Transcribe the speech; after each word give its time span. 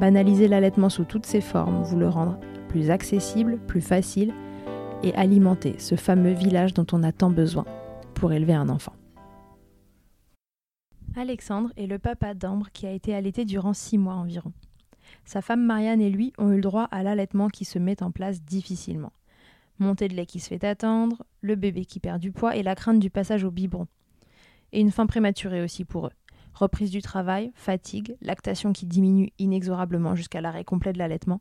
Banaliser 0.00 0.48
l'allaitement 0.48 0.88
sous 0.88 1.04
toutes 1.04 1.26
ses 1.26 1.42
formes, 1.42 1.82
vous 1.82 1.98
le 1.98 2.08
rendre 2.08 2.40
plus 2.70 2.88
accessible, 2.88 3.58
plus 3.66 3.82
facile 3.82 4.32
et 5.02 5.14
alimenter 5.14 5.74
ce 5.78 5.94
fameux 5.94 6.32
village 6.32 6.72
dont 6.72 6.86
on 6.92 7.02
a 7.02 7.12
tant 7.12 7.28
besoin 7.28 7.66
pour 8.14 8.32
élever 8.32 8.54
un 8.54 8.70
enfant. 8.70 8.94
Alexandre 11.16 11.70
est 11.76 11.86
le 11.86 11.98
papa 11.98 12.32
d'Ambre 12.32 12.68
qui 12.72 12.86
a 12.86 12.92
été 12.92 13.14
allaité 13.14 13.44
durant 13.44 13.74
six 13.74 13.98
mois 13.98 14.14
environ. 14.14 14.54
Sa 15.26 15.42
femme 15.42 15.66
Marianne 15.66 16.00
et 16.00 16.08
lui 16.08 16.32
ont 16.38 16.50
eu 16.50 16.56
le 16.56 16.62
droit 16.62 16.84
à 16.84 17.02
l'allaitement 17.02 17.48
qui 17.48 17.66
se 17.66 17.78
met 17.78 18.02
en 18.02 18.10
place 18.10 18.42
difficilement. 18.42 19.12
Montée 19.78 20.08
de 20.08 20.14
lait 20.14 20.24
qui 20.24 20.40
se 20.40 20.48
fait 20.48 20.64
attendre, 20.64 21.24
le 21.42 21.56
bébé 21.56 21.84
qui 21.84 22.00
perd 22.00 22.20
du 22.20 22.32
poids 22.32 22.56
et 22.56 22.62
la 22.62 22.74
crainte 22.74 23.00
du 23.00 23.10
passage 23.10 23.44
au 23.44 23.50
biberon. 23.50 23.86
Et 24.72 24.80
une 24.80 24.92
fin 24.92 25.04
prématurée 25.04 25.62
aussi 25.62 25.84
pour 25.84 26.06
eux 26.06 26.12
reprise 26.54 26.90
du 26.90 27.02
travail, 27.02 27.52
fatigue, 27.54 28.16
lactation 28.20 28.72
qui 28.72 28.86
diminue 28.86 29.30
inexorablement 29.38 30.14
jusqu'à 30.14 30.40
l'arrêt 30.40 30.64
complet 30.64 30.92
de 30.92 30.98
l'allaitement. 30.98 31.40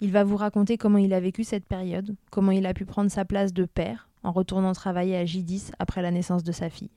Il 0.00 0.10
va 0.10 0.24
vous 0.24 0.36
raconter 0.36 0.76
comment 0.78 0.98
il 0.98 1.12
a 1.12 1.20
vécu 1.20 1.44
cette 1.44 1.64
période, 1.64 2.16
comment 2.30 2.50
il 2.50 2.66
a 2.66 2.74
pu 2.74 2.84
prendre 2.84 3.10
sa 3.10 3.24
place 3.24 3.52
de 3.52 3.64
père 3.64 4.08
en 4.22 4.32
retournant 4.32 4.72
travailler 4.72 5.16
à 5.16 5.24
J10 5.24 5.72
après 5.78 6.02
la 6.02 6.10
naissance 6.10 6.42
de 6.42 6.52
sa 6.52 6.70
fille. 6.70 6.90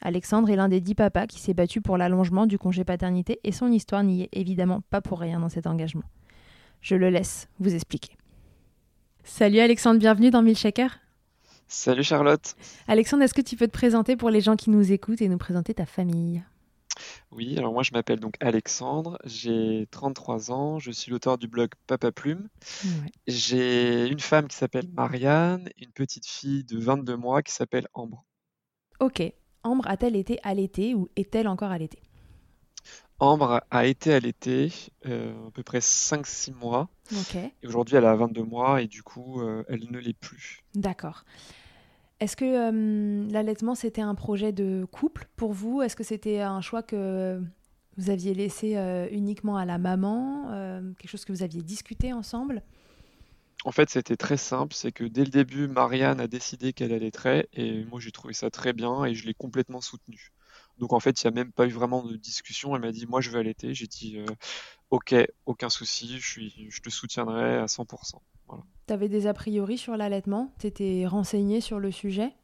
Alexandre 0.00 0.50
est 0.50 0.56
l'un 0.56 0.68
des 0.68 0.80
dix 0.80 0.96
papas 0.96 1.26
qui 1.26 1.40
s'est 1.40 1.54
battu 1.54 1.80
pour 1.80 1.96
l'allongement 1.96 2.46
du 2.46 2.58
congé 2.58 2.84
paternité 2.84 3.38
et 3.44 3.52
son 3.52 3.70
histoire 3.70 4.02
n'y 4.02 4.22
est 4.22 4.28
évidemment 4.32 4.82
pas 4.90 5.00
pour 5.00 5.20
rien 5.20 5.38
dans 5.38 5.48
cet 5.48 5.66
engagement. 5.66 6.02
Je 6.80 6.96
le 6.96 7.08
laisse 7.08 7.48
vous 7.60 7.74
expliquer. 7.74 8.16
Salut 9.22 9.60
Alexandre, 9.60 10.00
bienvenue 10.00 10.30
dans 10.30 10.42
Milkshaker. 10.42 10.98
Salut 11.68 12.02
Charlotte. 12.02 12.56
Alexandre, 12.88 13.22
est-ce 13.22 13.34
que 13.34 13.40
tu 13.40 13.56
peux 13.56 13.68
te 13.68 13.72
présenter 13.72 14.16
pour 14.16 14.30
les 14.30 14.40
gens 14.40 14.56
qui 14.56 14.68
nous 14.68 14.92
écoutent 14.92 15.22
et 15.22 15.28
nous 15.28 15.38
présenter 15.38 15.72
ta 15.72 15.86
famille? 15.86 16.42
Oui, 17.30 17.58
alors 17.58 17.72
moi 17.72 17.82
je 17.82 17.92
m'appelle 17.92 18.20
donc 18.20 18.34
Alexandre, 18.40 19.18
j'ai 19.24 19.86
33 19.90 20.50
ans, 20.50 20.78
je 20.78 20.90
suis 20.90 21.10
l'auteur 21.10 21.38
du 21.38 21.48
blog 21.48 21.70
Papa 21.86 22.12
Plume. 22.12 22.48
J'ai 23.26 24.06
une 24.06 24.20
femme 24.20 24.48
qui 24.48 24.56
s'appelle 24.56 24.88
Marianne, 24.92 25.68
une 25.78 25.92
petite 25.92 26.26
fille 26.26 26.64
de 26.64 26.78
22 26.78 27.16
mois 27.16 27.42
qui 27.42 27.52
s'appelle 27.52 27.88
Ambre. 27.94 28.24
Ok, 29.00 29.22
Ambre 29.62 29.86
a-t-elle 29.88 30.16
été 30.16 30.38
allaitée 30.42 30.94
ou 30.94 31.08
est-elle 31.16 31.48
encore 31.48 31.70
allaitée? 31.70 32.02
Ambre 33.18 33.62
a 33.70 33.86
été 33.86 34.12
allaitée 34.12 34.72
euh, 35.06 35.46
à 35.46 35.50
peu 35.52 35.62
près 35.62 35.78
5-6 35.78 36.54
mois. 36.54 36.88
Ok. 37.12 37.36
Et 37.36 37.66
aujourd'hui 37.66 37.96
elle 37.96 38.04
a 38.04 38.16
22 38.16 38.42
mois 38.42 38.82
et 38.82 38.88
du 38.88 39.04
coup 39.04 39.40
euh, 39.40 39.64
elle 39.68 39.90
ne 39.90 39.98
l'est 39.98 40.18
plus. 40.18 40.60
D'accord. 40.74 41.24
Est-ce 42.22 42.36
que 42.36 42.44
euh, 42.44 43.28
l'allaitement, 43.32 43.74
c'était 43.74 44.00
un 44.00 44.14
projet 44.14 44.52
de 44.52 44.86
couple 44.92 45.26
pour 45.34 45.52
vous? 45.52 45.82
Est-ce 45.82 45.96
que 45.96 46.04
c'était 46.04 46.38
un 46.38 46.60
choix 46.60 46.80
que 46.80 47.42
vous 47.96 48.10
aviez 48.10 48.32
laissé 48.32 48.76
euh, 48.76 49.08
uniquement 49.10 49.56
à 49.56 49.64
la 49.64 49.76
maman 49.76 50.46
euh, 50.52 50.92
Quelque 50.98 51.10
chose 51.10 51.24
que 51.24 51.32
vous 51.32 51.42
aviez 51.42 51.62
discuté 51.62 52.12
ensemble? 52.12 52.62
En 53.64 53.72
fait, 53.72 53.90
c'était 53.90 54.16
très 54.16 54.36
simple. 54.36 54.72
C'est 54.72 54.92
que 54.92 55.02
dès 55.02 55.24
le 55.24 55.30
début, 55.30 55.66
Marianne 55.66 56.20
a 56.20 56.28
décidé 56.28 56.72
qu'elle 56.72 56.92
allaiterait 56.92 57.48
et 57.54 57.84
moi, 57.86 57.98
j'ai 57.98 58.12
trouvé 58.12 58.34
ça 58.34 58.50
très 58.50 58.72
bien 58.72 59.04
et 59.04 59.16
je 59.16 59.26
l'ai 59.26 59.34
complètement 59.34 59.80
soutenue. 59.80 60.30
Donc 60.78 60.92
en 60.92 61.00
fait, 61.00 61.20
il 61.20 61.26
n'y 61.26 61.32
a 61.32 61.34
même 61.34 61.50
pas 61.50 61.66
eu 61.66 61.70
vraiment 61.70 62.04
de 62.04 62.14
discussion. 62.14 62.76
Elle 62.76 62.82
m'a 62.82 62.92
dit, 62.92 63.06
moi, 63.08 63.20
je 63.20 63.30
veux 63.30 63.40
allaiter. 63.40 63.74
J'ai 63.74 63.88
dit, 63.88 64.20
ok, 64.92 65.14
aucun 65.46 65.70
souci, 65.70 66.18
je, 66.18 66.28
suis, 66.28 66.66
je 66.68 66.80
te 66.82 66.90
soutiendrai 66.90 67.56
à 67.56 67.64
100%. 67.64 68.20
Tu 68.86 68.92
avais 68.92 69.08
des 69.08 69.26
a 69.26 69.32
priori 69.32 69.78
sur 69.78 69.96
l'allaitement? 69.96 70.52
Tu 70.58 70.66
étais 70.66 71.06
renseigné 71.06 71.62
sur 71.62 71.80
le 71.80 71.90
sujet? 71.90 72.34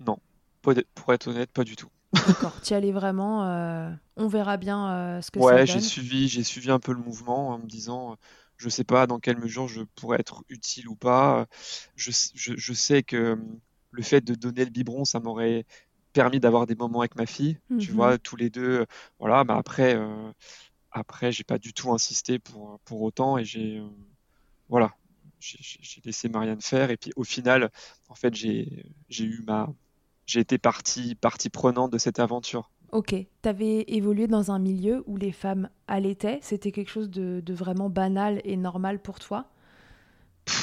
Non, 0.00 0.18
pour 0.60 1.12
être 1.12 1.28
honnête, 1.28 1.50
pas 1.52 1.62
du 1.62 1.76
tout. 1.76 1.88
D'accord, 2.26 2.60
tu 2.62 2.74
allais 2.74 2.90
vraiment, 2.90 3.44
euh, 3.44 3.90
on 4.16 4.26
verra 4.26 4.56
bien 4.56 4.90
euh, 4.90 5.20
ce 5.20 5.30
que 5.30 5.38
ouais, 5.38 5.66
ça 5.66 5.72
donne. 5.72 5.82
j'ai 5.82 5.88
suivi, 5.88 6.28
j'ai 6.28 6.42
suivi 6.42 6.70
un 6.72 6.80
peu 6.80 6.92
le 6.92 6.98
mouvement 6.98 7.50
en 7.50 7.58
me 7.58 7.66
disant, 7.66 8.16
je 8.56 8.68
sais 8.68 8.84
pas 8.84 9.06
dans 9.06 9.20
quelle 9.20 9.38
mesure 9.38 9.68
je 9.68 9.82
pourrais 9.94 10.18
être 10.18 10.42
utile 10.48 10.88
ou 10.88 10.96
pas. 10.96 11.46
Je, 11.94 12.10
je, 12.34 12.72
sais 12.72 13.04
que 13.04 13.34
hum, 13.34 13.60
le 13.92 14.02
fait 14.02 14.22
de 14.22 14.34
donner 14.34 14.64
le 14.64 14.70
biberon, 14.70 15.04
ça 15.04 15.20
m'aurait 15.20 15.64
permis 16.12 16.40
d'avoir 16.40 16.66
des 16.66 16.74
moments 16.74 17.00
avec 17.00 17.14
ma 17.14 17.26
fille, 17.26 17.58
tu 17.78 17.90
mhm. 17.90 17.96
vois, 17.96 18.18
tous 18.18 18.34
les 18.34 18.50
deux. 18.50 18.86
Voilà, 19.20 19.44
mais 19.44 19.52
après, 19.52 19.94
euh, 19.94 20.32
après, 20.98 21.32
j'ai 21.32 21.44
pas 21.44 21.58
du 21.58 21.72
tout 21.72 21.92
insisté 21.92 22.38
pour, 22.38 22.78
pour 22.84 23.02
autant 23.02 23.38
et 23.38 23.44
j'ai, 23.44 23.82
voilà, 24.68 24.94
j'ai 25.40 26.02
laissé 26.04 26.28
Marianne 26.28 26.60
faire 26.60 26.90
et 26.90 26.96
puis 26.96 27.12
au 27.16 27.24
final, 27.24 27.70
en 28.08 28.14
fait, 28.14 28.34
j'ai 28.34 28.84
eu 29.18 29.42
ma, 29.46 29.68
j'ai 30.26 30.40
été 30.40 30.58
partie, 30.58 31.14
partie 31.14 31.50
prenante 31.50 31.92
de 31.92 31.98
cette 31.98 32.18
aventure. 32.18 32.70
Ok, 32.92 33.14
tu 33.42 33.48
avais 33.48 33.84
évolué 33.88 34.26
dans 34.26 34.50
un 34.50 34.58
milieu 34.58 35.04
où 35.06 35.16
les 35.16 35.32
femmes 35.32 35.68
allaitaient, 35.88 36.38
c'était 36.42 36.72
quelque 36.72 36.90
chose 36.90 37.10
de, 37.10 37.42
de, 37.44 37.54
vraiment 37.54 37.90
banal 37.90 38.40
et 38.44 38.56
normal 38.56 39.00
pour 39.00 39.18
toi 39.18 39.50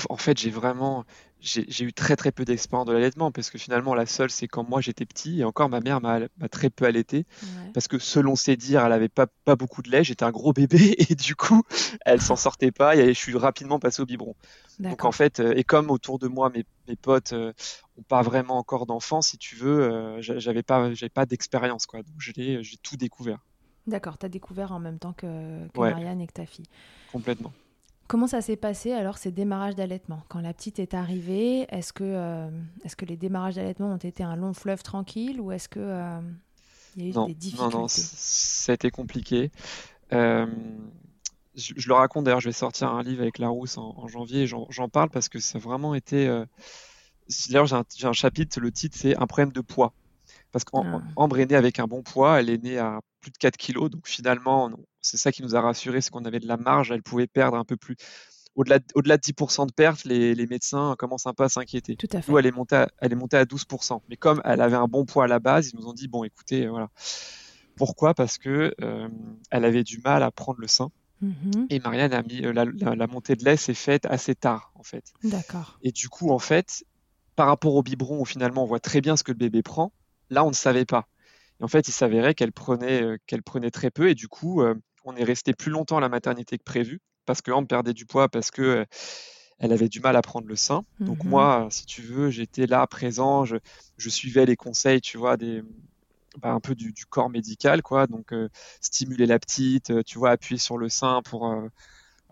En 0.09 0.17
fait, 0.17 0.37
j'ai 0.37 0.49
vraiment, 0.49 1.05
j'ai 1.45 1.83
eu 1.83 1.93
très 1.93 2.15
très 2.15 2.31
peu 2.31 2.43
d'expérience 2.43 2.87
de 2.87 2.93
l'allaitement 2.93 3.31
parce 3.31 3.49
que 3.49 3.57
finalement 3.57 3.93
la 3.93 4.05
seule 4.05 4.31
c'est 4.31 4.47
quand 4.47 4.67
moi 4.67 4.81
j'étais 4.81 5.05
petit 5.05 5.41
et 5.41 5.43
encore 5.43 5.69
ma 5.69 5.79
mère 5.79 6.01
m'a 6.01 6.19
très 6.49 6.69
peu 6.69 6.85
allaité 6.85 7.25
parce 7.73 7.87
que 7.87 7.99
selon 7.99 8.35
ses 8.35 8.55
dires 8.55 8.83
elle 8.83 8.91
avait 8.91 9.09
pas, 9.09 9.27
pas 9.43 9.55
beaucoup 9.55 9.81
de 9.81 9.91
lait, 9.91 10.03
j'étais 10.03 10.23
un 10.23 10.31
gros 10.31 10.53
bébé 10.53 10.95
et 11.09 11.15
du 11.15 11.35
coup 11.35 11.63
elle 12.05 12.21
s'en 12.21 12.35
sortait 12.35 12.71
pas 12.71 12.95
et 12.95 13.13
je 13.13 13.19
suis 13.19 13.37
rapidement 13.37 13.79
passé 13.79 14.01
au 14.01 14.05
biberon. 14.05 14.35
Donc 14.79 15.05
en 15.05 15.11
fait 15.11 15.39
euh, 15.39 15.53
et 15.55 15.63
comme 15.63 15.91
autour 15.91 16.19
de 16.19 16.27
moi 16.27 16.49
mes, 16.49 16.65
mes 16.87 16.95
potes 16.95 17.33
euh, 17.33 17.53
ont 17.97 18.03
pas 18.03 18.21
vraiment 18.21 18.57
encore 18.57 18.85
d'enfants 18.85 19.21
si 19.21 19.37
tu 19.37 19.55
veux, 19.55 19.81
euh, 19.81 20.21
j'avais 20.21 20.63
pas 20.63 20.93
j'avais 20.93 21.09
pas 21.09 21.25
d'expérience 21.25 21.85
quoi 21.85 22.01
donc 22.01 22.15
j'ai 22.19 22.77
tout 22.81 22.97
découvert. 22.97 23.39
D'accord, 23.87 24.17
tu 24.17 24.25
as 24.25 24.29
découvert 24.29 24.71
en 24.71 24.79
même 24.79 24.97
temps 24.97 25.13
que, 25.13 25.67
que 25.67 25.79
Marianne 25.79 26.19
et 26.19 26.25
que 26.25 26.33
ta 26.33 26.47
fille. 26.47 26.65
Complètement. 27.11 27.53
Comment 28.07 28.27
ça 28.27 28.41
s'est 28.41 28.55
passé 28.55 28.91
alors 28.91 29.17
ces 29.17 29.31
démarrages 29.31 29.75
d'allaitement? 29.75 30.21
Quand 30.27 30.39
la 30.39 30.53
petite 30.53 30.77
est 30.79 30.93
arrivée, 30.93 31.65
est-ce 31.69 31.91
que, 31.91 32.03
euh, 32.03 32.49
est-ce 32.83 32.95
que 32.95 33.05
les 33.05 33.17
démarrages 33.17 33.55
d'allaitement 33.55 33.91
ont 33.91 33.97
été 33.97 34.23
un 34.23 34.35
long 34.35 34.53
fleuve 34.53 34.83
tranquille 34.83 35.41
ou 35.41 35.51
est-ce 35.51 35.67
que 35.67 35.79
euh, 35.79 36.19
il 36.95 37.03
y 37.03 37.05
a 37.05 37.09
eu 37.09 37.27
des 37.27 37.33
difficultés 37.33 37.73
Non, 37.73 37.81
non, 37.81 37.87
ça 37.87 38.71
a 38.71 38.75
été 38.75 38.91
compliqué. 38.91 39.49
Euh, 40.13 40.45
je, 41.55 41.87
le 41.87 41.93
raconte 41.95 42.25
d'ailleurs, 42.25 42.41
je 42.41 42.49
vais 42.49 42.53
sortir 42.53 42.91
un 42.91 43.01
livre 43.01 43.23
avec 43.23 43.39
Larousse 43.39 43.79
en, 43.79 43.95
en 43.97 44.07
janvier 44.07 44.43
et 44.43 44.47
j'en 44.47 44.89
parle 44.89 45.09
parce 45.09 45.27
que 45.27 45.39
ça 45.39 45.57
a 45.57 45.61
vraiment 45.61 45.95
été. 45.95 46.27
D'ailleurs, 47.49 47.65
j'ai 47.65 48.05
un, 48.05 48.13
chapitre, 48.13 48.59
le 48.59 48.71
titre 48.71 48.95
c'est 48.99 49.17
Un 49.17 49.25
problème 49.25 49.51
de 49.51 49.61
poids. 49.61 49.93
Parce 50.51 50.63
qu'Ambre 50.63 51.01
ah. 51.17 51.39
est 51.39 51.45
née 51.47 51.55
avec 51.55 51.79
un 51.79 51.85
bon 51.87 52.03
poids, 52.03 52.39
elle 52.39 52.49
est 52.49 52.63
née 52.63 52.77
à 52.77 52.99
plus 53.25 53.31
de 53.31 53.37
4 53.37 53.57
kilos, 53.57 53.89
donc 53.89 54.07
finalement, 54.07 54.69
c'est 55.01 55.17
ça 55.17 55.31
qui 55.31 55.41
nous 55.41 55.55
a 55.55 55.61
rassuré, 55.61 55.99
c'est 55.99 56.11
qu'on 56.11 56.25
avait 56.25 56.39
de 56.39 56.47
la 56.47 56.57
marge, 56.57 56.91
elle 56.91 57.01
pouvait 57.01 57.25
perdre 57.25 57.57
un 57.57 57.65
peu 57.65 57.75
plus. 57.75 57.95
Au-delà 58.55 58.77
de, 58.77 58.85
au 58.93 59.01
de 59.01 59.09
10% 59.09 59.65
de 59.65 59.71
perte, 59.73 60.05
les, 60.05 60.35
les, 60.35 60.45
médecins 60.45 60.95
commencent 60.97 61.25
un 61.25 61.33
peu 61.33 61.43
à 61.43 61.49
s'inquiéter. 61.49 61.95
Tout 61.95 62.07
à 62.13 62.21
fait. 62.21 62.31
Nous, 62.31 62.37
elle 62.37 62.45
est, 62.45 62.51
montée 62.51 62.75
à, 62.75 62.87
elle 62.99 63.11
est 63.11 63.15
montée 63.15 63.35
à 63.35 63.45
12%. 63.45 63.99
Mais 64.09 64.15
comme 64.15 64.41
elle 64.45 64.61
avait 64.61 64.77
un 64.77 64.87
bon 64.87 65.05
poids 65.05 65.25
à 65.25 65.27
la 65.27 65.39
base, 65.39 65.71
ils 65.71 65.75
nous 65.77 65.87
ont 65.87 65.93
dit, 65.93 66.07
bon, 66.07 66.23
écoutez, 66.23 66.67
voilà. 66.67 66.89
Pourquoi? 67.75 68.13
Parce 68.13 68.37
que 68.37 68.73
euh, 68.81 69.09
elle 69.49 69.65
avait 69.65 69.83
du 69.83 69.99
mal 69.99 70.23
à 70.23 70.31
prendre 70.31 70.59
le 70.61 70.67
sein. 70.67 70.91
Mm-hmm. 71.21 71.65
Et 71.69 71.79
Marianne 71.79 72.13
a 72.13 72.21
mis 72.21 72.45
euh, 72.45 72.53
la, 72.53 72.63
la, 72.63 73.07
montée 73.07 73.35
de 73.35 73.43
lait 73.43 73.57
s'est 73.57 73.73
faite 73.73 74.05
assez 74.05 74.35
tard 74.35 74.71
en 74.75 74.83
fait. 74.83 75.11
D'accord. 75.23 75.79
Et 75.81 75.91
du 75.91 76.07
coup 76.07 76.29
en 76.31 76.39
fait, 76.39 76.85
par 77.35 77.47
rapport 77.47 77.73
au 77.73 77.83
biberon 77.83 78.21
où 78.21 78.25
finalement 78.25 78.63
on 78.63 78.67
voit 78.67 78.79
très 78.81 79.01
bien 79.01 79.17
ce 79.17 79.23
que 79.23 79.31
le 79.31 79.37
bébé 79.37 79.63
prend, 79.63 79.91
Là, 80.29 80.43
on 80.43 80.49
ne 80.49 80.55
savait 80.55 80.85
pas. 80.85 81.07
Et 81.59 81.63
en 81.63 81.67
fait, 81.67 81.87
il 81.87 81.91
s'avérait 81.91 82.33
qu'elle 82.35 82.51
prenait, 82.51 83.03
euh, 83.03 83.17
qu'elle 83.27 83.43
prenait 83.43 83.71
très 83.71 83.91
peu 83.91 84.09
et 84.09 84.15
du 84.15 84.27
coup, 84.27 84.61
euh, 84.61 84.75
on 85.03 85.15
est 85.15 85.23
resté 85.23 85.53
plus 85.53 85.71
longtemps 85.71 85.97
à 85.97 86.01
la 86.01 86.09
maternité 86.09 86.57
que 86.57 86.63
prévu 86.63 86.99
parce 87.25 87.41
que 87.41 87.51
Ambre 87.51 87.67
perdait 87.67 87.93
du 87.93 88.05
poids 88.05 88.29
parce 88.29 88.51
que 88.51 88.85
elle 89.59 89.71
avait 89.71 89.89
du 89.89 89.99
mal 89.99 90.15
à 90.15 90.21
prendre 90.21 90.47
le 90.47 90.55
sein. 90.55 90.83
Donc 90.99 91.23
Mhm. 91.23 91.29
moi, 91.31 91.67
si 91.71 91.85
tu 91.85 92.01
veux, 92.01 92.29
j'étais 92.29 92.67
là 92.67 92.85
présent, 92.87 93.45
je, 93.45 93.57
je 93.97 94.09
suivais 94.09 94.45
les 94.45 94.55
conseils, 94.55 95.01
tu 95.01 95.17
vois, 95.17 95.37
des 95.37 95.61
bah, 96.39 96.51
un 96.51 96.59
peu 96.59 96.75
du, 96.75 96.91
du 96.91 97.05
corps 97.05 97.29
médical, 97.29 97.81
quoi. 97.81 98.07
Donc 98.07 98.33
euh, 98.33 98.49
stimuler 98.81 99.25
la 99.25 99.39
petite, 99.39 99.91
euh, 99.91 100.03
tu 100.03 100.17
vois, 100.19 100.31
appuyer 100.31 100.59
sur 100.59 100.77
le 100.77 100.89
sein 100.89 101.21
pour 101.23 101.47
euh, 101.47 101.67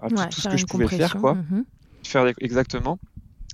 tout, 0.10 0.16
Ouais, 0.16 0.30
tout 0.30 0.42
ce 0.42 0.48
que 0.50 0.58
je 0.58 0.66
pouvais 0.66 0.88
faire, 0.88 1.16
quoi. 1.18 1.36
Mhm. 1.36 1.66
Faire 2.04 2.32
exactement. 2.40 3.00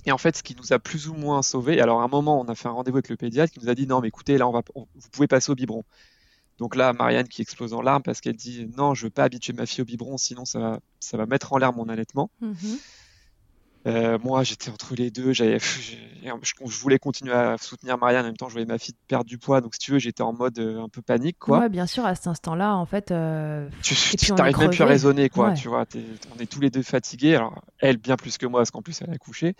Et 0.06 0.12
en 0.12 0.18
fait, 0.18 0.36
ce 0.36 0.42
qui 0.42 0.56
nous 0.56 0.72
a 0.72 0.78
plus 0.78 1.08
ou 1.08 1.14
moins 1.14 1.42
sauvés, 1.42 1.80
alors 1.80 2.00
à 2.00 2.04
un 2.04 2.08
moment, 2.08 2.40
on 2.40 2.44
a 2.44 2.54
fait 2.54 2.68
un 2.68 2.72
rendez-vous 2.72 2.98
avec 2.98 3.08
le 3.08 3.16
pédiatre 3.16 3.52
qui 3.52 3.60
nous 3.60 3.68
a 3.68 3.74
dit 3.74 3.86
non, 3.86 4.00
mais 4.00 4.08
écoutez, 4.08 4.38
là, 4.38 4.48
on 4.48 4.52
va, 4.52 4.62
vous 4.74 5.08
pouvez 5.12 5.26
passer 5.26 5.52
au 5.52 5.54
biberon. 5.54 5.84
Donc 6.58 6.76
là, 6.76 6.92
Marianne 6.92 7.26
qui 7.26 7.40
explose 7.40 7.72
en 7.72 7.80
larmes 7.80 8.02
parce 8.02 8.20
qu'elle 8.20 8.36
dit 8.36 8.70
non, 8.76 8.94
je 8.94 9.06
veux 9.06 9.10
pas 9.10 9.24
habituer 9.24 9.54
ma 9.54 9.64
fille 9.66 9.80
au 9.82 9.84
biberon, 9.86 10.18
sinon 10.18 10.44
ça 10.44 10.58
va, 10.58 10.80
ça 11.00 11.16
va 11.16 11.24
mettre 11.26 11.52
en 11.52 11.58
l'air 11.58 11.72
mon 11.72 11.88
allaitement. 11.88 12.30
Mhm. 12.40 12.78
Euh, 13.86 14.18
moi, 14.22 14.42
j'étais 14.44 14.70
entre 14.70 14.94
les 14.94 15.10
deux. 15.10 15.32
J'avais, 15.32 15.58
je, 15.60 15.94
je 16.22 16.80
voulais 16.80 16.98
continuer 16.98 17.32
à 17.32 17.56
soutenir 17.58 17.96
Marianne 17.98 18.22
en 18.24 18.28
même 18.28 18.36
temps. 18.36 18.48
Je 18.48 18.52
voyais 18.52 18.66
ma 18.66 18.78
fille 18.78 18.94
perdre 19.08 19.24
du 19.24 19.38
poids, 19.38 19.60
donc 19.60 19.74
si 19.74 19.78
tu 19.80 19.92
veux, 19.92 19.98
j'étais 19.98 20.22
en 20.22 20.32
mode 20.34 20.58
euh, 20.58 20.82
un 20.82 20.88
peu 20.88 21.00
panique, 21.02 21.38
quoi. 21.38 21.60
Ouais, 21.60 21.68
bien 21.68 21.86
sûr, 21.86 22.04
à 22.04 22.14
cet 22.14 22.26
instant-là, 22.26 22.74
en 22.76 22.84
fait, 22.86 23.10
euh, 23.10 23.68
Tu 23.82 23.94
t'arrives 24.34 24.58
même 24.58 24.68
plus 24.70 24.82
à 24.82 24.86
raisonner, 24.86 25.28
quoi. 25.30 25.48
Ouais. 25.48 25.54
Tu 25.54 25.68
vois, 25.68 25.86
on 26.36 26.40
est 26.42 26.46
tous 26.46 26.60
les 26.60 26.70
deux 26.70 26.82
fatigués. 26.82 27.36
Alors, 27.36 27.62
elle 27.78 27.96
bien 27.96 28.16
plus 28.16 28.36
que 28.36 28.46
moi, 28.46 28.60
parce 28.60 28.70
qu'en 28.70 28.82
plus, 28.82 29.00
elle 29.02 29.10
a 29.12 29.18
couché. 29.18 29.54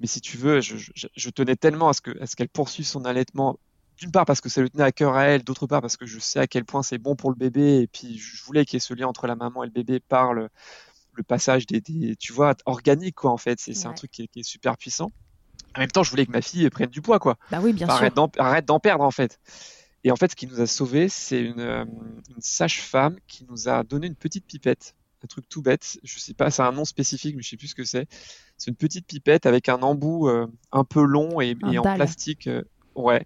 Mais 0.00 0.06
si 0.06 0.20
tu 0.20 0.36
veux, 0.38 0.60
je, 0.60 0.76
je- 0.76 1.06
je 1.14 1.30
tenais 1.30 1.54
tellement 1.56 1.88
à 1.90 1.92
ce 1.92 2.00
que, 2.00 2.10
à 2.22 2.26
ce 2.26 2.34
qu'elle 2.36 2.48
poursuive 2.48 2.86
son 2.86 3.04
allaitement. 3.04 3.58
D'une 3.98 4.10
part 4.10 4.24
parce 4.24 4.40
que 4.40 4.48
ça 4.48 4.62
lui 4.62 4.70
tenait 4.70 4.82
à 4.82 4.90
cœur 4.90 5.14
à 5.14 5.24
elle, 5.26 5.44
d'autre 5.44 5.66
part 5.68 5.80
parce 5.82 5.96
que 5.98 6.06
je 6.06 6.18
sais 6.18 6.40
à 6.40 6.46
quel 6.48 6.64
point 6.64 6.82
c'est 6.82 6.98
bon 6.98 7.14
pour 7.14 7.30
le 7.30 7.36
bébé. 7.36 7.80
Et 7.82 7.86
puis, 7.86 8.18
je 8.18 8.42
voulais 8.42 8.64
qu'il 8.64 8.76
y 8.76 8.78
ait 8.78 8.80
ce 8.80 8.94
lien 8.94 9.06
entre 9.06 9.26
la 9.28 9.36
maman 9.36 9.62
et 9.62 9.66
le 9.66 9.72
bébé 9.72 10.00
par 10.00 10.32
le, 10.32 10.48
le 11.14 11.22
passage 11.22 11.66
des, 11.66 11.80
des- 11.80 12.16
tu 12.16 12.32
vois, 12.32 12.54
organique, 12.66 13.14
quoi, 13.16 13.30
en 13.30 13.36
fait. 13.36 13.58
C'est 13.60 13.74
c'est 13.74 13.86
un 13.86 13.90
Ouais. 13.90 13.96
truc 13.96 14.10
qui 14.10 14.22
est, 14.22 14.28
qui 14.28 14.40
est 14.40 14.44
super 14.44 14.76
puissant. 14.76 15.12
En 15.76 15.80
même 15.80 15.90
temps, 15.90 16.02
je 16.02 16.10
voulais 16.10 16.26
que 16.26 16.32
ma 16.32 16.42
fille 16.42 16.68
prenne 16.70 16.90
du 16.90 17.00
poids, 17.00 17.18
quoi. 17.18 17.36
bah 17.50 17.60
oui, 17.62 17.72
bien 17.72 17.88
arrête 17.88 18.14
d'en 18.66 18.78
perdre 18.80 19.04
en 19.04 19.10
fait. 19.10 19.40
Et 20.04 20.10
en 20.10 20.16
fait, 20.16 20.30
ce 20.32 20.36
qui 20.36 20.46
nous 20.46 20.60
a 20.60 20.66
sauvés, 20.66 21.08
c'est 21.08 21.40
une, 21.40 21.60
euh, 21.60 21.84
une 22.28 22.40
sage-femme 22.40 23.16
qui 23.28 23.46
nous 23.48 23.68
a 23.68 23.82
donné 23.84 24.06
une 24.08 24.16
petite 24.16 24.44
pipette, 24.46 24.94
un 25.24 25.26
truc 25.28 25.48
tout 25.48 25.62
bête. 25.62 25.98
Je 26.02 26.18
sais 26.18 26.34
pas, 26.34 26.50
c'est 26.50 26.62
un 26.62 26.72
nom 26.72 26.84
spécifique, 26.84 27.36
mais 27.36 27.42
je 27.42 27.48
sais 27.50 27.56
plus 27.56 27.68
ce 27.68 27.74
que 27.74 27.84
c'est. 27.84 28.06
C'est 28.58 28.70
une 28.70 28.76
petite 28.76 29.06
pipette 29.06 29.46
avec 29.46 29.68
un 29.68 29.80
embout 29.80 30.28
euh, 30.28 30.46
un 30.72 30.84
peu 30.84 31.02
long 31.04 31.40
et, 31.40 31.56
en 31.62 31.94
plastique. 31.94 32.48
euh, 32.48 32.62
ouais. 32.96 33.24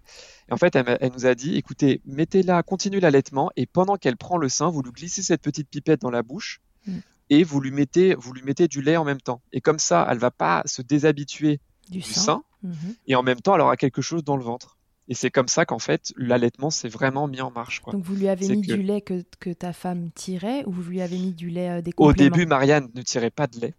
Et 0.49 0.53
en 0.53 0.57
fait, 0.57 0.75
elle, 0.75 0.97
elle 1.01 1.11
nous 1.11 1.25
a 1.25 1.35
dit, 1.35 1.55
écoutez, 1.57 1.99
mettez-la, 2.05 2.61
continuez 2.63 2.99
l'allaitement, 3.01 3.49
et 3.57 3.65
pendant 3.65 3.97
qu'elle 3.97 4.15
prend 4.15 4.37
le 4.37 4.47
sein, 4.47 4.69
vous 4.69 4.81
lui 4.83 4.91
glissez 4.91 5.21
cette 5.23 5.41
petite 5.41 5.69
pipette 5.69 5.99
dans 6.01 6.11
la 6.11 6.23
bouche. 6.23 6.61
Mm. 6.85 6.99
Et 7.29 7.43
vous 7.43 7.59
lui 7.59 7.71
mettez, 7.71 8.15
vous 8.15 8.33
lui 8.33 8.41
mettez 8.43 8.67
du 8.67 8.81
lait 8.81 8.97
en 8.97 9.03
même 9.03 9.21
temps. 9.21 9.41
Et 9.51 9.61
comme 9.61 9.79
ça, 9.79 10.07
elle 10.09 10.17
va 10.17 10.31
pas 10.31 10.61
se 10.65 10.81
déshabituer 10.81 11.59
Du, 11.89 11.99
du 11.99 12.03
sein. 12.03 12.43
Mhm. 12.63 12.95
et 13.05 13.15
en 13.15 13.21
même 13.23 13.39
temps, 13.39 13.53
elle 13.55 13.61
aura 13.61 13.77
quelque 13.77 14.01
chose 14.01 14.23
dans 14.23 14.35
le 14.37 14.43
ventre. 14.43 14.77
Et 15.09 15.13
c'est 15.13 15.29
comme 15.31 15.47
ça 15.47 15.65
qu'en 15.65 15.79
fait, 15.79 16.11
l'allaitement 16.17 16.69
s'est 16.69 16.89
vraiment 16.89 17.27
mis 17.27 17.39
en 17.39 17.49
marche. 17.51 17.79
Quoi. 17.79 17.93
Donc 17.93 18.03
vous 18.03 18.15
lui 18.15 18.27
avez 18.27 18.47
mis 18.49 18.61
que- 18.67 18.73
du 18.73 18.81
lait 18.81 18.99
que, 19.01 19.23
que 19.39 19.51
ta 19.51 19.71
femme 19.71 20.09
tirait 20.11 20.63
ou 20.65 20.71
vous 20.71 20.83
lui 20.89 21.01
avez 21.01 21.17
mis 21.17 21.31
du 21.33 21.49
lait 21.49 21.69
euh, 21.69 21.81
des 21.81 21.93
Au 21.97 22.11
début, 22.13 22.45
Marianne 22.45 22.89
ne 22.93 23.01
tirait 23.03 23.29
pas 23.29 23.47
de 23.47 23.59
lait. 23.59 23.73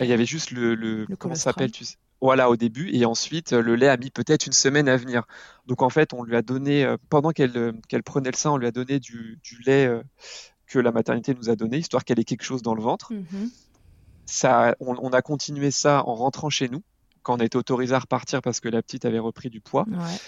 Il 0.00 0.06
y 0.06 0.12
avait 0.12 0.24
juste 0.24 0.52
le, 0.52 0.74
le, 0.74 1.04
Le 1.06 1.16
comment 1.16 1.34
s'appelle, 1.34 1.70
tu 1.72 1.84
sais? 1.84 1.96
Voilà, 2.22 2.48
au 2.48 2.56
début. 2.56 2.88
Et 2.94 3.04
ensuite, 3.04 3.52
euh, 3.52 3.60
le 3.60 3.76
lait 3.76 3.88
a 3.88 3.98
mis 3.98 4.08
peut-être 4.10 4.46
une 4.46 4.54
semaine 4.54 4.88
à 4.88 4.96
venir. 4.96 5.24
Donc 5.66 5.82
en 5.82 5.90
fait, 5.90 6.14
on 6.14 6.22
lui 6.24 6.34
a 6.36 6.40
donné, 6.40 6.84
euh, 6.84 6.96
pendant 7.10 7.32
qu'elle 7.32 7.56
euh, 7.58 7.72
prenait 8.02 8.30
le 8.30 8.36
sein, 8.36 8.52
on 8.52 8.56
lui 8.56 8.66
a 8.66 8.72
donné 8.72 8.98
du, 9.00 9.38
du 9.44 9.60
lait 9.66 9.90
que 10.66 10.78
la 10.78 10.92
maternité 10.92 11.34
nous 11.34 11.48
a 11.50 11.56
donné, 11.56 11.78
histoire 11.78 12.04
qu'elle 12.04 12.18
ait 12.18 12.24
quelque 12.24 12.42
chose 12.44 12.62
dans 12.62 12.74
le 12.74 12.82
ventre. 12.82 13.12
Mhm. 13.12 13.50
Ça, 14.26 14.74
on, 14.80 14.96
on 15.00 15.10
a 15.10 15.22
continué 15.22 15.70
ça 15.70 16.02
en 16.06 16.14
rentrant 16.14 16.50
chez 16.50 16.68
nous, 16.68 16.82
quand 17.22 17.36
on 17.36 17.40
a 17.40 17.44
été 17.44 17.56
autorisé 17.56 17.94
à 17.94 17.98
repartir 18.00 18.42
parce 18.42 18.60
que 18.60 18.68
la 18.68 18.82
petite 18.82 19.04
avait 19.04 19.18
repris 19.20 19.50
du 19.50 19.60
poids. 19.60 19.84
Ouais. 19.88 20.18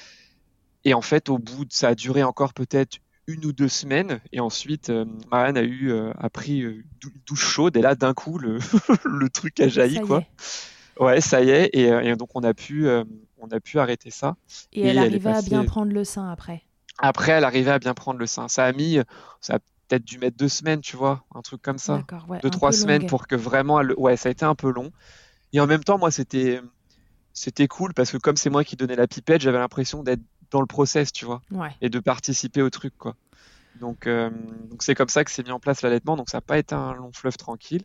Et 0.85 0.95
en 0.95 1.03
fait, 1.03 1.29
au 1.29 1.39
bout 1.39 1.65
de, 1.65 1.73
ça 1.73 1.89
a 1.89 1.95
duré 1.95 2.23
encore 2.23 2.55
peut-être 2.55 2.99
une 3.27 3.45
ou 3.45 3.53
deux 3.53 3.69
semaines. 3.69 4.21
Et 4.33 4.41
ensuite, 4.41 4.91
euh, 4.91 5.05
Marianne 5.31 5.57
a 5.59 5.63
eu, 5.63 5.91
euh, 5.91 6.13
a 6.17 6.31
pris 6.31 6.63
euh, 6.63 6.83
dou- 7.01 7.11
une 7.15 7.21
douche 7.27 7.45
chaude. 7.45 7.77
Et 7.77 7.83
là, 7.83 7.95
d'un 7.97 8.15
coup, 8.15 8.39
le, 8.39 8.59
le 9.05 9.29
truc 9.29 9.59
a 9.61 9.69
jailli, 9.69 10.01
quoi. 10.01 10.21
est. 10.21 11.03
Ouais, 11.03 11.21
ça 11.21 11.43
y 11.43 11.51
est. 11.51 11.71
Et, 11.73 11.91
euh, 11.93 12.01
et 12.01 12.15
donc, 12.17 12.31
on 12.37 12.43
a 12.45 12.55
pu, 12.55 12.87
euh, 12.89 13.05
on 13.39 13.49
a 13.49 13.59
pu 13.61 13.79
arrêter 13.81 14.11
ça. 14.11 14.37
Et, 14.73 14.81
Et 14.83 14.87
elle 14.87 14.99
arrivait 14.99 15.31
à 15.31 15.43
bien 15.43 15.65
prendre 15.65 15.93
le 15.93 16.05
sein 16.05 16.31
après. 16.31 16.63
Après, 16.99 17.33
elle 17.33 17.45
arrivait 17.45 17.71
à 17.73 17.79
bien 17.79 17.95
prendre 17.95 18.19
le 18.19 18.27
sein. 18.27 18.49
Ça 18.49 18.65
a 18.65 18.73
mis, 18.73 18.99
ça 19.41 19.57
a 19.57 19.59
peut-être 19.89 20.05
dû 20.05 20.19
mettre 20.19 20.37
deux 20.37 20.49
semaines, 20.49 20.81
tu 20.81 20.97
vois, 20.97 21.25
un 21.35 21.43
truc 21.43 21.63
comme 21.63 21.79
ça. 21.79 22.05
Ouais. 22.29 22.39
Deux, 22.43 22.51
trois 22.51 22.73
semaines 22.73 23.01
longue. 23.03 23.11
pour 23.11 23.27
que 23.27 23.35
vraiment, 23.35 23.81
elle- 23.81 23.95
ouais, 23.97 24.17
ça 24.17 24.29
a 24.29 24.33
été 24.33 24.45
un 24.45 24.55
peu 24.55 24.71
long. 24.71 24.93
Et 25.53 25.61
en 25.61 25.67
même 25.67 25.83
temps, 25.83 25.99
moi, 25.99 26.11
c'était, 26.11 26.61
c'était 27.33 27.69
cool 27.69 27.95
parce 27.95 28.11
que 28.13 28.19
comme 28.19 28.37
c'est 28.37 28.51
moi 28.51 28.65
qui 28.65 28.77
donnais 28.77 28.97
la 28.97 29.07
pipette, 29.07 29.41
j'avais 29.41 29.59
l'impression 29.59 30.03
d'être 30.03 30.21
dans 30.51 30.61
le 30.61 30.67
process, 30.67 31.13
tu 31.13 31.25
vois. 31.25 31.41
Ouais. 31.51 31.71
et 31.81 31.89
de 31.91 31.99
participer 32.01 32.63
au 32.63 32.71
truc 32.71 32.97
quoi. 32.99 33.15
Donc 33.81 34.07
euh, 34.07 34.31
donc 34.71 34.83
c'est 34.83 34.95
comme 34.95 35.09
ça 35.11 35.23
que 35.25 35.31
s'est 35.31 35.43
mis 35.43 35.51
en 35.53 35.61
place 35.61 35.83
l'allaitement. 35.83 36.17
Donc 36.17 36.31
ça 36.31 36.39
n'a 36.39 36.43
pas 36.43 36.59
été 36.59 36.75
un 36.75 36.95
long 36.95 37.13
fleuve 37.13 37.37
tranquille. 37.37 37.85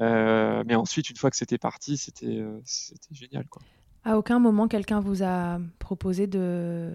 Euh, 0.00 0.62
mais 0.66 0.74
ensuite 0.74 1.08
une 1.10 1.16
fois 1.16 1.30
que 1.30 1.36
c'était 1.36 1.58
parti, 1.58 1.96
c'était 1.96 2.26
euh, 2.38 2.60
c'était 2.64 3.14
génial 3.14 3.46
quoi. 3.48 3.62
À 4.04 4.18
aucun 4.18 4.38
moment, 4.38 4.68
quelqu'un 4.68 5.00
vous 5.00 5.22
a 5.24 5.58
proposé 5.80 6.26
de, 6.26 6.92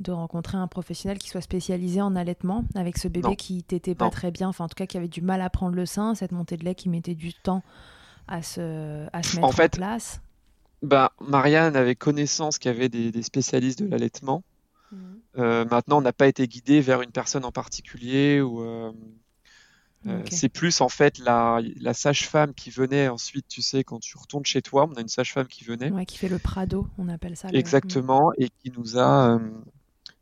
de 0.00 0.12
rencontrer 0.12 0.56
un 0.56 0.68
professionnel 0.68 1.18
qui 1.18 1.28
soit 1.28 1.40
spécialisé 1.40 2.00
en 2.00 2.14
allaitement 2.16 2.64
avec 2.74 2.98
ce 2.98 3.08
bébé 3.08 3.28
Non. 3.28 3.34
qui 3.34 3.62
t'était 3.64 3.94
pas 3.94 4.04
Non. 4.06 4.10
très 4.10 4.30
bien, 4.30 4.48
enfin 4.48 4.64
en 4.64 4.68
tout 4.68 4.74
cas 4.76 4.86
qui 4.86 4.96
avait 4.96 5.08
du 5.08 5.22
mal 5.22 5.40
à 5.42 5.50
prendre 5.50 5.74
le 5.74 5.86
sein, 5.86 6.14
cette 6.14 6.32
montée 6.32 6.56
de 6.56 6.64
lait 6.64 6.74
qui 6.74 6.88
mettait 6.88 7.14
du 7.16 7.34
temps 7.34 7.62
à 8.28 8.42
se, 8.42 9.06
à 9.12 9.22
se 9.22 9.36
mettre 9.36 9.48
en, 9.48 9.52
fait, 9.52 9.72
place. 9.72 10.20
Bah 10.82 11.12
Marianne 11.20 11.74
avait 11.74 11.96
connaissance 11.96 12.58
qu'il 12.58 12.70
y 12.70 12.74
avait 12.74 12.88
des, 12.88 13.10
des 13.10 13.22
spécialistes 13.22 13.82
de 13.82 13.86
l'allaitement. 13.88 14.42
Euh, 15.36 15.64
maintenant 15.70 15.98
on 15.98 16.00
n'a 16.02 16.12
pas 16.14 16.26
été 16.28 16.46
guidé 16.48 16.80
vers 16.80 17.02
une 17.02 17.10
personne 17.10 17.44
en 17.44 17.52
particulier 17.52 18.40
ou 18.40 18.62
euh, 18.62 18.90
euh, 20.06 20.22
c'est 20.30 20.48
plus 20.48 20.80
en 20.80 20.88
fait 20.88 21.18
la, 21.18 21.60
la 21.80 21.92
sage-femme 21.92 22.54
qui 22.54 22.70
venait 22.70 23.08
ensuite, 23.08 23.46
tu 23.48 23.60
sais, 23.60 23.82
quand 23.84 23.98
tu 23.98 24.16
retournes 24.16 24.46
chez 24.46 24.62
toi, 24.62 24.88
on 24.90 24.94
a 24.94 25.00
une 25.00 25.08
sage-femme 25.08 25.48
qui 25.48 25.64
venait. 25.64 25.90
Ouais, 25.90 26.06
qui 26.06 26.16
fait 26.16 26.28
le 26.28 26.38
Prado, 26.38 26.86
on 26.98 27.08
appelle 27.08 27.36
ça. 27.36 27.48
le- 27.50 27.56
Exactement, 27.58 28.32
et 28.38 28.48
qui 28.48 28.70
nous 28.76 28.96
a, 28.96 29.34
euh, 29.34 29.38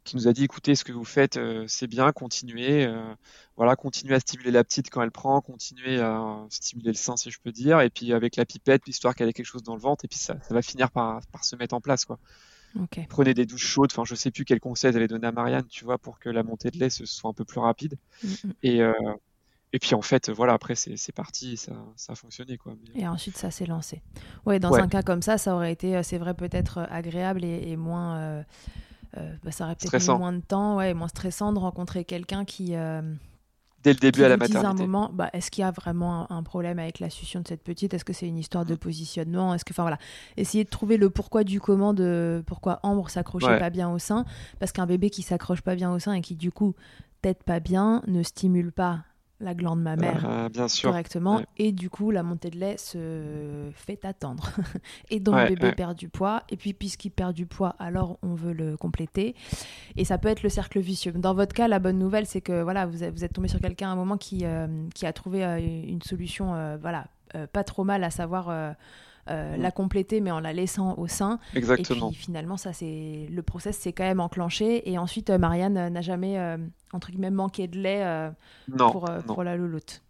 qui 0.07 0.17
nous 0.17 0.29
a 0.29 0.33
dit, 0.33 0.45
écoutez, 0.45 0.75
ce 0.75 0.85
que 0.85 0.93
vous 0.93 1.05
faites, 1.05 1.37
euh, 1.37 1.65
c'est 1.69 1.87
bien, 1.87 2.11
continuez, 2.13 2.87
euh, 2.87 3.15
voilà, 3.57 3.77
continuez 3.77 4.15
à 4.15 4.21
stimuler 4.21 4.51
la 4.51 4.65
petite 4.65 4.89
quand 4.89 5.03
elle 5.03 5.11
prend, 5.11 5.41
continuez 5.41 6.01
à 6.01 6.47
stimuler 6.51 6.89
le 6.91 6.95
sein, 6.97 7.17
si 7.17 7.31
je 7.31 7.39
peux 7.41 7.53
dire, 7.53 7.81
et 7.81 7.91
puis 7.91 8.13
avec 8.13 8.37
la 8.37 8.45
pipette, 8.47 8.87
histoire 8.89 9.15
qu'elle 9.15 9.29
ait 9.29 9.33
quelque 9.35 9.45
chose 9.47 9.63
dans 9.63 9.75
le 9.75 9.81
ventre, 9.81 10.05
et 10.05 10.09
puis 10.09 10.19
ça, 10.19 10.37
ça 10.43 10.55
va 10.55 10.63
finir 10.63 10.91
par, 10.91 11.21
par 11.33 11.45
se 11.45 11.57
mettre 11.57 11.75
en 11.75 11.81
place, 11.81 12.05
quoi. 12.07 12.19
Prenez 13.09 13.33
des 13.35 13.47
douches 13.47 13.65
chaudes, 13.67 13.91
enfin, 13.91 14.05
je 14.05 14.15
sais 14.15 14.31
plus 14.31 14.45
quel 14.45 14.61
conseil 14.61 14.91
elle 14.91 14.97
avait 14.97 15.09
donné 15.09 15.27
à 15.27 15.33
Marianne, 15.33 15.67
tu 15.67 15.85
vois, 15.85 15.97
pour 15.99 16.19
que 16.19 16.29
la 16.29 16.43
montée 16.43 16.71
de 16.71 16.79
lait 16.79 16.91
se 16.91 17.07
soit 17.07 17.31
un 17.31 17.33
peu 17.35 17.45
plus 17.45 17.61
rapide, 17.61 17.97
Mm, 18.23 18.29
mm. 18.45 18.53
et, 18.63 18.83
euh, 18.83 18.93
et 19.73 19.79
puis 19.79 19.95
en 19.95 20.03
fait, 20.03 20.31
voilà, 20.31 20.53
après, 20.53 20.75
c'est 20.75 21.13
parti, 21.15 21.55
et 21.55 21.57
ça, 21.57 21.73
ça 21.97 22.13
a 22.13 22.17
fonctionné, 22.17 22.59
quoi. 22.59 22.75
Mais- 22.95 23.01
Et 23.03 23.09
ensuite, 23.09 23.37
ça 23.39 23.51
s'est 23.51 23.67
lancé. 23.67 24.03
Ouais, 24.45 24.59
dans 24.61 24.71
Ouais. 24.73 24.81
un 24.81 24.89
cas 24.89 25.03
comme 25.03 25.23
ça, 25.23 25.39
ça 25.39 25.55
aurait 25.55 25.73
été, 25.73 26.03
c'est 26.03 26.19
vrai, 26.19 26.35
peut-être 26.35 26.87
agréable 26.91 27.45
et, 27.45 27.71
et 27.71 27.77
moins. 27.77 28.19
euh, 28.19 28.43
bah, 29.45 29.51
ça 29.51 29.65
aurait 29.65 29.75
peut-être 29.77 29.93
moins 30.19 30.33
de 30.33 30.41
temps, 30.41 30.77
ouais, 30.77 30.91
et 30.91 30.95
moins 30.95 31.09
stressant 31.09 31.53
de 31.53 31.59
rencontrer 31.59 32.05
quelqu'un 32.05 32.45
qui. 32.45 32.75
euh, 32.75 33.03
Dès 33.83 33.93
le 33.93 33.99
début 34.01 34.25
à 34.25 34.29
la 34.29 34.35
à 34.35 34.37
un 34.37 34.39
maternité. 34.39 34.83
moment, 34.83 35.11
bah, 35.13 35.31
est-ce 35.33 35.49
qu'il 35.51 35.63
y 35.63 35.65
a 35.65 35.71
vraiment 35.71 36.29
un, 36.31 36.37
un 36.39 36.43
problème 36.43 36.81
avec 36.81 36.99
la 36.99 37.09
succion 37.09 37.41
de 37.41 37.47
cette 37.47 37.63
petite? 37.63 37.95
Est-ce 37.95 38.05
que 38.05 38.13
c'est 38.13 38.27
une 38.27 38.37
histoire 38.39 38.65
de 38.65 38.75
Mm. 38.75 38.79
positionnement? 38.79 39.55
Est-ce 39.55 39.65
que, 39.65 39.73
enfin 39.73 39.85
voilà, 39.85 39.99
essayer 40.37 40.65
de 40.65 40.69
trouver 40.71 40.97
le 40.97 41.09
pourquoi 41.09 41.45
du 41.45 41.61
comment 41.61 41.95
de 41.95 42.43
pourquoi 42.47 42.81
Ambre 42.83 43.09
s'accrochait 43.11 43.47
Ouais. 43.47 43.59
pas 43.61 43.71
bien 43.71 43.89
au 43.91 44.01
sein, 44.01 44.25
parce 44.59 44.73
qu'un 44.73 44.87
bébé 44.87 45.09
qui 45.11 45.23
s'accroche 45.23 45.61
pas 45.63 45.77
bien 45.77 45.93
au 45.93 46.01
sein 46.01 46.15
et 46.15 46.21
qui 46.21 46.35
du 46.35 46.51
coup 46.51 46.75
tête 47.23 47.45
pas 47.45 47.61
bien 47.61 48.03
ne 48.09 48.23
stimule 48.25 48.73
pas 48.73 49.01
la 49.41 49.55
glande 49.55 49.83
mammaire 49.83 50.25
Euh, 50.29 50.49
bien 50.49 50.67
sûr. 50.67 50.89
correctement 50.91 51.37
ouais. 51.37 51.47
et 51.59 51.73
du 51.73 51.91
coup 51.91 52.11
la 52.11 52.23
montée 52.23 52.49
de 52.51 52.59
lait 52.59 52.77
se 52.79 53.69
fait 53.75 54.05
attendre 54.07 54.51
et 55.11 55.21
donc 55.21 55.35
Ouais, 55.35 55.43
le 55.45 55.55
bébé 55.55 55.67
ouais. 55.69 55.75
perd 55.75 55.95
du 55.97 56.09
poids 56.09 56.43
et 56.49 56.57
puis 56.57 56.73
puisqu'il 56.73 57.11
perd 57.11 57.35
du 57.35 57.45
poids 57.45 57.77
alors 57.79 58.19
on 58.23 58.35
veut 58.35 58.55
le 58.55 58.77
compléter 58.79 59.35
et 59.97 60.05
ça 60.07 60.17
peut 60.17 60.29
être 60.29 60.43
le 60.43 60.49
cercle 60.49 60.81
vicieux 60.81 61.13
dans 61.13 61.35
votre 61.35 61.55
cas 61.55 61.69
la 61.69 61.79
bonne 61.79 61.99
nouvelle 61.99 62.25
c'est 62.27 62.41
que 62.41 62.63
voilà 62.63 62.87
vous 62.87 63.05
êtes, 63.05 63.13
vous 63.13 63.25
êtes 63.25 63.33
tombé 63.35 63.49
sur 63.49 63.61
quelqu'un 63.61 63.89
à 63.91 63.93
un 63.93 63.97
moment 63.97 64.17
qui, 64.17 64.41
euh, 64.45 64.67
qui 64.95 65.05
a 65.05 65.13
trouvé 65.13 65.45
euh, 65.45 65.59
une 65.59 66.01
solution 66.03 66.55
euh, 66.55 66.77
voilà 66.81 67.07
pas 67.53 67.65
trop 67.65 67.85
mal 67.85 68.03
à 68.05 68.11
savoir 68.11 68.49
euh, 69.29 69.33
euh, 69.55 69.57
Mm. 69.57 69.61
la 69.63 69.71
compléter 69.71 70.21
mais 70.21 70.31
en 70.31 70.41
la 70.41 70.53
laissant 70.53 70.95
au 70.99 71.07
sein 71.09 71.39
Exactement. 71.55 72.09
et 72.09 72.13
puis 72.13 72.21
finalement, 72.23 72.57
ça 72.57 72.73
c'est 72.73 73.27
le 73.31 73.43
process 73.43 73.77
s'est 73.77 73.93
quand 73.93 74.05
même 74.05 74.21
enclenché. 74.21 74.89
Et 74.91 74.99
ensuite, 74.99 75.31
euh, 75.31 75.39
Marianne 75.39 75.77
euh, 75.77 75.91
n'a 75.91 76.01
jamais 76.01 76.39
euh, 76.39 76.57
entre 76.93 77.11
guillemets 77.11 77.31
manqué 77.31 77.67
de 77.69 77.79
lait 77.79 78.03
euh, 78.05 78.31
non, 78.69 78.91
pour, 78.91 79.11
euh, 79.11 79.19
non. 79.27 79.35
pour 79.35 79.43
la 79.45 79.57
louloute. 79.57 80.03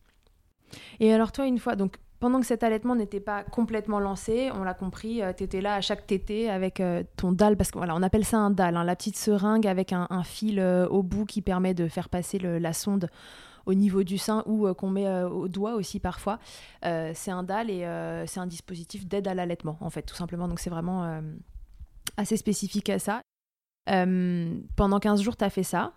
Et 1.01 1.13
alors 1.13 1.33
toi, 1.33 1.47
une 1.47 1.59
fois, 1.59 1.77
donc 1.77 1.97
pendant 2.19 2.41
que 2.41 2.47
cet 2.47 2.63
allaitement 2.63 2.95
n'était 2.97 3.21
pas 3.21 3.43
complètement 3.45 4.01
lancé, 4.01 4.51
on 4.55 4.65
l'a 4.65 4.73
compris, 4.75 5.21
tu 5.37 5.45
étais 5.45 5.61
là 5.61 5.75
à 5.75 5.81
chaque 5.83 6.07
tétée 6.07 6.49
avec 6.51 6.81
euh, 6.81 7.03
ton 7.17 7.31
dalle, 7.33 7.57
parce 7.57 7.71
que 7.71 7.79
voilà, 7.79 7.95
on 7.95 8.03
appelle 8.03 8.25
ça 8.25 8.39
un 8.39 8.51
dalle, 8.51 8.77
hein, 8.77 8.85
la 8.85 8.97
petite 8.97 9.17
seringue 9.17 9.67
avec 9.67 9.93
un, 9.93 10.07
un 10.11 10.23
fil 10.25 10.59
euh, 10.59 10.89
au 10.89 11.03
bout 11.03 11.27
qui 11.27 11.43
permet 11.43 11.75
de 11.75 11.89
faire 11.89 12.09
passer 12.09 12.39
le- 12.39 12.59
la 12.59 12.73
sonde 12.73 13.11
au 13.67 13.75
niveau 13.75 14.03
du 14.03 14.17
sein 14.17 14.43
ou 14.47 14.73
qu'on 14.75 14.91
met 14.91 15.23
au 15.25 15.49
doigt 15.49 15.75
aussi 15.75 16.01
parfois. 16.01 16.39
c'est 16.83 17.31
un 17.31 17.43
DAL 17.43 17.71
et 17.71 17.87
c'est 18.27 18.41
un 18.41 18.47
dispositif 18.47 19.07
d'aide 19.07 19.29
à 19.29 19.35
l'allaitement, 19.35 19.77
en 19.81 19.91
fait, 19.91 20.03
tout 20.03 20.15
simplement. 20.15 20.49
Donc 20.49 20.61
c'est 20.61 20.71
vraiment 20.71 21.21
assez 22.17 22.37
spécifique 22.37 22.89
à 22.91 22.99
ça. 22.99 23.21
pendant 23.87 25.01
15 25.01 25.21
jours, 25.21 25.37
tu 25.37 25.45
as 25.45 25.51
fait 25.51 25.65
ça. 25.65 25.93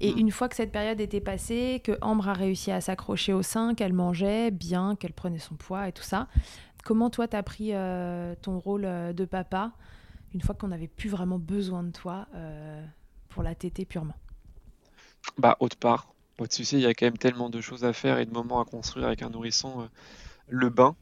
Et 0.00 0.12
mm. 0.14 0.18
une 0.18 0.30
fois 0.30 0.48
que 0.48 0.56
cette 0.56 0.72
période 0.72 1.00
était 1.00 1.20
passée, 1.20 1.80
que 1.84 1.92
Ambre 2.00 2.28
a 2.28 2.32
réussi 2.32 2.70
à 2.70 2.80
s'accrocher 2.80 3.32
au 3.32 3.42
sein, 3.42 3.74
qu'elle 3.74 3.92
mangeait 3.92 4.50
bien, 4.50 4.96
qu'elle 4.96 5.12
prenait 5.12 5.38
son 5.38 5.54
poids 5.54 5.88
et 5.88 5.92
tout 5.92 6.02
ça, 6.02 6.28
comment 6.84 7.10
toi 7.10 7.28
t'as 7.28 7.42
pris 7.42 7.70
euh, 7.72 8.34
ton 8.40 8.58
rôle 8.58 8.84
euh, 8.84 9.12
de 9.12 9.24
papa 9.24 9.72
une 10.32 10.40
fois 10.40 10.54
qu'on 10.54 10.68
n'avait 10.68 10.88
plus 10.88 11.08
vraiment 11.08 11.38
besoin 11.38 11.82
de 11.82 11.90
toi 11.90 12.26
euh, 12.34 12.84
pour 13.28 13.42
la 13.42 13.54
tétée 13.54 13.84
purement? 13.84 14.16
Bah, 15.38 15.56
autre 15.60 15.76
part. 15.76 16.13
Tu 16.50 16.64
sais, 16.64 16.76
il 16.76 16.82
y 16.82 16.86
a 16.86 16.94
quand 16.94 17.06
même 17.06 17.18
tellement 17.18 17.48
de 17.48 17.60
choses 17.60 17.84
à 17.84 17.92
faire 17.92 18.18
et 18.18 18.26
de 18.26 18.32
moments 18.32 18.60
à 18.60 18.64
construire 18.64 19.06
avec 19.06 19.22
un 19.22 19.30
nourrisson. 19.30 19.88
le 20.48 20.68
bain, 20.68 20.96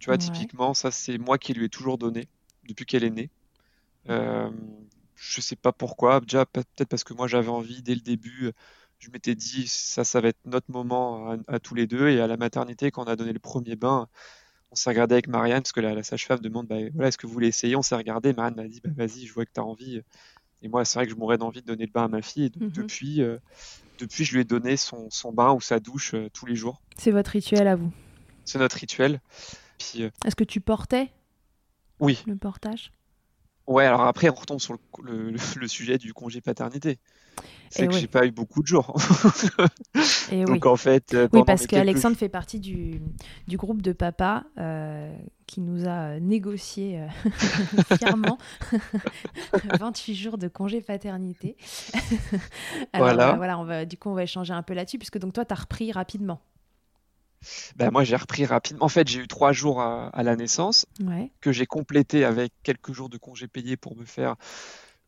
tu 0.00 0.06
vois, 0.06 0.18
typiquement, 0.18 0.74
ça 0.74 0.90
c'est 0.90 1.18
moi 1.18 1.38
qui 1.38 1.54
lui 1.54 1.66
ai 1.66 1.68
toujours 1.68 1.98
donné 1.98 2.28
depuis 2.68 2.86
qu'elle 2.86 3.04
est 3.04 3.10
née 3.10 3.30
je 5.16 5.40
sais 5.40 5.56
pas 5.56 5.72
pourquoi. 5.72 6.20
Déjà, 6.20 6.46
peut-être 6.46 6.88
parce 6.88 7.04
que 7.04 7.14
moi 7.14 7.26
j'avais 7.26 7.48
envie 7.48 7.82
dès 7.82 7.94
le 7.94 8.00
début. 8.00 8.52
Je 8.98 9.10
m'étais 9.10 9.34
dit, 9.34 9.66
ça, 9.66 10.04
ça 10.04 10.20
va 10.20 10.28
être 10.28 10.38
notre 10.46 10.70
moment 10.70 11.36
à, 11.48 11.58
tous 11.58 11.74
les 11.74 11.86
deux. 11.86 12.08
Et 12.08 12.20
à 12.20 12.26
la 12.26 12.36
maternité, 12.36 12.90
quand 12.90 13.04
on 13.04 13.06
a 13.06 13.16
donné 13.16 13.32
le 13.32 13.38
premier 13.38 13.76
bain, 13.76 14.08
on 14.70 14.74
s'est 14.74 14.90
regardé 14.90 15.14
avec 15.14 15.28
Marianne, 15.28 15.62
parce 15.62 15.72
que 15.72 15.80
la, 15.80 16.02
sage-femme 16.02 16.40
demande, 16.40 16.66
bah, 16.66 16.76
voilà, 16.94 17.08
est-ce 17.08 17.18
que 17.18 17.26
vous 17.26 17.32
voulez 17.32 17.48
essayer? 17.48 17.76
On 17.76 17.82
s'est 17.82 17.96
regardé. 17.96 18.32
Marianne 18.32 18.56
m'a 18.56 18.68
dit, 18.68 18.80
bah, 18.82 18.90
vas-y, 18.96 19.26
je 19.26 19.34
vois 19.34 19.44
que 19.44 19.52
tu 19.52 19.60
as 19.60 19.64
envie. 19.64 20.00
Et 20.62 20.68
moi, 20.68 20.84
c'est 20.84 20.98
vrai 20.98 21.06
que 21.06 21.12
je 21.12 21.16
mourrais 21.16 21.38
d'envie 21.38 21.60
de 21.60 21.66
donner 21.66 21.86
le 21.86 21.92
bain 21.92 22.04
à 22.04 22.08
ma 22.08 22.22
fille. 22.22 22.44
Et 22.44 22.50
donc, 22.50 22.62
mhm. 22.62 22.70
depuis, 22.70 23.22
euh, 23.22 23.38
depuis, 23.98 24.24
je 24.24 24.34
lui 24.34 24.40
ai 24.40 24.44
donné 24.44 24.76
son, 24.76 25.08
son 25.10 25.32
bain 25.32 25.52
ou 25.52 25.60
sa 25.60 25.80
douche 25.80 26.14
euh, 26.14 26.28
tous 26.32 26.46
les 26.46 26.56
jours. 26.56 26.80
C'est 26.98 27.10
votre 27.10 27.30
rituel 27.30 27.66
à 27.68 27.76
vous 27.76 27.92
C'est 28.44 28.58
notre 28.58 28.76
rituel. 28.76 29.20
Euh, 29.96 30.10
est-ce 30.24 30.36
que 30.36 30.44
tu 30.44 30.60
portais 30.60 31.10
Oui. 32.00 32.22
Le 32.26 32.36
portage? 32.36 32.92
Ouais, 33.66 33.84
alors 33.84 34.02
après, 34.02 34.30
on 34.30 34.34
retombe 34.34 34.60
sur 34.60 34.76
le, 35.02 35.32
le, 35.56 35.68
sujet 35.68 35.98
du 35.98 36.14
congé 36.14 36.40
paternité. 36.40 36.98
C'est 37.68 37.88
que 37.88 37.94
j'ai 37.94 38.06
pas 38.06 38.24
eu 38.24 38.30
beaucoup 38.30 38.62
de 38.62 38.66
jours. 38.66 38.96
Et 40.30 40.44
Donc 40.46 40.64
en 40.66 40.76
fait. 40.76 41.12
Euh, 41.14 41.28
oui, 41.32 41.42
parce 41.44 41.66
qu'Alexandre 41.66 42.16
fait 42.16 42.28
partie 42.28 42.60
du, 42.60 43.02
du, 43.48 43.56
groupe 43.56 43.82
de 43.82 43.92
papa 43.92 44.44
euh, 44.56 45.14
qui 45.46 45.60
nous 45.60 45.86
a 45.86 46.18
négocié 46.20 47.00
euh, 47.00 47.96
fièrement 47.98 48.38
28 49.78 50.14
jours 50.14 50.38
de 50.38 50.48
congé 50.48 50.80
paternité. 50.80 51.56
Alors, 52.92 53.08
voilà. 53.08 53.32
voilà 53.34 53.58
on 53.58 53.64
va, 53.64 53.84
du 53.84 53.98
coup, 53.98 54.08
on 54.08 54.14
va 54.14 54.22
échanger 54.22 54.54
un 54.54 54.62
peu 54.62 54.72
là-dessus, 54.72 54.98
puisque 54.98 55.18
donc 55.18 55.32
toi, 55.32 55.44
tu 55.44 55.52
as 55.52 55.56
repris 55.56 55.92
rapidement. 55.92 56.40
Ben 57.76 57.90
moi, 57.90 58.04
j'ai 58.04 58.16
repris 58.16 58.44
rapidement. 58.44 58.84
En 58.84 58.88
fait, 58.88 59.08
j'ai 59.08 59.20
eu 59.20 59.28
trois 59.28 59.52
jours 59.52 59.80
à, 59.80 60.22
la 60.22 60.36
naissance 60.36 60.86
que 61.40 61.52
j'ai 61.52 61.66
complété 61.66 62.24
avec 62.24 62.52
quelques 62.62 62.92
jours 62.92 63.08
de 63.08 63.18
congés 63.18 63.48
payés 63.48 63.76
pour 63.76 63.96
me 63.96 64.04
faire 64.04 64.36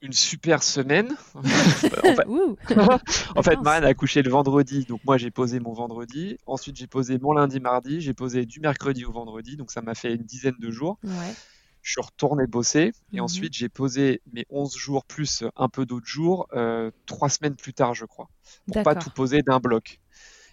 une 0.00 0.12
super 0.12 0.62
semaine. 0.62 1.16
en 1.35 1.42
fait, 1.42 2.26
en 3.35 3.42
fait 3.42 3.59
a 3.66 3.73
accouché 3.87 4.23
le 4.23 4.30
vendredi, 4.30 4.85
donc 4.85 5.00
moi 5.04 5.18
j'ai 5.18 5.30
posé 5.30 5.61
mon 5.61 5.73
vendredi. 5.73 6.38
Ensuite, 6.47 6.76
j'ai 6.76 6.87
posé 6.87 7.18
mon 7.18 7.33
lundi, 7.33 7.61
mardi. 7.61 8.00
J'ai 8.00 8.14
posé 8.14 8.47
du 8.47 8.61
mercredi 8.61 9.04
au 9.04 9.12
vendredi, 9.12 9.57
donc 9.57 9.71
ça 9.71 9.83
m'a 9.83 9.95
fait 9.95 10.14
une 10.14 10.23
dizaine 10.23 10.57
de 10.59 10.71
jours. 10.71 10.99
Je 11.83 11.92
suis 11.92 12.00
retourné 12.00 12.47
bosser 12.47 12.92
et 13.12 13.16
mhm. 13.16 13.23
ensuite 13.23 13.54
j'ai 13.54 13.68
posé 13.68 14.21
mes 14.33 14.45
11 14.50 14.76
jours 14.76 15.04
plus 15.04 15.45
un 15.57 15.68
peu 15.68 15.87
d'autres 15.87 16.07
jours, 16.07 16.49
euh, 16.52 16.90
trois 17.07 17.28
semaines 17.28 17.54
plus 17.54 17.73
tard, 17.73 17.95
je 17.95 18.04
crois, 18.04 18.28
pour 18.66 18.83
pas 18.83 18.95
tout 18.95 19.11
poser 19.11 19.42
d'un 19.42 19.59
bloc. 19.59 20.00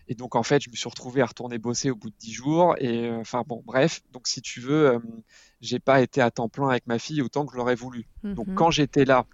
Et 0.07 0.15
donc, 0.15 0.35
en 0.35 0.43
fait, 0.43 0.61
je 0.61 0.69
me 0.69 0.75
suis 0.75 0.89
retrouvé 0.89 1.21
à 1.21 1.25
retourner 1.25 1.57
bosser 1.57 1.89
au 1.89 1.95
bout 1.95 2.09
de 2.09 2.15
dix 2.19 2.33
jours. 2.33 2.75
Et 2.77 3.07
euh, 3.07 3.19
enfin, 3.19 3.43
bon, 3.47 3.63
bref. 3.65 4.01
Donc, 4.11 4.27
si 4.27 4.41
tu 4.41 4.59
veux, 4.59 4.91
euh, 4.91 4.99
j'ai 5.61 5.79
pas 5.79 6.01
été 6.01 6.21
à 6.21 6.31
temps 6.31 6.49
plein 6.49 6.69
avec 6.69 6.85
ma 6.87 6.99
fille 6.99 7.21
autant 7.21 7.45
que 7.45 7.53
je 7.53 7.57
l'aurais 7.57 7.75
voulu. 7.75 8.07
Donc, 8.23 8.47
mhm. 8.47 8.55
quand 8.55 8.69
j'étais 8.69 9.05
là, 9.05 9.25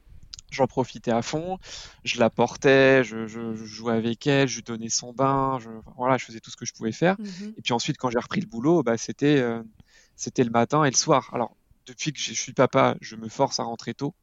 j'en 0.49 0.67
profitais 0.67 1.11
à 1.11 1.21
fond. 1.21 1.57
Je 2.03 2.19
la 2.19 2.29
portais, 2.29 3.03
je, 3.03 3.27
jouais 3.55 3.93
avec 3.93 4.25
elle, 4.27 4.47
je 4.47 4.57
lui 4.57 4.63
donnais 4.63 4.89
son 4.89 5.13
bain. 5.13 5.59
Je, 5.59 5.69
voilà, 5.97 6.17
je 6.17 6.25
faisais 6.25 6.39
tout 6.39 6.51
ce 6.51 6.57
que 6.57 6.65
je 6.65 6.73
pouvais 6.73 6.93
faire. 6.93 7.17
Mhm. 7.19 7.53
Et 7.57 7.61
puis 7.61 7.73
ensuite, 7.73 7.97
quand 7.97 8.09
j'ai 8.09 8.19
repris 8.19 8.39
le 8.39 8.47
boulot, 8.47 8.81
bah, 8.83 8.97
c'était, 8.97 9.39
euh, 9.39 9.61
c'était 10.15 10.43
le 10.43 10.51
matin 10.51 10.85
et 10.85 10.89
le 10.89 10.95
soir. 10.95 11.29
Alors, 11.33 11.55
depuis 11.85 12.13
que 12.13 12.19
je 12.19 12.33
suis 12.33 12.53
papa, 12.53 12.95
je 13.01 13.17
me 13.17 13.27
force 13.27 13.59
à 13.59 13.63
rentrer 13.63 13.93
tôt. 13.93 14.13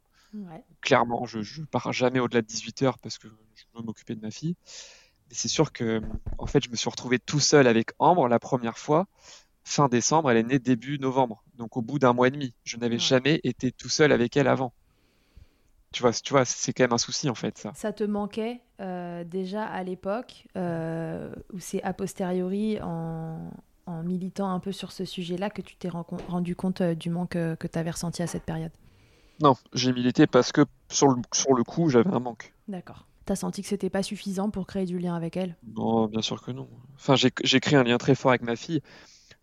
Clairement, 0.82 1.24
je, 1.24 1.40
je 1.40 1.62
pars 1.62 1.92
jamais 1.92 2.20
au-delà 2.20 2.42
de 2.42 2.46
18 2.46 2.82
heures 2.82 2.98
parce 2.98 3.16
que 3.18 3.28
je 3.28 3.64
veux 3.74 3.82
m'occuper 3.82 4.14
de 4.14 4.20
ma 4.20 4.30
fille 4.30 4.56
c'est 5.30 5.48
sûr 5.48 5.72
que, 5.72 6.00
en 6.38 6.46
fait, 6.46 6.64
je 6.64 6.70
me 6.70 6.76
suis 6.76 6.90
retrouvé 6.90 7.18
tout 7.18 7.40
seul 7.40 7.66
avec 7.66 7.90
Ambre 7.98 8.28
la 8.28 8.38
première 8.38 8.78
fois. 8.78 9.06
Fin 9.64 9.88
décembre, 9.88 10.30
elle 10.30 10.38
est 10.38 10.42
née 10.44 10.58
début 10.58 10.98
novembre, 10.98 11.44
donc 11.56 11.76
au 11.76 11.82
bout 11.82 11.98
d'un 11.98 12.14
mois 12.14 12.28
et 12.28 12.30
demi. 12.30 12.54
Je 12.64 12.78
n'avais 12.78 12.98
jamais 12.98 13.40
été 13.44 13.70
tout 13.70 13.90
seul 13.90 14.12
avec 14.12 14.36
elle 14.36 14.48
avant. 14.48 14.72
Tu 15.92 16.02
vois, 16.02 16.12
tu 16.12 16.32
vois, 16.32 16.44
c'est 16.44 16.72
quand 16.72 16.84
même 16.84 16.92
un 16.92 16.98
souci 16.98 17.28
en 17.28 17.34
fait 17.34 17.56
ça. 17.58 17.72
Ça 17.74 17.92
te 17.92 18.04
manquait 18.04 18.60
euh, 18.80 19.24
déjà 19.24 19.64
à 19.64 19.82
l'époque 19.82 20.46
euh, 20.56 21.34
ou 21.52 21.60
c'est 21.60 21.82
a 21.82 21.92
posteriori 21.92 22.78
en, 22.80 23.50
militant 24.04 24.50
un 24.50 24.60
peu 24.60 24.70
sur 24.70 24.92
ce 24.92 25.06
sujet-là 25.06 25.48
que 25.48 25.62
tu 25.62 25.76
t'es 25.76 25.88
rendu 25.88 26.54
compte 26.54 26.82
euh, 26.82 26.94
du 26.94 27.08
manque 27.08 27.32
que 27.32 27.66
tu 27.66 27.78
avais 27.78 27.90
ressenti 27.90 28.22
à 28.22 28.26
cette 28.26 28.44
période? 28.44 28.72
Non, 29.40 29.54
j'ai 29.72 29.92
milité 29.92 30.26
parce 30.26 30.52
que 30.52 30.66
sur 30.90 31.08
le, 31.08 31.22
sur 31.32 31.54
le 31.54 31.64
coup, 31.64 31.88
j'avais 31.88 32.10
un 32.10 32.20
manque. 32.20 32.52
D'accord. 32.66 33.06
T'as 33.28 33.36
senti 33.36 33.60
que 33.60 33.68
c'était 33.68 33.90
pas 33.90 34.02
suffisant 34.02 34.48
pour 34.48 34.66
créer 34.66 34.86
du 34.86 34.98
lien 34.98 35.14
avec 35.14 35.36
elle? 35.36 35.54
Non, 35.76 36.06
bien 36.06 36.22
sûr 36.22 36.40
que 36.40 36.50
non. 36.50 36.66
Enfin, 36.94 37.14
j'ai 37.14 37.60
créé 37.60 37.78
un 37.78 37.84
lien 37.84 37.98
très 37.98 38.14
fort 38.14 38.30
avec 38.30 38.40
ma 38.40 38.56
fille 38.56 38.80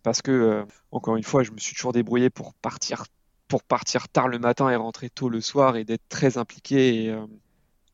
parce 0.01 0.23
que, 0.23 0.31
euh, 0.31 0.65
encore 0.89 1.17
une 1.17 1.23
fois, 1.23 1.43
je 1.43 1.51
me 1.51 1.59
suis 1.59 1.75
toujours 1.75 1.93
débrouillé 1.93 2.31
pour 2.31 2.55
partir, 2.55 3.03
pour 3.47 3.61
partir 3.61 4.09
tard 4.09 4.27
le 4.27 4.39
matin 4.39 4.71
et 4.71 4.75
rentrer 4.75 5.11
tôt 5.11 5.29
le 5.29 5.39
soir 5.39 5.77
et 5.77 5.83
d'être 5.83 6.01
très 6.09 6.39
impliqué. 6.39 7.03
Et, 7.03 7.09
euh, 7.11 7.27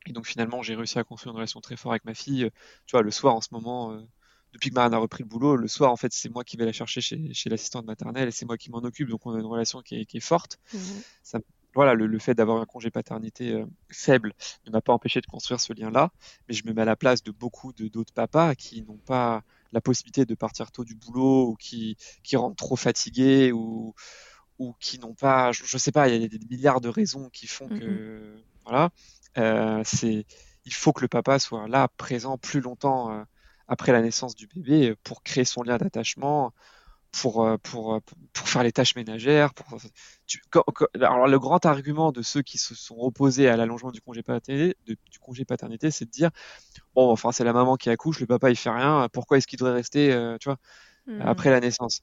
donc 0.08 0.26
finalement, 0.26 0.62
j'ai 0.62 0.76
réussi 0.76 0.98
à 0.98 1.04
construire 1.04 1.32
une 1.32 1.36
relation 1.36 1.60
très 1.60 1.76
forte 1.76 1.92
avec 1.92 2.06
ma 2.06 2.14
fille. 2.14 2.48
Tu 2.86 2.92
vois, 2.92 3.02
le 3.02 3.10
soir 3.10 3.34
en 3.34 3.42
ce 3.42 3.48
moment, 3.52 3.92
euh, 3.92 4.00
depuis 4.54 4.70
que 4.70 4.74
Marianne 4.74 4.94
a 4.94 4.98
repris 4.98 5.24
le 5.24 5.28
boulot, 5.28 5.56
le 5.56 5.68
soir, 5.68 5.92
en 5.92 5.96
fait, 5.96 6.14
c'est 6.14 6.30
moi 6.30 6.42
qui 6.42 6.56
vais 6.56 6.64
la 6.64 6.72
chercher 6.72 7.02
chez, 7.02 7.34
chez 7.34 7.50
l'assistante 7.50 7.84
maternelle 7.84 8.28
et 8.28 8.32
c'est 8.32 8.46
moi 8.46 8.56
qui 8.56 8.70
m'en 8.70 8.78
occupe. 8.78 9.10
Donc 9.10 9.26
on 9.26 9.34
a 9.34 9.38
une 9.38 9.44
relation 9.44 9.82
qui 9.82 9.96
est, 9.96 10.20
forte. 10.20 10.58
Mmh 10.72 10.78
Ça, 11.22 11.38
voilà, 11.74 11.94
le, 11.94 12.18
fait 12.18 12.34
d'avoir 12.34 12.60
un 12.60 12.66
congé 12.66 12.90
paternité 12.90 13.52
euh, 13.52 13.66
faible 13.90 14.34
ne 14.66 14.72
m'a 14.72 14.80
pas 14.80 14.92
empêché 14.92 15.20
de 15.20 15.26
construire 15.26 15.60
ce 15.60 15.72
lien-là, 15.72 16.10
mais 16.48 16.54
je 16.54 16.66
me 16.66 16.72
mets 16.72 16.82
à 16.82 16.86
la 16.86 16.96
place 16.96 17.22
de 17.22 17.30
beaucoup 17.30 17.72
d'autres 17.72 18.12
papas 18.12 18.54
qui 18.54 18.82
n'ont 18.82 18.98
pas 18.98 19.42
la 19.72 19.80
possibilité 19.80 20.26
de 20.26 20.34
partir 20.34 20.70
tôt 20.70 20.84
du 20.84 20.94
boulot 20.94 21.48
ou 21.48 21.54
qui, 21.54 21.96
qui 22.22 22.36
rentrent 22.36 22.56
trop 22.56 22.76
fatigués 22.76 23.52
ou, 23.52 23.94
ou 24.58 24.74
qui 24.80 24.98
n'ont 24.98 25.14
pas, 25.14 25.52
je, 25.52 25.62
ne 25.62 25.78
sais 25.78 25.92
pas, 25.92 26.08
il 26.08 26.20
y 26.20 26.24
a 26.24 26.28
des 26.28 26.38
milliards 26.50 26.80
de 26.80 26.88
raisons 26.88 27.30
qui 27.30 27.46
font 27.46 27.68
que, 27.68 28.36
voilà, 28.64 28.90
euh, 29.38 29.80
c'est, 29.84 30.26
il 30.64 30.74
faut 30.74 30.92
que 30.92 31.00
le 31.00 31.08
papa 31.08 31.38
soit 31.38 31.66
là, 31.68 31.88
présent 31.96 32.36
plus 32.36 32.60
longtemps 32.60 33.12
euh, 33.12 33.24
après 33.66 33.92
la 33.92 34.02
naissance 34.02 34.34
du 34.34 34.46
bébé 34.46 34.94
pour 35.02 35.22
créer 35.22 35.44
son 35.44 35.62
lien 35.62 35.78
d'attachement, 35.78 36.52
pour, 37.12 37.44
euh, 37.44 37.58
pour, 37.58 37.94
euh, 37.94 38.00
pour 38.32 38.48
faire 38.48 38.62
les 38.62 38.72
tâches 38.72 38.96
ménagères. 38.96 39.52
Pour, 39.54 39.78
alors 40.94 41.28
le 41.28 41.38
grand 41.38 41.64
argument 41.66 42.10
de 42.10 42.22
ceux 42.22 42.42
qui 42.42 42.58
se 42.58 42.74
sont 42.74 42.96
opposés 42.98 43.48
à 43.48 43.56
l'allongement 43.56 43.92
du 43.92 44.00
congé 44.00 44.22
paternité, 44.22 44.76
du 44.86 45.18
congé 45.20 45.44
paternité, 45.44 45.90
c'est 45.90 46.06
de 46.06 46.10
dire 46.10 46.30
bon, 46.94 47.10
enfin 47.10 47.30
c'est 47.30 47.44
la 47.44 47.52
maman 47.52 47.76
qui 47.76 47.90
accouche, 47.90 48.20
le 48.20 48.26
papa 48.26 48.50
il 48.50 48.56
fait 48.56 48.70
rien, 48.70 49.08
pourquoi 49.12 49.36
est-ce 49.36 49.46
qu'il 49.46 49.58
devrait 49.58 49.74
rester, 49.74 50.12
euh, 50.12 50.38
tu 50.38 50.48
vois, 50.48 50.58
mmh. 51.06 51.20
après 51.22 51.50
la 51.50 51.60
naissance? 51.60 52.02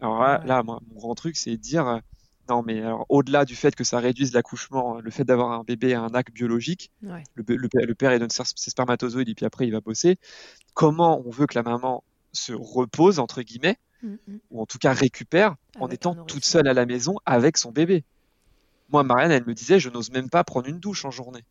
Alors 0.00 0.20
là, 0.20 0.62
moi, 0.64 0.80
mon 0.88 0.96
grand 0.96 1.14
truc, 1.14 1.36
c'est 1.36 1.52
de 1.52 1.56
dire 1.56 2.00
non, 2.48 2.64
mais 2.66 2.80
alors 2.80 3.06
au-delà 3.08 3.44
du 3.44 3.54
fait 3.54 3.74
que 3.74 3.84
ça 3.84 4.00
réduise 4.00 4.34
l'accouchement, 4.34 5.00
le 5.00 5.10
fait 5.12 5.24
d'avoir 5.24 5.52
un 5.52 5.62
bébé 5.62 5.94
à 5.94 6.02
un 6.02 6.08
acte 6.08 6.32
biologique, 6.32 6.90
le, 7.00 7.22
le, 7.36 7.94
père 7.94 8.12
il 8.12 8.18
donne 8.18 8.30
ses 8.30 8.70
spermatozoïdes 8.70 9.28
et 9.28 9.34
puis 9.34 9.46
après 9.46 9.66
il 9.66 9.70
va 9.70 9.80
bosser. 9.80 10.18
Comment 10.74 11.22
on 11.24 11.30
veut 11.30 11.46
que 11.46 11.54
la 11.54 11.62
maman 11.62 12.02
se 12.32 12.52
repose 12.52 13.20
entre 13.20 13.42
guillemets 13.42 13.78
Mm, 14.02 14.14
mm. 14.26 14.38
ou 14.50 14.62
en 14.62 14.66
tout 14.66 14.78
cas 14.78 14.92
récupère 14.92 15.54
en 15.78 15.88
étant 15.88 16.14
toute 16.14 16.44
seule 16.44 16.66
à 16.68 16.74
la 16.74 16.86
maison 16.86 17.16
avec 17.24 17.56
son 17.56 17.70
bébé. 17.70 18.04
Moi, 18.90 19.04
Marianne, 19.04 19.30
elle 19.30 19.46
me 19.46 19.54
disait, 19.54 19.78
je 19.78 19.88
n'ose 19.88 20.10
même 20.10 20.28
pas 20.28 20.44
prendre 20.44 20.68
une 20.68 20.78
douche 20.78 21.04
en 21.04 21.10
journée. 21.10 21.44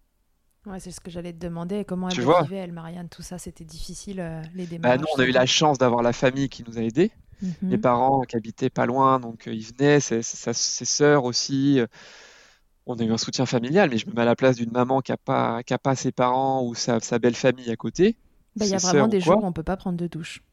Ouais, 0.67 0.79
c'est 0.79 0.91
ce 0.91 0.99
que 0.99 1.09
j'allais 1.09 1.33
te 1.33 1.39
demander. 1.39 1.85
Comment 1.85 2.09
elle 2.09 2.19
vivait, 2.19 2.57
elle, 2.57 2.71
Marianne? 2.71 3.09
Tout 3.09 3.23
ça, 3.23 3.39
c'était 3.39 3.63
difficile, 3.63 4.19
euh, 4.19 4.43
les 4.53 4.65
bah, 4.65 4.69
démarches. 4.69 4.99
nous, 4.99 5.07
on 5.15 5.19
a 5.19 5.25
eu 5.25 5.31
la 5.31 5.47
chance 5.47 5.79
d'avoir 5.79 6.03
la 6.03 6.13
famille 6.13 6.49
qui 6.49 6.63
nous 6.67 6.77
a 6.77 6.81
aidés. 6.81 7.11
Les 7.63 7.79
parents 7.79 8.21
qui 8.21 8.35
habitaient 8.35 8.69
pas 8.69 8.85
loin, 8.85 9.19
donc 9.19 9.47
euh, 9.47 9.53
ils 9.53 9.65
venaient, 9.65 9.99
ses, 9.99 10.21
sœurs 10.21 11.23
aussi. 11.23 11.79
Euh, 11.79 11.87
on 12.85 12.95
a 12.97 13.03
eu 13.03 13.11
un 13.11 13.17
soutien 13.17 13.47
familial, 13.47 13.89
mais 13.89 13.97
je 13.97 14.05
me 14.05 14.13
mets 14.13 14.21
à 14.21 14.25
la 14.25 14.35
place 14.35 14.57
d'une 14.57 14.71
maman 14.71 15.01
qui 15.01 15.11
n'a 15.11 15.17
pas, 15.17 15.61
pas 15.63 15.95
ses 15.95 16.11
parents 16.11 16.63
ou 16.63 16.75
sa, 16.75 16.99
belle 17.17 17.33
famille 17.33 17.71
à 17.71 17.75
côté. 17.75 18.15
Bah, 18.55 18.65
il 18.65 18.71
y 18.71 18.75
a 18.75 18.77
vraiment 18.77 19.07
des 19.07 19.21
jours 19.21 19.41
où 19.41 19.45
on 19.45 19.49
ne 19.49 19.53
peut 19.53 19.63
pas 19.63 19.77
prendre 19.77 19.97
de 19.97 20.05
douche. 20.05 20.43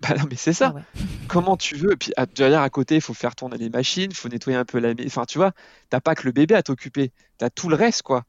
Bah 0.00 0.14
non, 0.16 0.24
mais 0.28 0.36
c'est 0.36 0.52
ça. 0.52 0.74
Ah 0.76 0.80
Comment 1.28 1.56
tu 1.56 1.76
veux 1.76 1.92
Et 1.92 1.96
puis 1.96 2.12
derrière, 2.34 2.62
à 2.62 2.70
côté, 2.70 2.96
il 2.96 3.00
faut 3.00 3.14
faire 3.14 3.34
tourner 3.34 3.58
les 3.58 3.68
machines, 3.68 4.10
il 4.10 4.16
faut 4.16 4.28
nettoyer 4.28 4.58
un 4.58 4.64
peu 4.64 4.78
la 4.78 4.94
maison. 4.94 5.06
Enfin, 5.06 5.24
tu 5.24 5.38
vois, 5.38 5.52
t'as 5.90 6.00
pas 6.00 6.14
que 6.14 6.24
le 6.24 6.32
bébé 6.32 6.54
à 6.54 6.62
t'occuper, 6.62 7.12
t'as 7.38 7.50
tout 7.50 7.68
le 7.68 7.76
reste, 7.76 8.02
quoi. 8.02 8.24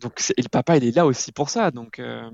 Donc, 0.00 0.22
et 0.36 0.42
le 0.42 0.48
papa, 0.48 0.76
il 0.76 0.84
est 0.84 0.94
là 0.94 1.06
aussi 1.06 1.32
pour 1.32 1.48
ça. 1.48 1.70
Donc, 1.70 1.98
euh, 1.98 2.30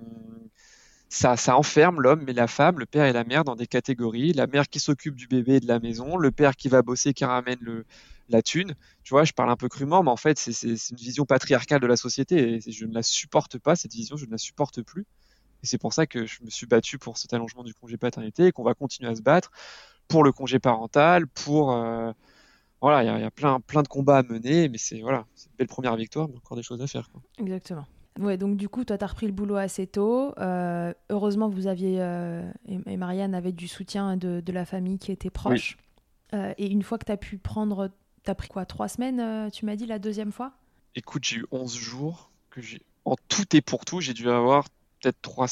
ça, 1.09 1.37
ça 1.37 1.57
enferme 1.57 2.01
l'homme 2.01 2.29
et 2.29 2.33
la 2.33 2.47
femme, 2.47 2.79
le 2.79 2.87
père 2.87 3.05
et 3.05 3.13
la 3.13 3.23
mère 3.23 3.45
dans 3.45 3.55
des 3.55 3.67
catégories. 3.67 4.33
La 4.33 4.47
mère 4.47 4.69
qui 4.69 4.81
s'occupe 4.81 5.15
du 5.15 5.29
bébé 5.29 5.57
et 5.57 5.61
de 5.61 5.69
la 5.69 5.79
maison, 5.79 6.17
le 6.17 6.31
père 6.31 6.57
qui 6.57 6.69
va 6.69 6.83
bosser, 6.83 7.13
qui 7.13 7.25
ramène 7.25 7.59
le, 7.61 7.85
la 8.29 8.43
thune. 8.43 8.75
Tu 9.05 9.11
vois, 9.11 9.25
je 9.25 9.33
parle 9.33 9.51
un 9.51 9.57
peu 9.57 9.69
crûment, 9.69 10.03
mais 10.03 10.11
en 10.11 10.17
fait, 10.17 10.39
c'est 10.39 10.63
une 10.63 10.97
vision 10.97 11.25
patriarcale 11.25 11.81
de 11.81 11.87
la 11.87 11.97
société 11.97 12.55
et 12.55 12.73
je 12.73 12.87
ne 12.87 12.95
la 12.95 13.03
supporte 13.03 13.59
pas, 13.59 13.77
cette 13.77 13.93
vision, 13.93 14.17
je 14.17 14.27
ne 14.27 14.31
la 14.31 14.39
supporte 14.39 14.83
plus. 14.83 15.07
Et 15.63 15.67
c'est 15.67 15.79
pour 15.79 15.93
ça 15.93 16.07
que 16.07 16.27
je 16.27 16.43
me 16.45 16.51
suis 16.51 16.67
battu 16.67 16.99
pour 16.99 17.19
cet 17.19 17.33
allongement 17.33 17.63
du 17.63 17.75
congé 17.75 17.97
paternité 17.97 18.47
et 18.47 18.53
qu'on 18.53 18.65
va 18.65 18.75
continuer 18.75 19.11
à 19.11 19.15
se 19.15 19.23
battre 19.23 19.51
pour 20.09 20.25
le 20.25 20.33
congé 20.33 20.59
parental, 20.59 21.27
pour. 21.27 21.73
Euh, 21.73 22.13
voilà, 22.81 23.05
il 23.05 23.23
y, 23.23 23.25
a 23.25 23.31
plein, 23.31 23.61
plein 23.61 23.83
de 23.83 23.89
combats 23.89 24.19
à 24.19 24.23
mener, 24.25 24.69
mais 24.69 24.77
c'est 24.77 25.01
voilà, 25.01 25.25
une 25.47 25.57
belle 25.57 25.69
première 25.69 25.95
victoire, 25.95 26.29
mais 26.29 26.37
encore 26.37 26.57
des 26.57 26.65
choses 26.65 26.83
à 26.83 26.89
faire. 26.89 27.09
Exactement. 27.39 27.87
Ouais, 28.19 28.37
donc 28.37 28.57
du 28.57 28.69
coup, 28.69 28.85
toi, 28.85 28.99
tu 28.99 29.05
as 29.05 29.07
repris 29.07 29.27
le 29.27 29.33
boulot 29.33 29.57
assez 29.57 29.87
tôt. 29.87 30.35
Euh, 30.39 30.93
heureusement, 31.09 31.49
vous 31.49 31.67
aviez, 31.67 31.97
euh, 32.01 32.51
et, 32.67 32.97
Marianne 32.97 33.35
avait 33.35 33.53
du 33.53 33.69
soutien 33.69 34.17
de, 34.17 34.43
la 34.53 34.65
famille 34.65 34.99
qui 34.99 35.13
était 35.13 35.31
proche. 35.31 35.77
Euh, 36.35 36.53
et 36.59 36.67
une 36.71 36.83
fois 36.83 36.99
que 36.99 37.05
tu 37.05 37.13
as 37.13 37.17
pu 37.17 37.39
prendre, 37.39 37.91
tu 38.25 38.31
as 38.31 38.35
pris 38.35 38.49
quoi 38.49 38.67
Trois 38.67 38.89
semaines, 38.89 39.51
tu 39.51 39.65
m'as 39.65 39.77
dit, 39.77 39.87
la 39.87 39.99
deuxième 39.99 40.33
fois? 40.33 40.53
Écoute, 40.95 41.25
j'ai 41.25 41.37
eu 41.37 41.47
11 41.53 41.75
jours. 41.75 42.31
que 42.51 42.61
j'ai 42.61 42.83
En 43.05 43.17
tout 43.29 43.57
et 43.57 43.63
pour 43.63 43.85
tout, 43.85 44.01
j'ai 44.01 44.13
dû 44.13 44.29
avoir 44.29 44.67
peut-être 45.03 45.21
trois, 45.21 45.49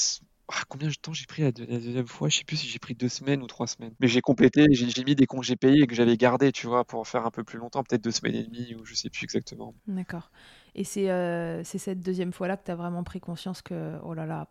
ah, 0.53 0.63
combien 0.69 0.89
de 0.89 0.95
temps 0.95 1.13
j'ai 1.13 1.27
pris 1.27 1.43
la, 1.43 1.53
deuxième 1.53 2.09
fois? 2.09 2.29
Je 2.29 2.39
sais 2.39 2.45
plus 2.45 2.57
si 2.57 2.67
j'ai 2.67 2.81
pris 2.81 2.95
deux 2.95 3.09
semaines 3.09 3.43
ou 3.43 3.47
trois 3.47 3.69
semaines. 3.69 3.95
Mais 4.01 4.09
j'ai 4.09 4.21
complété, 4.21 4.67
j'ai 4.73 5.05
mis 5.05 5.15
des 5.15 5.27
congés 5.27 5.55
payés 5.55 5.87
que 5.87 5.95
j'avais 5.95 6.17
gardés, 6.17 6.51
tu 6.51 6.67
vois, 6.67 6.85
pour 6.85 7.07
faire 7.07 7.25
un 7.25 7.31
peu 7.31 7.45
plus 7.45 7.59
longtemps, 7.59 7.85
peut-être 7.85 8.03
deux 8.03 8.11
semaines 8.11 8.35
et 8.35 8.43
demie 8.43 8.75
ou 8.75 8.85
je 8.85 8.95
sais 8.95 9.11
plus 9.11 9.25
exactement. 9.25 9.75
D'accord. 9.87 10.31
Et 10.75 10.83
c'est 10.83 11.11
euh, 11.11 11.63
cette 11.63 12.01
deuxième 12.01 12.33
fois-là 12.33 12.57
que 12.57 12.65
tu 12.65 12.71
as 12.73 12.75
vraiment 12.75 13.05
pris 13.05 13.21
conscience 13.21 13.63
que, 13.63 13.99
oh 14.03 14.13
là 14.13 14.27
là, 14.27 14.49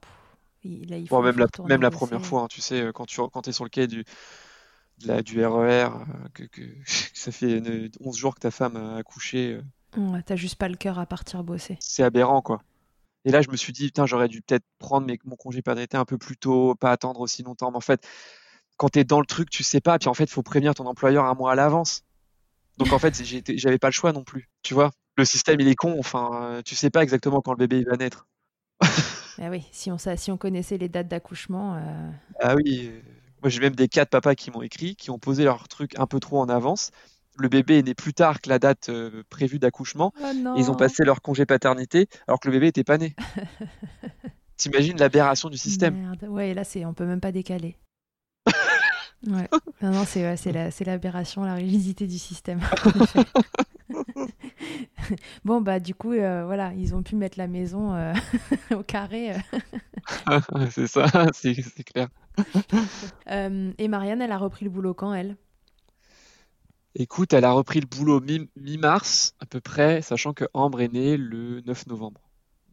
là, 0.63 0.97
il 0.97 1.07
faut. 1.07 1.21
même, 1.21 1.37
la, 1.37 1.47
même 1.65 1.81
la 1.81 1.91
première 1.91 2.25
fois, 2.25 2.43
hein, 2.43 2.47
tu 2.49 2.61
sais, 2.61 2.81
euh, 2.81 2.91
quand 2.93 3.05
tu 3.05 3.19
quand 3.33 3.47
es 3.47 3.51
sur 3.51 3.65
le 3.65 3.69
quai 3.69 3.87
du, 3.87 4.05
du 4.99 5.45
RER, 5.45 5.49
e 5.49 5.67
euh, 5.67 5.89
que, 6.33 6.43
que, 6.43 6.61
ça 7.13 7.31
fait 7.33 7.61
11 7.99 8.15
jours 8.15 8.35
que 8.35 8.39
ta 8.39 8.51
femme 8.51 8.77
a 8.77 8.95
accouché. 8.95 9.59
Ouais, 9.97 10.21
t'as 10.23 10.37
juste 10.37 10.55
pas 10.55 10.69
le 10.69 10.77
cœur 10.77 10.97
à 10.97 11.05
partir 11.05 11.43
bosser. 11.43 11.77
C'est 11.81 12.03
aberrant, 12.03 12.41
quoi. 12.41 12.61
Et 13.29 13.31
là, 13.31 13.43
je 13.43 13.51
me 13.51 13.55
suis 13.55 13.71
dit, 13.71 13.85
putain, 13.85 14.07
j'aurais 14.07 14.27
dû 14.27 14.41
peut-être 14.41 14.65
prendre 14.79 15.05
mon 15.23 15.35
congé 15.35 15.61
paternité 15.61 15.97
un 15.97 16.03
peu 16.03 16.17
plus 16.17 16.35
tôt, 16.35 16.73
pas 16.73 16.89
attendre 16.89 17.19
aussi 17.19 17.43
longtemps. 17.43 17.69
Mais 17.69 17.77
en 17.77 17.81
fait, 17.81 18.03
quand 18.75 18.89
tu 18.89 18.97
es 18.97 19.03
dans 19.03 19.19
le 19.19 19.27
truc, 19.27 19.51
tu 19.51 19.61
sais 19.61 19.81
pas. 19.81 19.99
Puis 19.99 20.09
en 20.09 20.15
fait, 20.15 20.23
il 20.23 20.31
faut 20.31 20.41
prévenir 20.41 20.73
ton 20.73 20.87
employeur 20.87 21.25
un 21.25 21.35
mois 21.35 21.51
à 21.51 21.55
l'avance. 21.55 22.01
Donc 22.77 22.91
en 22.91 22.97
fait, 22.97 23.21
j'avais 23.55 23.77
pas 23.77 23.89
le 23.89 23.93
choix 23.93 24.13
non 24.13 24.23
plus. 24.23 24.49
Tu 24.63 24.73
vois, 24.73 24.89
le 25.15 25.25
système, 25.25 25.59
il 25.59 25.67
est 25.67 25.75
con. 25.75 25.95
Enfin, 25.99 26.61
tu 26.65 26.73
sais 26.73 26.89
pas 26.89 27.03
exactement 27.03 27.39
quand 27.41 27.51
le 27.51 27.67
bébé 27.67 27.83
va 27.83 27.97
naître. 27.97 28.25
ah 28.81 29.51
oui, 29.51 29.63
si 29.71 29.91
on, 29.91 29.99
si 29.99 30.31
on 30.31 30.37
connaissait 30.37 30.79
les 30.79 30.89
dates 30.89 31.07
d'accouchement. 31.07 31.75
Euh. 31.75 32.11
Ah 32.39 32.55
oui, 32.55 32.91
moi 33.43 33.51
j'ai 33.51 33.59
même 33.59 33.75
des 33.75 33.89
cas 33.89 34.05
de 34.05 34.09
papas 34.09 34.33
qui 34.33 34.49
m'ont 34.49 34.63
écrit, 34.63 34.95
qui 34.95 35.11
ont 35.11 35.19
posé 35.19 35.43
leur 35.43 35.67
truc 35.67 35.99
un 35.99 36.07
peu 36.07 36.19
trop 36.19 36.39
en 36.39 36.49
avance 36.49 36.89
le 37.39 37.49
bébé 37.49 37.79
est 37.79 37.83
né 37.83 37.93
plus 37.93 38.13
tard 38.13 38.41
que 38.41 38.49
la 38.49 38.59
date 38.59 38.89
euh, 38.89 39.23
prévue 39.29 39.59
d'accouchement. 39.59 40.13
Oh 40.21 40.53
ils 40.57 40.69
ont 40.69 40.75
passé 40.75 41.03
leur 41.03 41.21
congé 41.21 41.45
paternité 41.45 42.07
alors 42.27 42.39
que 42.39 42.47
le 42.47 42.53
bébé 42.53 42.67
était 42.67 42.83
pas 42.83 42.97
né. 42.97 43.15
T'imagines 44.57 44.97
l'aberration 44.97 45.49
du 45.49 45.57
système 45.57 45.95
Merde. 45.95 46.25
Ouais, 46.29 46.53
là 46.53 46.63
c'est, 46.63 46.85
on 46.85 46.93
peut 46.93 47.05
même 47.05 47.21
pas 47.21 47.31
décaler. 47.31 47.77
ouais. 49.27 49.49
Non, 49.81 49.91
non, 49.91 50.03
c'est, 50.05 50.35
c'est, 50.35 50.83
l'aberration, 50.83 51.43
la 51.43 51.53
rigidité 51.53 52.07
du 52.07 52.19
système. 52.19 52.59
bon 55.45 55.61
bah 55.61 55.79
du 55.79 55.95
coup 55.95 56.13
euh, 56.13 56.43
voilà, 56.45 56.73
ils 56.73 56.93
ont 56.93 57.01
pu 57.01 57.15
mettre 57.15 57.39
la 57.39 57.47
maison 57.47 57.93
euh, 57.93 58.13
au 58.75 58.83
carré. 58.83 59.33
c'est 60.71 60.87
ça, 60.87 61.07
c'est 61.33 61.83
clair. 61.83 62.09
et 63.27 63.87
Marianne, 63.87 64.21
elle 64.21 64.31
a 64.33 64.37
repris 64.37 64.65
le 64.65 64.71
boulot 64.71 64.93
quand 64.93 65.13
elle? 65.13 65.37
Écoute, 66.95 67.33
elle 67.33 67.45
a 67.45 67.51
repris 67.51 67.79
le 67.79 67.85
boulot 67.85 68.21
mi-mars 68.55 69.35
à 69.39 69.45
peu 69.45 69.61
près, 69.61 70.01
sachant 70.01 70.33
que 70.33 70.45
Ambre 70.53 70.81
est 70.81 70.91
née 70.91 71.17
le 71.17 71.61
9 71.61 71.87
novembre. 71.87 72.21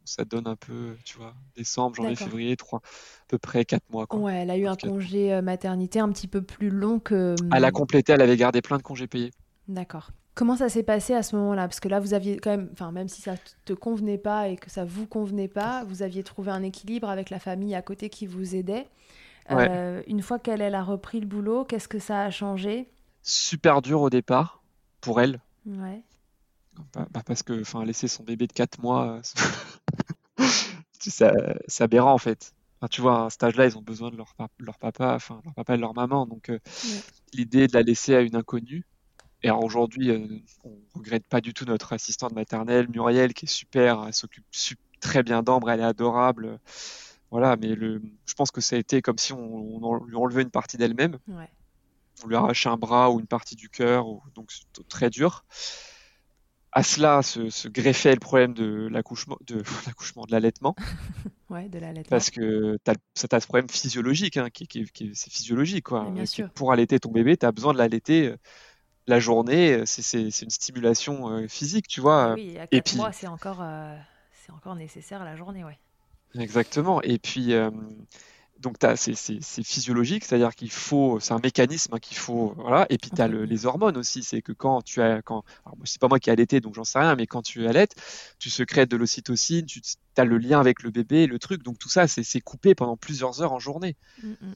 Ça 0.05 0.23
donne 0.23 0.47
un 0.47 0.55
peu, 0.55 0.95
tu 1.03 1.17
vois, 1.17 1.33
décembre, 1.55 1.95
janvier, 1.95 2.15
février, 2.15 2.55
trois, 2.55 2.79
à 2.79 3.25
peu 3.27 3.37
près 3.37 3.65
quatre 3.65 3.83
mois. 3.91 4.07
Ouais, 4.15 4.35
elle 4.35 4.49
a 4.49 4.57
eu 4.57 4.65
un 4.65 4.75
congé 4.75 5.33
euh, 5.33 5.41
maternité 5.41 5.99
un 5.99 6.09
petit 6.09 6.27
peu 6.27 6.41
plus 6.41 6.69
long 6.69 6.99
que. 6.99 7.35
Elle 7.53 7.65
a 7.65 7.71
complété, 7.71 8.13
elle 8.13 8.21
avait 8.21 8.37
gardé 8.37 8.61
plein 8.61 8.77
de 8.77 8.83
congés 8.83 9.07
payés. 9.07 9.31
D'accord. 9.67 10.11
Comment 10.33 10.55
ça 10.55 10.69
s'est 10.69 10.83
passé 10.83 11.13
à 11.13 11.23
ce 11.23 11.35
moment-là? 11.35 11.67
Parce 11.67 11.81
que 11.81 11.89
là, 11.89 11.99
vous 11.99 12.13
aviez 12.13 12.37
quand 12.37 12.51
même, 12.51 12.69
enfin, 12.71 12.91
même 12.91 13.09
si 13.09 13.21
ça 13.21 13.35
te 13.65 13.73
convenait 13.73 14.19
pas 14.19 14.47
et 14.47 14.55
que 14.55 14.69
ça 14.69 14.85
vous 14.85 15.07
convenait 15.07 15.47
pas, 15.47 15.83
vous 15.83 16.03
aviez 16.03 16.23
trouvé 16.23 16.51
un 16.51 16.63
équilibre 16.63 17.09
avec 17.09 17.29
la 17.29 17.39
famille 17.39 17.75
à 17.75 17.81
côté 17.81 18.09
qui 18.09 18.27
vous 18.27 18.55
aidait. 18.55 18.87
Euh, 19.51 20.01
une 20.07 20.21
fois 20.21 20.39
qu'elle 20.39 20.61
a 20.61 20.83
repris 20.83 21.19
le 21.19 21.25
boulot, 21.25 21.65
qu'est-ce 21.65 21.87
que 21.87 21.99
ça 21.99 22.21
a 22.21 22.31
changé? 22.31 22.87
Super 23.27 23.81
dur 23.81 24.01
au 24.01 24.09
départ 24.09 24.63
pour 25.01 25.21
elle. 25.21 25.41
Ouais. 25.65 26.01
Bah, 26.93 27.07
bah, 27.11 27.21
parce 27.25 27.43
que 27.43 27.61
enfin 27.61 27.83
laisser 27.83 28.07
son 28.07 28.23
bébé 28.23 28.47
de 28.47 28.53
4 28.53 28.79
mois, 28.81 29.19
c'est 30.99 31.83
aberrant 31.83 32.13
en 32.13 32.17
fait. 32.17 32.53
tu 32.89 33.01
vois, 33.01 33.19
à 33.19 33.21
un 33.23 33.29
stage-là, 33.29 33.65
ils 33.65 33.77
ont 33.77 33.81
besoin 33.81 34.11
de 34.11 34.17
leur, 34.17 34.33
leur 34.59 34.77
papa, 34.77 35.13
enfin 35.15 35.41
leur 35.43 35.53
papa 35.53 35.75
et 35.75 35.77
leur 35.77 35.93
maman. 35.93 36.25
Donc 36.25 36.49
euh, 36.49 36.59
l'idée 37.33 37.67
de 37.67 37.73
la 37.73 37.81
laisser 37.81 38.15
à 38.15 38.21
une 38.21 38.35
inconnue. 38.35 38.85
Et 39.43 39.51
aujourd'hui, 39.51 40.09
euh, 40.09 40.27
on 40.63 40.77
regrette 40.95 41.27
pas 41.27 41.41
du 41.41 41.53
tout 41.53 41.65
notre 41.65 41.93
assistante 41.93 42.33
maternelle, 42.33 42.87
Muriel, 42.89 43.33
qui 43.33 43.45
est 43.45 43.49
super, 43.49 44.05
elle 44.07 44.13
s'occupe 44.13 44.45
très 44.99 45.21
bien 45.21 45.43
d'Ambre, 45.43 45.69
elle 45.69 45.81
est 45.81 45.83
adorable. 45.83 46.59
Voilà, 47.29 47.55
mais 47.57 47.75
le, 47.75 48.01
je 48.25 48.33
pense 48.33 48.51
que 48.51 48.61
ça 48.61 48.77
a 48.77 48.79
été 48.79 49.01
comme 49.01 49.17
si 49.17 49.33
on, 49.33 49.83
on 49.83 50.05
lui 50.05 50.15
enlevait 50.15 50.41
une 50.41 50.49
partie 50.49 50.77
d'elle-même. 50.77 51.19
Ouais 51.27 51.49
on 52.23 52.27
lui 52.27 52.35
arrache 52.35 52.67
un 52.67 52.77
bras 52.77 53.11
ou 53.11 53.19
une 53.19 53.27
partie 53.27 53.55
du 53.55 53.69
cœur, 53.69 54.05
donc 54.35 54.51
c'est 54.51 54.87
très 54.87 55.09
dur. 55.09 55.45
À 56.71 56.83
cela 56.83 57.23
se, 57.23 57.67
greffait 57.67 58.13
le 58.13 58.19
problème 58.19 58.53
de 58.53 58.87
l'accouchement, 58.91 59.37
de 59.47 59.63
l'accouchement, 59.87 60.25
de 60.25 60.31
l'allaitement. 60.31 60.75
ouais, 61.49 61.69
de 61.69 61.79
l'allaitement. 61.79 62.09
Parce 62.09 62.29
que 62.29 62.77
tu 62.83 62.91
as, 62.91 63.39
ce 63.39 63.47
problème 63.47 63.69
physiologique, 63.69 64.37
hein, 64.37 64.49
qui, 64.51 64.67
c'est 65.13 65.31
physiologique. 65.31 65.85
Quoi. 65.85 66.13
Pour 66.53 66.71
allaiter 66.71 66.99
ton 66.99 67.11
bébé, 67.11 67.37
tu 67.37 67.45
as 67.45 67.51
besoin 67.51 67.73
de 67.73 67.77
l'allaiter 67.77 68.27
euh, 68.27 68.37
la 69.07 69.19
journée. 69.19 69.73
Euh, 69.73 69.83
c'est 69.85 70.21
une 70.21 70.49
stimulation 70.49 71.29
euh, 71.29 71.47
physique, 71.47 71.87
tu 71.87 72.01
vois. 72.01 72.33
Oui, 72.33 72.57
à 72.57 72.67
4 72.67 72.73
Et 72.73 72.81
puis, 72.81 72.97
mois, 72.97 73.11
c'est 73.11 73.27
encore, 73.27 73.63
c'est 74.33 74.51
encore 74.51 74.75
nécessaire 74.75 75.23
la 75.23 75.35
journée, 75.35 75.63
ouais. 75.63 75.79
Exactement. 76.35 77.01
Et 77.01 77.17
puis, 77.17 77.53
donc 78.59 78.75
c'est 78.95 79.63
physiologique, 79.63 80.25
c'est-à-dire 80.25 80.55
qu'il 80.55 80.71
faut, 80.71 81.19
c'est 81.19 81.33
un 81.33 81.39
mécanisme 81.39 81.93
hein, 81.93 81.99
qu'il 81.99 82.17
faut, 82.17 82.53
voilà. 82.57 82.85
Et 82.89 82.97
puis 82.97 83.11
tu 83.11 83.21
as 83.21 83.27
les 83.27 83.65
hormones 83.65 83.97
aussi, 83.97 84.23
c'est 84.23 84.41
que 84.41 84.51
quand 84.51 84.81
tu 84.81 85.01
as, 85.01 85.21
quand, 85.21 85.43
alors 85.65 85.77
c'est 85.83 85.99
pas 85.99 86.07
moi 86.07 86.19
qui 86.19 86.29
ai 86.29 86.33
allaité, 86.33 86.59
donc 86.59 86.73
j'en 86.73 86.83
sais 86.83 86.99
rien, 86.99 87.15
mais 87.15 87.27
quand 87.27 87.41
tu 87.41 87.67
allaites, 87.67 87.95
tu 88.39 88.49
secrètes 88.49 88.89
de 88.89 88.97
l'ocytocine, 88.97 89.65
tu 89.65 89.81
as 90.17 90.25
le 90.25 90.37
lien 90.37 90.59
avec 90.59 90.83
le 90.83 90.91
bébé, 90.91 91.27
le 91.27 91.39
truc, 91.39 91.63
donc 91.63 91.77
tout 91.77 91.89
ça, 91.89 92.07
c'est 92.07 92.41
coupé 92.41 92.75
pendant 92.75 92.97
plusieurs 92.97 93.41
heures 93.41 93.53
en 93.53 93.59
journée. 93.59 93.95
Mm, 94.23 94.29
mm. 94.29 94.55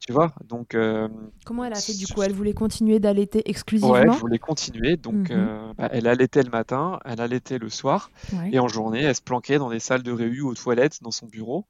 Tu 0.00 0.12
vois, 0.12 0.32
donc. 0.44 0.74
Euh, 0.74 1.08
Comment 1.44 1.64
elle 1.64 1.72
a 1.72 1.80
fait 1.80 1.92
du 1.92 2.06
coup? 2.06 2.22
Elle 2.22 2.32
voulait 2.32 2.54
continuer 2.54 3.00
d'allaiter 3.00 3.50
exclusivement 3.50 3.94
Ouais, 3.94 4.02
elle 4.02 4.10
voulait 4.10 4.38
continuer, 4.38 4.96
donc 4.96 5.30
mm-hmm. 5.30 5.36
euh, 5.36 5.72
bah, 5.76 5.88
elle 5.90 6.06
allaitait 6.06 6.42
le 6.42 6.50
matin, 6.50 7.00
elle 7.04 7.20
allaitait 7.20 7.58
le 7.58 7.68
soir, 7.68 8.10
et 8.52 8.58
en 8.58 8.68
journée, 8.68 9.02
elle 9.02 9.14
se 9.14 9.22
planquait 9.22 9.58
dans 9.58 9.70
des 9.70 9.80
salles 9.80 10.04
de 10.04 10.12
réu 10.12 10.42
aux 10.42 10.54
toilettes 10.54 11.02
dans 11.02 11.10
son 11.10 11.26
bureau 11.26 11.66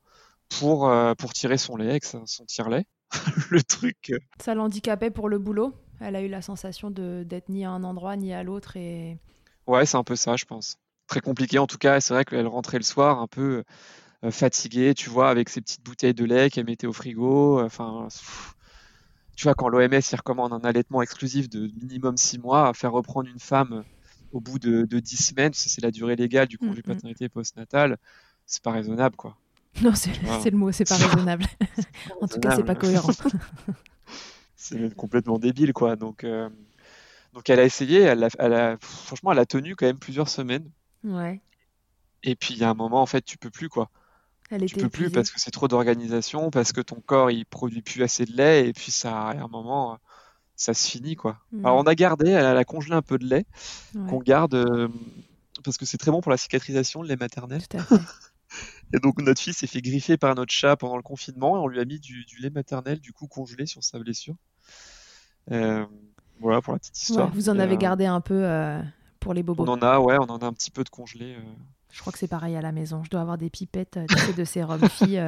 pour, 0.49 0.89
euh, 0.89 1.15
pour 1.15 1.33
tirer 1.33 1.59
son 1.59 1.77
lait 1.77 1.91
avec 1.91 2.05
son 2.05 2.25
tire-lait. 2.47 2.87
le 3.51 3.63
truc. 3.63 4.11
Euh. 4.11 4.19
Ça 4.41 4.55
l'handicapait 4.55 5.11
pour 5.11 5.29
le 5.29 5.39
boulot 5.39 5.75
Elle 6.01 6.17
a 6.17 6.23
eu 6.23 6.29
la 6.29 6.43
sensation 6.43 6.91
d'être 6.91 7.49
ni 7.49 7.65
à 7.65 7.71
un 7.71 7.85
endroit 7.85 8.17
ni 8.17 8.33
à 8.33 8.43
l'autre 8.43 8.77
et... 8.77 9.19
Ouais, 9.67 9.87
c'est 9.87 9.97
un 9.97 10.05
peu 10.05 10.17
ça, 10.17 10.37
je 10.37 10.45
pense. 10.45 10.79
Très 11.07 11.21
compliqué 11.21 11.59
en 11.59 11.67
tout 11.67 11.79
cas. 11.79 12.01
C'est 12.01 12.15
vrai 12.15 12.25
qu'elle 12.25 12.47
rentrait 12.47 12.79
le 12.79 12.85
soir 12.85 13.21
un 13.21 13.27
peu 13.27 13.65
euh, 14.25 14.31
fatiguée, 14.31 14.95
tu 14.95 15.11
vois, 15.11 15.31
avec 15.31 15.49
ses 15.49 15.61
petites 15.61 15.85
bouteilles 15.85 16.15
de 16.15 16.25
lait 16.25 16.51
qu'elle 16.51 16.65
mettait 16.65 16.87
au 16.87 16.93
frigo. 16.93 17.63
Enfin, 17.63 18.09
tu 19.37 19.45
vois, 19.45 19.55
quand 19.55 19.69
l'OMS 19.69 19.93
y 19.93 20.17
recommande 20.17 20.53
un 20.53 20.61
allaitement 20.61 21.03
exclusif 21.03 21.49
de 21.49 21.71
minimum 21.81 22.17
6 22.17 22.39
mois, 22.39 22.69
à 22.69 22.75
faire 22.75 22.93
reprendre 22.93 23.29
une 23.29 23.39
femme 23.39 23.85
au 24.33 24.41
bout 24.41 24.59
de, 24.59 24.85
de 24.85 25.01
10 25.01 25.17
semaines, 25.17 25.53
c'est 25.55 25.83
la 25.83 25.91
durée 25.91 26.17
légale 26.17 26.49
du 26.49 26.59
congé 26.59 26.79
mm, 26.79 26.91
mm. 26.91 26.95
paternité 26.95 27.29
postnatal, 27.29 27.99
c'est 28.47 28.63
pas 28.63 28.73
raisonnable, 28.73 29.17
quoi. 29.17 29.37
Non, 29.83 29.95
c'est 29.95 30.51
le 30.51 30.57
mot, 30.57 30.73
c'est 30.73 30.89
pas 30.89 30.97
raisonnable. 30.97 31.45
en 32.21 32.27
tout 32.27 32.41
cas, 32.41 32.57
c'est 32.57 32.65
pas 32.65 32.75
cohérent. 32.75 33.13
c'est 34.57 34.95
complètement 34.97 35.39
débile, 35.39 35.73
quoi. 35.73 35.97
Donc, 35.97 36.25
euh, 36.25 36.49
donc 37.33 37.49
elle 37.49 37.61
a 37.61 37.65
essayé, 37.65 38.01
elle 38.01 38.25
a, 38.25 38.77
franchement, 38.81 39.33
elle 39.33 39.39
a 39.39 39.47
tenu 39.47 39.77
quand 39.77 39.87
même 39.87 39.99
plusieurs 39.99 40.29
semaines. 40.29 40.69
Ouais. 41.05 41.41
Et 42.23 42.35
puis, 42.35 42.55
il 42.55 42.61
y 42.61 42.65
a 42.65 42.71
un 42.71 42.75
moment, 42.75 43.01
en 43.01 43.07
fait, 43.07 43.25
tu 43.25 43.39
peux 43.39 43.51
plus, 43.51 43.69
quoi. 43.69 43.91
Elle 44.51 44.65
tu 44.65 44.77
peux 44.77 44.89
plus 44.89 45.11
parce 45.11 45.31
que 45.31 45.39
c'est 45.39 45.51
trop 45.51 45.69
d'organisation, 45.69 46.51
parce 46.51 46.73
que 46.73 46.81
ton 46.81 47.01
corps, 47.05 47.31
il 47.31 47.45
produit 47.45 47.83
plus 47.83 48.03
assez 48.03 48.25
de 48.25 48.33
lait, 48.33 48.67
et 48.67 48.73
puis 48.73 48.91
ça, 48.91 49.29
à 49.29 49.37
un 49.37 49.49
moment, 49.49 49.99
ça 50.57 50.73
se 50.73 50.89
finit, 50.89 51.17
quoi. 51.17 51.39
Mm. 51.53 51.67
Alors, 51.67 51.79
on 51.79 51.83
a 51.83 51.95
gardé, 51.95 52.31
elle 52.31 52.57
a 52.57 52.65
congelé 52.65 52.95
un 52.95 53.03
peu 53.03 53.19
de 53.19 53.27
lait, 53.27 53.45
qu'on 54.09 54.21
garde, 54.21 54.55
euh, 54.55 54.89
parce 55.63 55.77
que 55.77 55.85
c'est 55.85 55.99
très 55.99 56.11
bon 56.11 56.23
pour 56.23 56.31
la 56.31 56.39
cicatrisation, 56.39 57.03
le 57.03 57.09
lait 57.09 57.17
maternel. 57.17 57.63
Tout 57.69 57.77
à 57.77 57.83
fait. 57.83 57.97
Et 58.93 58.99
donc 58.99 59.21
notre 59.21 59.41
fille 59.41 59.53
s'est 59.53 59.67
fait 59.67 59.83
griffer 59.83 60.17
par 60.17 60.35
notre 60.35 60.53
chat 60.53 60.77
pendant 60.77 60.97
le 60.97 61.03
confinement 61.03 61.57
et 61.57 61.61
on 61.61 61.67
lui 61.67 61.81
a 61.81 61.85
mis 61.85 62.01
du, 62.01 62.25
lait 62.41 62.51
maternel 62.51 63.01
du 63.01 63.13
coup 63.13 63.27
congelé 63.27 63.67
sur 63.67 63.85
sa 63.85 63.99
blessure. 63.99 64.35
Euh, 65.51 65.85
voilà 66.41 66.61
pour 66.61 66.73
la 66.73 66.79
petite 66.79 67.01
histoire. 67.01 67.31
vous 67.33 67.49
en 67.49 67.59
avez 67.59 67.75
euh, 67.75 67.79
gardé 67.79 68.07
un 68.07 68.21
peu 68.21 68.47
pour 69.21 69.35
les 69.35 69.43
bobos. 69.43 69.65
On 69.65 69.69
en 69.69 69.83
a, 69.83 69.99
ouais, 69.99 70.17
on 70.19 70.31
en 70.31 70.39
a 70.39 70.47
un 70.47 70.53
petit 70.53 70.71
peu 70.71 70.85
de 70.85 70.89
congelé. 70.89 71.37
Je 71.91 72.01
crois 72.01 72.13
que 72.13 72.19
c'est 72.19 72.29
pareil 72.29 72.57
à 72.57 72.63
la 72.63 72.73
maison. 72.73 73.03
Je 73.05 73.11
dois 73.11 73.21
avoir 73.21 73.39
des 73.39 73.51
pipettes 73.51 73.99
de 74.37 74.45
sérum 74.45 74.81
filles 74.89 75.23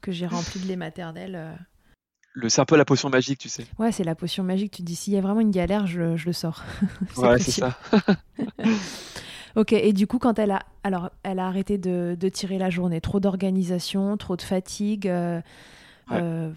que 0.00 0.10
j'ai 0.10 0.26
remplies 0.26 0.60
de 0.60 0.66
lait 0.66 0.76
maternel. 0.76 1.58
Le, 2.32 2.48
c'est 2.48 2.60
un 2.60 2.64
peu 2.64 2.76
la 2.76 2.84
potion 2.84 3.08
magique, 3.10 3.40
tu 3.40 3.48
sais. 3.48 3.66
Ouais, 3.78 3.90
c'est 3.90 4.04
la 4.04 4.14
potion 4.14 4.44
magique. 4.44 4.72
Tu 4.72 4.82
dis, 4.82 4.94
s'il 4.94 5.12
y 5.12 5.16
a 5.16 5.20
vraiment 5.20 5.40
une 5.40 5.50
galère, 5.50 5.86
je, 5.86 6.16
je 6.16 6.26
le 6.26 6.32
sors. 6.32 6.62
ouais, 7.16 7.38
c'est 7.38 7.50
ça. 7.50 7.76
Ok, 9.58 9.72
et 9.72 9.92
du 9.92 10.06
coup, 10.06 10.20
quand 10.20 10.38
elle 10.38 10.52
a, 10.52 10.62
alors, 10.84 11.10
elle 11.24 11.40
a 11.40 11.48
arrêté 11.48 11.78
de, 11.78 12.16
de 12.18 12.28
tirer 12.28 12.58
la 12.58 12.70
journée, 12.70 13.00
trop 13.00 13.18
d'organisation, 13.18 14.16
trop 14.16 14.36
de 14.36 14.42
fatigue, 14.42 15.08
euh, 15.08 15.40
euh, 16.12 16.52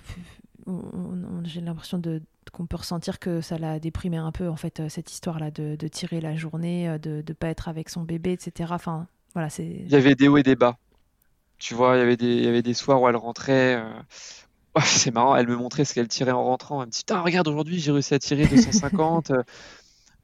j'ai 1.44 1.62
l'impression 1.62 1.98
de, 1.98 2.22
qu'on 2.52 2.68
peut 2.68 2.78
ressentir 2.78 3.18
que 3.18 3.42
ça 3.42 3.58
l'a 3.58 3.80
déprimé 3.80 4.18
un 4.18 4.32
peu, 4.32 4.48
en 4.48 4.56
fait, 4.56 4.82
euh, 4.82 4.88
cette 4.88 5.12
histoire-là 5.12 5.50
de, 5.50 5.76
de, 5.76 5.88
tirer 5.88 6.22
la 6.22 6.36
journée, 6.36 6.96
de 7.00 7.24
ne 7.28 7.34
pas 7.34 7.48
être 7.48 7.68
avec 7.68 7.90
son 7.90 8.04
bébé, 8.04 8.34
etc. 8.34 8.70
Enfin, 8.76 9.08
voilà, 9.34 9.50
c'est... 9.50 9.66
Il 9.66 9.92
y 9.92 9.96
avait 9.96 10.14
des 10.14 10.28
hauts 10.28 10.38
et 10.38 10.44
des 10.44 10.56
bas. 10.56 10.78
Tu 11.58 11.74
vois, 11.74 11.96
il 11.96 12.02
y 12.02 12.04
avait 12.04 12.18
des, 12.18 12.36
il 12.36 12.44
y 12.44 12.48
avait 12.48 12.62
des 12.62 12.76
soirs 12.76 13.02
où 13.02 13.10
elle 13.10 13.16
rentrait. 13.16 13.84
c'est 14.84 15.12
marrant, 15.12 15.36
elle 15.36 15.48
me 15.48 15.56
montrait 15.56 15.86
ce 15.86 15.96
qu'elle 15.96 16.08
tirait 16.08 16.34
en 16.34 16.44
rentrant. 16.44 16.84
Elle 16.84 16.90
me 16.90 16.92
dit 16.92 17.04
regarde, 17.10 17.48
aujourd'hui, 17.48 17.80
j'ai 17.80 17.92
réussi 17.92 18.14
à 18.14 18.20
tirer 18.20 18.46
250 18.46 19.32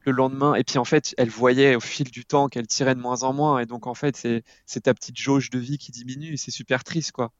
le 0.07 0.17
lendemain. 0.17 0.55
Et 0.55 0.63
puis 0.63 0.77
en 0.77 0.85
fait, 0.85 1.13
elle 1.17 1.29
voyait 1.29 1.75
au 1.75 1.79
fil 1.79 2.09
du 2.09 2.25
temps 2.25 2.47
qu'elle 2.47 2.67
tirait 2.67 2.95
de 2.95 2.99
moins 2.99 3.23
en 3.23 3.33
moins. 3.33 3.59
Et 3.59 3.65
donc 3.65 3.87
en 3.87 3.93
fait, 3.93 4.15
c'est 4.65 4.81
ta 4.81 4.93
petite 4.93 5.17
jauge 5.17 5.49
de 5.49 5.59
vie 5.59 5.77
qui 5.77 5.91
diminue. 5.91 6.33
Et 6.33 6.37
c'est 6.37 6.51
super 6.51 6.83
triste, 6.83 7.11
quoi. 7.11 7.31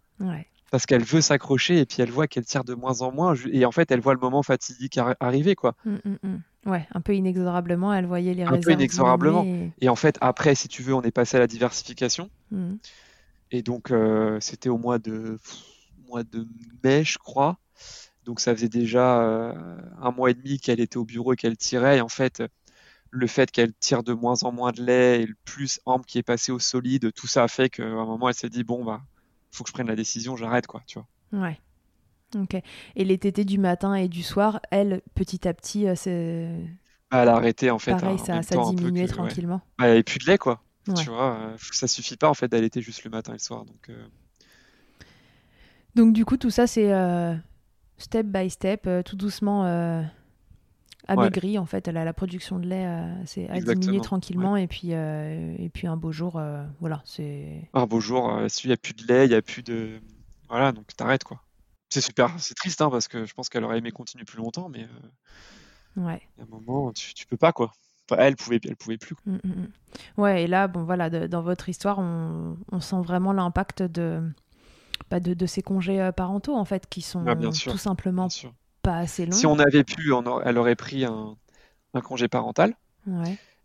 Parce 0.69 0.85
qu'elle 0.85 1.03
veut 1.03 1.21
s'accrocher 1.21 1.79
et 1.79 1.85
puis 1.85 2.01
elle 2.01 2.11
voit 2.11 2.27
qu'elle 2.27 2.45
tire 2.45 2.65
de 2.65 2.73
moins 2.73 3.01
en 3.01 3.11
moins. 3.11 3.35
Et 3.51 3.65
en 3.65 3.71
fait, 3.71 3.89
elle 3.91 4.01
voit 4.01 4.13
le 4.13 4.19
moment 4.19 4.43
fatidique 4.43 4.99
arriver, 5.19 5.55
quoi. 5.55 5.75
Mm. 5.85 6.37
Ouais, 6.65 6.85
un 6.93 6.99
peu 6.99 7.15
inexorablement, 7.15 7.93
elle 7.93 8.05
voyait 8.05 8.33
les 8.33 8.43
Un 8.43 8.59
peu 8.59 8.73
inexorablement. 8.73 9.45
Et... 9.79 9.87
en 9.87 9.95
fait, 9.95 10.17
après, 10.19 10.53
si 10.55 10.67
tu 10.67 10.83
veux, 10.83 10.93
on 10.93 11.01
est 11.01 11.11
passé 11.11 11.37
à 11.37 11.39
la 11.39 11.47
diversification. 11.47 12.29
Et 13.51 13.61
donc, 13.61 13.91
euh, 13.91 14.37
c'était 14.41 14.67
au 14.67 14.77
mois 14.77 14.99
de, 14.99 15.39
mois 16.09 16.23
de 16.23 16.45
mai, 16.83 17.03
je 17.03 17.17
crois. 17.17 17.57
Donc 18.25 18.41
ça 18.41 18.53
faisait 18.53 18.67
déjà 18.67 19.21
euh, 19.21 19.77
un 20.01 20.11
mois 20.11 20.31
et 20.31 20.33
demi 20.33 20.59
qu'elle 20.59 20.81
était 20.81 20.97
au 20.97 21.05
bureau 21.05 21.31
et 21.31 21.37
qu'elle 21.37 21.55
tirait. 21.55 21.99
Et 21.99 22.01
en 22.01 22.09
fait, 22.09 22.43
le 23.17 23.27
fait 23.27 23.51
qu'elle 23.51 23.73
tire 23.73 24.03
de 24.03 24.13
moins 24.13 24.43
en 24.43 24.51
moins 24.51 24.71
de 24.71 24.83
lait 24.83 25.21
et 25.21 25.25
le 25.25 25.35
plus 25.45 25.79
ample 25.85 26.05
qui 26.05 26.17
est 26.17 26.23
passé 26.23 26.51
au 26.51 26.59
solide, 26.59 27.11
tout 27.13 27.27
ça 27.27 27.43
a 27.43 27.47
fait 27.47 27.69
qu'à 27.69 27.83
un 27.83 28.05
moment, 28.05 28.29
elle 28.29 28.35
s'est 28.35 28.49
dit 28.49 28.63
bon 28.63 28.83
bah, 28.83 29.01
faut 29.51 29.63
que 29.63 29.69
je 29.69 29.73
prenne 29.73 29.87
la 29.87 29.95
décision, 29.95 30.35
j'arrête 30.35 30.67
quoi, 30.67 30.81
tu 30.85 30.99
vois. 30.99 31.07
Ouais. 31.45 31.59
Ok. 32.35 32.61
Et 32.95 33.05
les 33.05 33.17
tétés 33.17 33.45
du 33.45 33.57
matin 33.57 33.95
et 33.95 34.07
du 34.07 34.23
soir, 34.23 34.59
elle, 34.71 35.01
petit 35.15 35.47
à 35.47 35.53
petit, 35.53 35.87
euh, 35.87 35.95
c'est. 35.95 36.49
Bah, 37.09 37.23
elle 37.23 37.29
a 37.29 37.35
arrêté 37.35 37.71
en 37.71 37.79
fait. 37.79 37.91
Pareil, 37.91 38.19
ça, 38.19 38.41
ça 38.41 38.57
diminuait 38.69 39.07
tranquillement. 39.07 39.61
Ouais. 39.79 39.87
Bah, 39.87 39.95
et 39.95 40.03
plus 40.03 40.19
de 40.19 40.25
lait 40.25 40.37
quoi. 40.37 40.61
Tu 40.95 41.09
vois, 41.09 41.37
euh, 41.37 41.57
ça 41.71 41.87
suffit 41.87 42.15
pas 42.15 42.29
en 42.29 42.33
fait 42.33 42.47
d'allaiter 42.47 42.81
juste 42.81 43.03
le 43.03 43.09
matin 43.09 43.33
et 43.33 43.35
le 43.35 43.39
soir. 43.39 43.65
Donc. 43.65 43.91
Donc 45.95 46.13
du 46.13 46.23
coup, 46.23 46.37
tout 46.37 46.49
ça, 46.49 46.67
c'est 46.67 46.91
step 47.97 48.27
by 48.27 48.49
step, 48.49 48.85
euh, 48.87 49.03
tout 49.03 49.15
doucement 49.15 49.63
euh, 51.09 51.13
amaigri 51.13 51.57
en 51.57 51.65
fait. 51.65 51.87
La, 51.87 52.05
la, 52.05 52.13
production 52.13 52.59
de 52.59 52.67
lait 52.67 52.85
euh, 52.85 53.47
a 53.49 53.59
diminué 53.59 53.99
tranquillement 53.99 54.55
et 54.55 54.67
puis 54.67 54.91
et 54.91 55.69
puis 55.73 55.87
un 55.87 55.97
beau 55.97 56.11
jour, 56.11 56.41
voilà, 56.79 57.01
c'est. 57.05 57.69
Un 57.73 57.85
beau 57.85 57.99
jour, 57.99 58.39
s'il 58.47 58.69
n'y 58.69 58.73
a 58.73 58.77
plus 58.77 58.93
de 58.93 59.05
lait, 59.07 59.25
il 59.25 59.29
n'y 59.29 59.35
a 59.35 59.41
plus 59.41 59.63
de, 59.63 59.99
voilà, 60.49 60.71
donc 60.71 60.87
t'arrêtes 60.95 61.23
quoi. 61.23 61.41
C'est 61.89 62.01
super, 62.01 62.33
c'est 62.37 62.53
triste 62.53 62.81
hein, 62.81 62.89
parce 62.89 63.07
que 63.07 63.25
je 63.25 63.33
pense 63.33 63.47
qu'elle 63.49 63.63
aurait 63.63 63.77
aimé 63.77 63.91
continuer 63.91 64.25
plus 64.25 64.37
longtemps, 64.37 64.67
mais 64.69 64.87
ouais. 65.95 66.21
à 66.39 66.43
un 66.43 66.45
moment 66.49 66.91
tu, 66.91 67.13
tu 67.13 67.25
peux 67.25 67.37
pas 67.37 67.53
quoi. 67.53 67.71
elle 68.17 68.35
pouvait, 68.35 68.59
elle 68.65 68.75
pouvait 68.75 68.97
plus. 68.97 69.15
Mmh, 69.25 69.35
mmh, 69.35 69.49
mmh. 69.49 70.21
Ouais, 70.21 70.43
et 70.43 70.47
là, 70.47 70.67
bon 70.67 70.83
voilà, 70.83 71.09
dans 71.09 71.41
votre 71.41 71.69
histoire, 71.69 71.99
on, 71.99 72.57
on 72.71 72.79
sent 72.81 73.01
vraiment 73.01 73.31
l'impact 73.31 73.83
de 73.83 74.21
de, 75.11 75.45
ces 75.45 75.61
congés 75.61 76.01
euh, 76.01 76.11
parentaux 76.11 76.55
en 76.55 76.65
fait 76.65 76.87
qui 76.87 77.01
sont 77.01 77.23
ah, 77.27 77.35
tout 77.35 77.77
simplement 77.77 78.27
pas 78.87 78.97
assez 78.97 79.25
longs. 79.25 79.31
Si 79.35 79.45
on 79.45 79.59
avait 79.59 79.83
pu, 79.83 80.13
elle 80.45 80.57
aurait 80.57 80.75
pris 80.75 81.05
un, 81.05 81.35
congé 82.03 82.27
parental. 82.27 82.75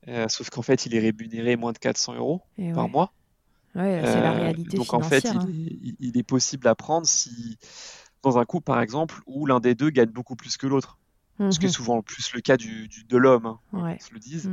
Euh, 0.08 0.26
sauf 0.28 0.50
qu'en 0.50 0.62
fait, 0.62 0.86
il 0.86 0.94
est 0.94 1.00
rémunéré 1.00 1.56
moins 1.56 1.72
de 1.72 1.78
400 1.78 2.14
euros 2.14 2.42
par 2.74 2.88
mois. 2.88 3.12
Ouais, 3.74 4.02
c'est 4.04 4.20
la 4.20 4.32
euh, 4.32 4.40
réalité. 4.40 4.76
Donc 4.76 4.92
en 4.92 5.00
fait, 5.00 5.26
hein. 5.26 5.46
il, 5.48 6.18
est, 6.18 6.22
possible 6.22 6.68
à 6.68 6.74
prendre 6.74 7.06
si, 7.06 7.56
dans 8.22 8.38
un 8.38 8.44
couple 8.44 8.64
par 8.64 8.80
exemple, 8.80 9.20
où 9.26 9.46
l'un 9.46 9.60
des 9.60 9.74
deux 9.74 9.90
gagne 9.90 10.10
beaucoup 10.10 10.36
plus 10.36 10.56
que 10.56 10.66
l'autre. 10.66 10.98
Ce 11.50 11.58
qui 11.58 11.64
est 11.64 11.68
mhm. 11.68 11.74
souvent 11.74 12.02
plus 12.02 12.34
le 12.34 12.40
cas 12.40 12.56
du, 12.56 12.88
de 13.08 13.16
l'homme, 13.16 13.58
hein, 13.72 13.96
se 13.98 14.12
le 14.12 14.20
dise. 14.20 14.50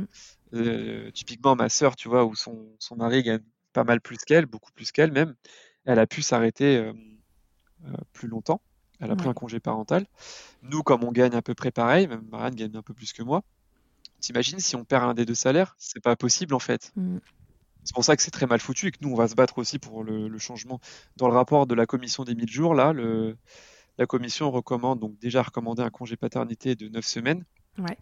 Mm. 0.52 1.12
typiquement, 1.12 1.54
ma 1.54 1.68
sœur, 1.68 1.94
tu 1.94 2.08
vois, 2.08 2.24
où 2.24 2.34
son, 2.34 2.66
son 2.80 2.96
mari 2.96 3.22
gagne 3.22 3.42
pas 3.72 3.84
mal 3.84 4.00
plus 4.00 4.16
qu'elle, 4.16 4.46
beaucoup 4.46 4.72
plus 4.72 4.90
qu'elle 4.90 5.12
même 5.12 5.36
elle 5.84 5.98
a 5.98 6.06
pu 6.06 6.22
s'arrêter 6.22 6.76
euh, 6.76 6.92
euh, 7.86 7.92
plus 8.12 8.28
longtemps. 8.28 8.60
Elle 9.00 9.10
a 9.10 9.16
pris 9.16 9.28
un 9.28 9.34
congé 9.34 9.60
parental. 9.60 10.06
Nous, 10.62 10.82
comme 10.82 11.04
on 11.04 11.12
gagne 11.12 11.34
à 11.34 11.42
peu 11.42 11.54
près 11.54 11.70
pareil, 11.70 12.06
même 12.06 12.22
Marianne 12.30 12.54
gagne 12.54 12.76
un 12.76 12.82
peu 12.82 12.94
plus 12.94 13.12
que 13.12 13.22
moi, 13.22 13.42
t'imagines 14.20 14.58
si 14.58 14.76
on 14.76 14.84
perd 14.84 15.04
un 15.04 15.14
des 15.14 15.24
deux 15.24 15.34
salaires 15.34 15.74
C'est 15.78 16.02
pas 16.02 16.16
possible 16.16 16.54
en 16.54 16.58
fait. 16.58 16.92
Mm. 16.96 17.18
C'est 17.84 17.94
pour 17.94 18.04
ça 18.04 18.14
que 18.14 18.22
c'est 18.22 18.30
très 18.30 18.46
mal 18.46 18.60
foutu 18.60 18.88
et 18.88 18.90
que 18.90 18.98
nous, 19.00 19.10
on 19.10 19.14
va 19.14 19.26
se 19.26 19.34
battre 19.34 19.58
aussi 19.58 19.78
pour 19.78 20.04
le, 20.04 20.38
changement. 20.38 20.80
Dans 21.16 21.28
le 21.28 21.34
rapport 21.34 21.66
de 21.66 21.74
la 21.74 21.86
commission 21.86 22.24
des 22.24 22.34
1000 22.34 22.50
jours, 22.50 22.74
là, 22.74 22.92
le, 22.92 23.36
la 23.96 24.06
commission 24.06 24.50
recommande, 24.50 25.00
donc 25.00 25.18
déjà 25.18 25.42
recommandé 25.42 25.82
un 25.82 25.90
congé 25.90 26.16
paternité 26.16 26.74
de 26.74 26.88
9 26.88 27.04
semaines, 27.04 27.44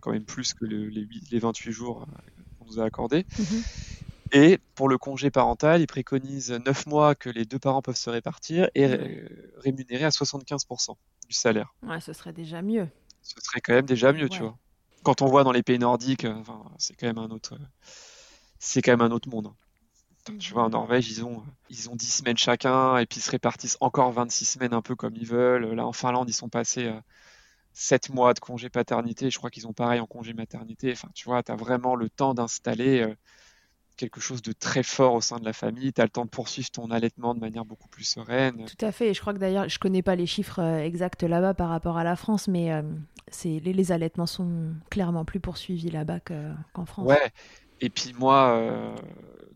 quand 0.01 0.11
même 0.11 0.25
plus 0.25 0.53
que 0.55 0.65
les, 0.65 1.07
les, 1.31 1.39
28 1.39 1.71
jours 1.71 2.03
euh, 2.03 2.43
qu'on 2.59 2.65
nous 2.67 2.81
a 2.81 2.85
accordés. 2.85 3.23
Mm-hmm. 3.23 4.03
Et 4.33 4.59
pour 4.75 4.89
le 4.89 4.99
congé 4.99 5.31
parental, 5.31 5.81
il 5.81 5.87
préconise 5.87 6.51
9 6.51 6.87
mois 6.87 7.15
que 7.15 7.31
les 7.31 7.45
deux 7.45 7.59
parents 7.59 7.83
peuvent 7.83 7.97
se 7.97 8.11
répartir 8.11 8.69
et 8.75 8.87
rémunérer 9.59 10.05
à 10.05 10.11
75% 10.11 10.97
du 11.29 11.35
salaire. 11.35 11.75
Ouais, 11.83 12.01
ce 12.01 12.13
serait 12.13 12.33
déjà 12.33 12.63
mieux. 12.63 12.89
Ce 13.23 13.35
serait 13.41 13.61
quand 13.61 13.75
même 13.75 13.87
déjà 13.87 14.13
mieux, 14.13 14.29
tu 14.29 14.41
vois. 14.41 14.57
Quand 15.03 15.23
on 15.23 15.27
voit 15.27 15.45
dans 15.45 15.53
les 15.53 15.63
pays 15.63 15.79
nordiques, 15.79 16.25
euh, 16.25 16.43
c'est 16.79 16.95
quand 16.95 17.07
même 17.07 17.19
un 17.19 17.31
autre, 17.31 17.57
c'est 18.59 18.83
quand 18.83 18.93
même 18.93 19.01
un 19.01 19.11
autre 19.11 19.29
monde. 19.29 19.49
Hein. 19.49 20.35
Tu 20.39 20.53
vois, 20.53 20.65
en 20.65 20.71
Norvège, 20.71 21.11
ils 21.11 21.25
ont, 21.25 21.43
ils 21.71 21.89
ont 21.89 21.97
10 21.97 22.07
semaines 22.07 22.37
chacun 22.37 22.99
et 22.99 23.07
puis 23.07 23.21
ils 23.21 23.23
se 23.23 23.31
répartissent 23.31 23.79
encore 23.81 24.13
26 24.13 24.45
semaines 24.45 24.75
un 24.75 24.83
peu 24.83 24.95
comme 24.95 25.17
ils 25.17 25.27
veulent. 25.27 25.73
Là, 25.73 25.87
en 25.87 25.93
Finlande, 25.93 26.29
ils 26.29 26.35
sont 26.35 26.51
passés 26.51 26.93
7 27.73 28.11
mois 28.11 28.35
de 28.35 28.41
congé 28.41 28.69
paternité. 28.69 29.31
Je 29.31 29.39
crois 29.39 29.51
qu'ils 29.51 29.67
ont 29.67 29.73
pareil 29.73 30.01
en 30.01 30.07
congé 30.07 30.35
maternité. 30.35 30.93
Enfin, 30.93 31.09
tu 31.15 31.27
vois, 31.27 31.43
tu 31.43 31.53
as 31.53 31.57
vraiment 31.57 31.95
le 31.95 32.11
temps 32.11 32.35
d'installer 32.35 33.01
euh, 33.01 33.15
quelque 33.99 34.21
chose 34.21 34.41
de 34.41 34.53
très 34.53 34.83
fort 34.83 35.13
au 35.13 35.21
sein 35.21 35.39
de 35.39 35.45
la 35.45 35.53
famille. 35.53 35.93
Tu 35.93 36.01
as 36.01 36.05
le 36.05 36.11
temps 36.11 36.25
de 36.25 36.31
poursuivre 36.31 36.71
ton 36.71 36.91
allaitement 36.91 37.35
de 37.35 37.41
manière 37.41 37.67
beaucoup 37.67 37.89
plus 37.89 38.05
sereine. 38.05 38.65
Tout 38.65 38.85
à 38.85 38.93
fait. 38.93 39.09
Et 39.09 39.15
je 39.15 39.21
crois 39.21 39.35
que 39.35 39.39
d'ailleurs, 39.39 39.69
je 39.69 39.79
connais 39.79 40.03
pas 40.03 40.17
les 40.17 40.27
chiffres 40.27 40.61
euh, 40.61 40.79
exacts 40.79 41.25
là-bas 41.25 41.53
par 41.53 41.69
rapport 41.69 41.99
à 41.99 42.05
la 42.05 42.17
France, 42.17 42.49
mais 42.49 42.73
euh, 42.73 42.83
c'est 43.31 43.61
les, 43.61 43.75
les, 43.75 43.93
allaitements 43.93 44.27
sont 44.27 44.73
clairement 44.89 45.25
plus 45.25 45.41
poursuivis 45.41 45.91
là-bas 45.91 46.21
qu'en 46.73 46.87
France. 46.87 47.07
Ouais. 47.07 47.33
Et 47.81 47.91
puis 47.91 48.15
moi, 48.19 48.57
euh, 48.57 48.97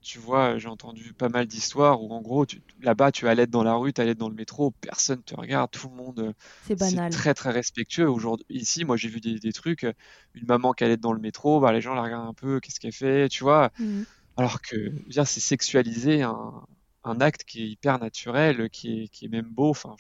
tu 0.01 0.19
vois, 0.19 0.59
j'ai 0.59 0.69
entendu 0.69 1.13
pas 1.13 1.29
mal 1.29 1.47
d'histoires 1.47 2.03
où 2.03 2.13
en 2.13 2.21
gros, 2.21 2.45
là-bas, 2.81 3.13
tu 3.13 3.29
allaites 3.29 3.51
dans 3.51 3.65
la 3.65 3.75
rue, 3.75 3.93
tu 3.93 4.01
allaites 4.01 4.19
dans 4.19 4.29
le 4.29 4.35
métro, 4.35 4.71
personne 4.71 5.23
te 5.23 5.35
regarde, 5.35 5.71
tout 5.71 5.89
le 5.89 5.95
monde. 5.95 6.35
C'est 6.67 6.79
banal. 6.79 7.13
très 7.13 7.35
très 7.35 7.51
respectueux. 7.51 8.09
Aujourd'hui, 8.09 8.47
ici, 8.51 8.85
moi, 8.85 8.97
j'ai 8.97 9.09
vu 9.09 9.21
des, 9.21 9.53
trucs. 9.53 9.87
Une 10.35 10.47
maman 10.47 10.73
qui 10.73 10.85
allait 10.85 10.97
dans 10.97 11.13
le 11.13 11.21
métro, 11.21 11.61
bah, 11.61 11.73
les 11.73 11.81
gens 11.81 11.95
la 11.95 12.03
regardent 12.03 12.29
un 12.29 12.35
peu, 12.35 12.61
qu'est-ce 12.61 12.81
qu'elle 12.81 12.93
fait, 12.93 13.29
tu 13.29 13.45
vois. 13.45 13.71
Mmh. 13.79 14.03
Alors 14.37 14.61
que 14.63 14.91
bien 15.09 15.25
c'est 15.25 15.41
sexualiser 15.41 16.23
un, 16.23 17.21
acte 17.21 17.45
qui 17.45 17.63
est 17.63 17.69
hyper 17.69 17.99
naturel, 17.99 18.71
qui 18.71 19.03
est, 19.03 19.09
qui 19.09 19.27
est 19.27 19.29
même 19.29 19.49
beau. 19.51 19.71
Enfin, 19.71 19.97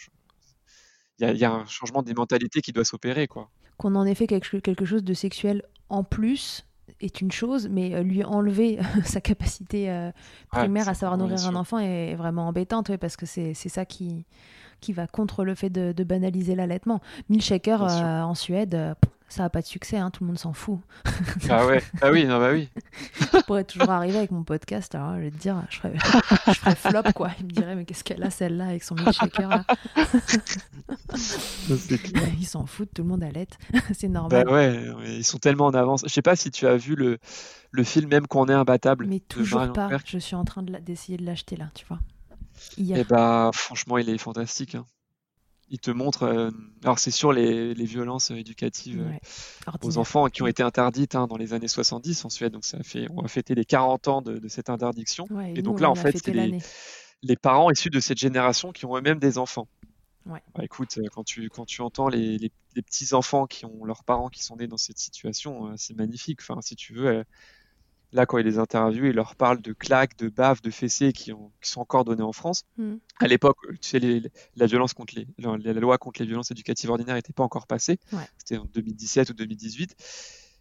il 1.18 1.36
y, 1.36 1.44
a 1.44 1.52
un 1.52 1.66
changement 1.66 2.02
des 2.02 2.14
mentalités 2.14 2.60
qui 2.60 2.72
doit 2.72 2.84
s'opérer, 2.84 3.28
quoi. 3.28 3.50
Qu'on 3.76 3.94
en 3.94 4.06
ait 4.06 4.14
fait 4.14 4.26
quelque, 4.26 4.56
quelque 4.58 4.84
chose 4.84 5.04
de 5.04 5.14
sexuel 5.14 5.62
en 5.88 6.04
plus 6.04 6.64
est 7.00 7.20
une 7.20 7.32
chose, 7.32 7.68
mais 7.68 7.94
euh, 7.94 8.02
lui 8.02 8.24
enlever 8.24 8.78
sa 9.04 9.20
capacité 9.20 9.90
euh, 9.90 10.10
primaire 10.50 10.88
à 10.88 10.94
savoir 10.94 11.18
nourrir 11.18 11.46
un 11.46 11.54
enfant 11.54 11.78
est 11.78 12.14
vraiment 12.14 12.48
embêtante, 12.48 12.88
ouais, 12.88 12.98
parce 12.98 13.16
que 13.16 13.26
c'est 13.26 13.54
ça 13.54 13.84
qui, 13.84 14.24
qui 14.80 14.92
va 14.92 15.06
contre 15.06 15.44
le 15.44 15.54
fait 15.54 15.70
de, 15.70 16.04
banaliser 16.04 16.54
l'allaitement. 16.54 17.00
Milkshaker 17.28 17.82
euh, 17.82 18.22
en 18.22 18.34
Suède, 18.34 18.94
ça 19.32 19.44
n'a 19.44 19.50
pas 19.50 19.62
de 19.62 19.66
succès, 19.66 19.96
hein, 19.96 20.10
tout 20.10 20.24
le 20.24 20.28
monde 20.28 20.38
s'en 20.38 20.52
fout. 20.52 20.78
ah 21.48 21.66
ouais, 21.66 21.82
ah 22.02 22.10
oui, 22.10 22.26
non, 22.26 22.38
bah 22.38 22.50
oui. 22.52 22.68
je 23.32 23.42
pourrais 23.44 23.64
toujours 23.64 23.90
arriver 23.90 24.18
avec 24.18 24.30
mon 24.30 24.44
podcast, 24.44 24.94
alors 24.94 25.16
je 25.16 25.22
vais 25.22 25.30
te 25.30 25.38
dire, 25.38 25.56
je 25.70 25.78
ferais, 25.78 25.94
je 25.96 26.74
flop, 26.74 27.12
quoi. 27.14 27.30
Il 27.40 27.46
me 27.46 27.50
dirait, 27.50 27.74
mais 27.74 27.86
qu'est-ce 27.86 28.04
qu'elle 28.04 28.22
a 28.22 28.28
celle-là 28.28 28.66
avec 28.66 28.84
son 28.84 28.94
milkshaker 28.94 29.48
là? 29.48 29.64
Ils 32.38 32.46
s'en 32.46 32.66
foutent, 32.66 32.92
tout 32.94 33.02
le 33.02 33.08
monde 33.08 33.24
allait. 33.24 33.46
c'est 33.94 34.08
normal. 34.08 34.44
Bah 34.44 34.52
ouais, 34.52 34.84
ils 35.06 35.24
sont 35.24 35.38
tellement 35.38 35.66
en 35.66 35.74
avance. 35.74 36.02
Je 36.04 36.12
sais 36.12 36.22
pas 36.22 36.36
si 36.36 36.50
tu 36.50 36.66
as 36.66 36.76
vu 36.76 36.94
le, 36.94 37.18
le 37.70 37.84
film 37.84 38.10
même 38.10 38.26
qu'on 38.26 38.48
est 38.48 38.52
imbattable. 38.52 39.06
Mais 39.06 39.20
toujours 39.20 39.72
pas. 39.72 39.88
Je 40.04 40.18
suis 40.18 40.36
en 40.36 40.44
train 40.44 40.62
d'essayer 40.62 41.16
de 41.16 41.24
l'acheter 41.24 41.56
là, 41.56 41.70
tu 41.74 41.86
vois. 41.86 42.00
Et 42.76 43.00
eh 43.00 43.04
bah, 43.04 43.50
franchement, 43.54 43.96
il 43.96 44.10
est 44.10 44.18
fantastique. 44.18 44.74
Hein. 44.74 44.84
Il 45.72 45.78
te 45.78 45.90
montre. 45.90 46.24
Euh, 46.24 46.50
alors, 46.84 46.98
c'est 46.98 47.10
sur 47.10 47.32
les, 47.32 47.72
violences 47.72 48.30
éducatives 48.30 49.00
euh, 49.00 49.72
aux 49.80 49.96
enfants 49.96 50.26
qui 50.26 50.42
ont 50.42 50.46
été 50.46 50.62
interdites 50.62 51.14
hein, 51.14 51.26
dans 51.26 51.38
les 51.38 51.54
années 51.54 51.66
70 51.66 52.26
en 52.26 52.28
Suède. 52.28 52.52
Donc, 52.52 52.66
ça 52.66 52.82
fait, 52.82 53.06
on 53.10 53.22
va 53.22 53.28
fêter 53.28 53.54
les 53.54 53.64
40 53.64 54.08
ans 54.08 54.20
de, 54.20 54.46
cette 54.48 54.68
interdiction. 54.68 55.26
et, 55.56 55.62
donc 55.62 55.80
là, 55.80 55.90
en 55.90 55.94
fait, 55.94 56.14
c'est 56.22 56.34
les, 57.22 57.36
parents 57.36 57.70
issus 57.70 57.88
de 57.88 58.00
cette 58.00 58.18
génération 58.18 58.70
qui 58.70 58.84
ont 58.84 58.98
eux-mêmes 58.98 59.18
des 59.18 59.38
enfants. 59.38 59.66
Bah, 60.26 60.40
écoute, 60.60 60.98
euh, 60.98 61.08
quand 61.10 61.24
tu, 61.24 61.48
quand 61.48 61.64
tu 61.64 61.80
entends 61.80 62.08
les, 62.08 62.52
petits 62.74 63.14
enfants 63.14 63.46
qui 63.46 63.64
ont 63.64 63.86
leurs 63.86 64.04
parents 64.04 64.28
qui 64.28 64.44
sont 64.44 64.56
nés 64.56 64.66
dans 64.66 64.76
cette 64.76 64.98
situation, 64.98 65.72
c'est 65.78 65.96
magnifique. 65.96 66.40
Enfin, 66.42 66.60
si 66.60 66.76
tu 66.76 66.92
veux, 66.92 67.24
là, 68.12 68.26
quand 68.26 68.38
il 68.38 68.44
les 68.44 68.58
interviewe, 68.58 69.06
il 69.06 69.14
leur 69.14 69.36
parle 69.36 69.60
de 69.60 69.72
claques, 69.72 70.16
de 70.18 70.28
baffes, 70.28 70.62
de 70.62 70.70
fessées 70.70 71.12
qui, 71.12 71.32
sont 71.62 71.80
encore 71.80 72.04
données 72.04 72.22
en 72.22 72.32
France. 72.32 72.64
Hmm. 72.76 72.96
À 73.18 73.26
l'époque, 73.26 73.56
tu 73.80 73.88
sais, 73.88 74.22
la 74.56 74.66
violence 74.66 74.94
contre 74.94 75.14
les, 75.16 75.26
la, 75.38 75.72
loi 75.72 75.98
contre 75.98 76.20
les 76.20 76.26
violences 76.26 76.50
éducatives 76.50 76.90
ordinaires 76.90 77.14
n'était 77.14 77.32
pas 77.32 77.42
encore 77.42 77.66
passée. 77.66 77.98
C'était 78.38 78.58
en 78.58 78.66
2017 78.66 79.30
ou 79.30 79.34
2018. 79.34 79.96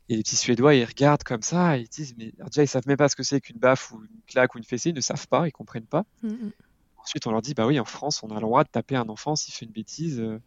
Et 0.10 0.16
les 0.16 0.24
petits 0.24 0.36
Suédois, 0.36 0.76
ils 0.76 0.84
regardent 0.84 1.24
comme 1.24 1.42
ça, 1.42 1.78
et 1.78 1.82
ils 1.82 1.88
disent, 1.88 2.16
mais 2.18 2.34
déjà, 2.48 2.64
ils 2.64 2.68
savent 2.68 2.88
même 2.88 2.98
pas 2.98 3.08
ce 3.08 3.16
que 3.16 3.24
c'est 3.24 3.40
qu'une 3.40 3.60
baffe 3.60 3.92
ou 3.92 4.02
une 4.02 4.22
claque 4.28 4.56
ou 4.56 4.58
une 4.58 4.64
fessée, 4.64 4.90
ils 4.90 4.96
ne 4.96 5.02
savent 5.02 5.28
pas, 5.28 5.48
ils 5.48 5.52
comprennent 5.52 5.86
pas. 5.86 6.06
Hmm, 6.24 6.30
hmm. 6.30 6.52
Ensuite, 6.98 7.28
on 7.28 7.32
leur 7.32 7.42
dit, 7.42 7.54
bah 7.54 7.66
oui, 7.66 7.80
en 7.80 7.86
France, 7.86 8.22
on 8.24 8.30
a 8.30 8.36
le 8.36 8.42
droit 8.42 8.64
de 8.64 8.70
taper 8.70 8.96
un 8.96 9.10
enfant 9.10 9.36
s'il 9.36 9.54
fait 9.54 9.66
une 9.66 9.72
bêtise. 9.72 10.20
Euh, 10.20 10.40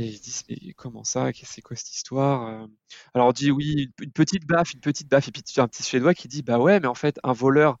et 0.00 0.06
ils 0.06 0.20
disent, 0.20 0.44
mais 0.48 0.72
comment 0.74 1.04
ça? 1.04 1.30
C'est 1.42 1.60
quoi 1.60 1.76
cette 1.76 1.94
histoire 1.94 2.46
euh? 2.46 2.66
Alors 3.14 3.28
on 3.28 3.32
dit, 3.32 3.50
oui, 3.50 3.90
une 4.00 4.12
petite 4.12 4.46
baffe, 4.46 4.72
une 4.72 4.80
petite 4.80 5.08
baffe. 5.08 5.28
Et 5.28 5.32
puis 5.32 5.42
tu 5.42 5.60
as 5.60 5.62
un 5.62 5.68
petit 5.68 5.82
Suédois 5.82 6.14
qui 6.14 6.28
dit, 6.28 6.42
bah 6.42 6.58
ouais, 6.58 6.80
mais 6.80 6.86
en 6.86 6.94
fait, 6.94 7.20
un 7.22 7.32
voleur 7.32 7.78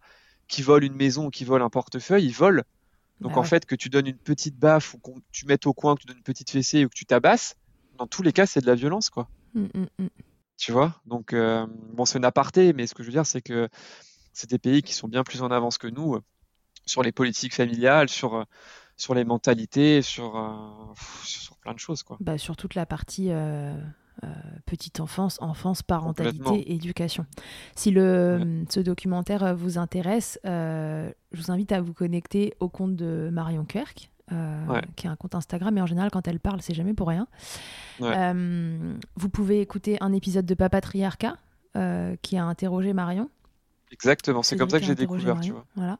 qui 0.48 0.62
vole 0.62 0.84
une 0.84 0.94
maison 0.94 1.26
ou 1.26 1.30
qui 1.30 1.44
vole 1.44 1.62
un 1.62 1.70
portefeuille, 1.70 2.26
il 2.26 2.32
vole. 2.32 2.64
Donc 3.20 3.34
bah 3.34 3.40
en 3.40 3.44
fait, 3.44 3.66
que 3.66 3.74
tu 3.74 3.88
donnes 3.88 4.06
une 4.06 4.18
petite 4.18 4.58
baffe 4.58 4.94
ou 4.94 4.98
que 4.98 5.10
tu 5.32 5.46
mettes 5.46 5.66
au 5.66 5.72
coin, 5.72 5.94
que 5.94 6.02
tu 6.02 6.06
donnes 6.06 6.18
une 6.18 6.22
petite 6.22 6.50
fessée 6.50 6.84
ou 6.84 6.88
que 6.88 6.94
tu 6.94 7.06
tabasses, 7.06 7.56
dans 7.98 8.06
tous 8.06 8.22
les 8.22 8.32
cas, 8.32 8.46
c'est 8.46 8.60
de 8.60 8.66
la 8.66 8.74
violence, 8.74 9.10
quoi. 9.10 9.28
Mmh, 9.54 9.66
mmh, 9.74 9.86
mmh. 9.98 10.06
Tu 10.56 10.72
vois? 10.72 11.00
Donc, 11.06 11.32
euh, 11.32 11.66
bon, 11.94 12.04
c'est 12.04 12.18
un 12.18 12.24
aparté, 12.24 12.72
mais 12.72 12.86
ce 12.86 12.94
que 12.94 13.02
je 13.02 13.08
veux 13.08 13.12
dire, 13.12 13.26
c'est 13.26 13.42
que 13.42 13.68
c'est 14.32 14.48
des 14.48 14.58
pays 14.58 14.82
qui 14.82 14.94
sont 14.94 15.08
bien 15.08 15.22
plus 15.22 15.42
en 15.42 15.50
avance 15.50 15.78
que 15.78 15.86
nous 15.86 16.14
euh, 16.14 16.22
sur 16.86 17.02
les 17.02 17.12
politiques 17.12 17.54
familiales, 17.54 18.08
sur 18.08 18.46
sur 19.00 19.14
les 19.14 19.24
mentalités, 19.24 20.02
sur, 20.02 20.36
euh, 20.36 20.52
sur 21.24 21.56
plein 21.56 21.72
de 21.72 21.78
choses. 21.78 22.02
Quoi. 22.02 22.18
Bah, 22.20 22.36
sur 22.36 22.54
toute 22.56 22.74
la 22.74 22.84
partie 22.84 23.28
euh, 23.30 23.74
euh, 24.22 24.26
petite 24.66 25.00
enfance, 25.00 25.38
enfance, 25.40 25.82
parentalité, 25.82 26.72
éducation. 26.72 27.24
Si 27.74 27.90
le, 27.90 28.64
ce 28.68 28.80
documentaire 28.80 29.56
vous 29.56 29.78
intéresse, 29.78 30.38
je 30.44 31.12
vous 31.32 31.50
invite 31.50 31.72
à 31.72 31.80
vous 31.80 31.94
connecter 31.94 32.54
au 32.60 32.68
compte 32.68 32.94
de 32.94 33.30
Marion 33.32 33.64
Kerk. 33.64 34.10
qui 34.96 35.06
est 35.06 35.10
un 35.10 35.16
compte 35.16 35.34
Instagram, 35.34 35.76
et 35.78 35.82
en 35.82 35.86
général, 35.86 36.10
quand 36.10 36.28
elle 36.28 36.38
parle, 36.38 36.60
c'est 36.60 36.74
jamais 36.74 36.94
pour 36.94 37.08
rien. 37.08 37.26
vous 37.98 39.28
pouvez 39.30 39.62
écouter 39.62 39.96
un 40.02 40.12
épisode 40.12 40.44
de 40.44 40.54
Papatriarcat 40.54 41.36
qui 42.20 42.36
a 42.36 42.44
interrogé 42.44 42.92
Marion 42.92 43.30
Exactement, 43.92 44.42
c'est 44.44 44.56
comme 44.56 44.70
ça 44.70 44.78
que 44.78 44.86
j'ai 44.86 44.94
découvert, 44.94 45.40
tu 45.40 45.50
vois. 45.50 45.64
Voilà. 45.74 45.98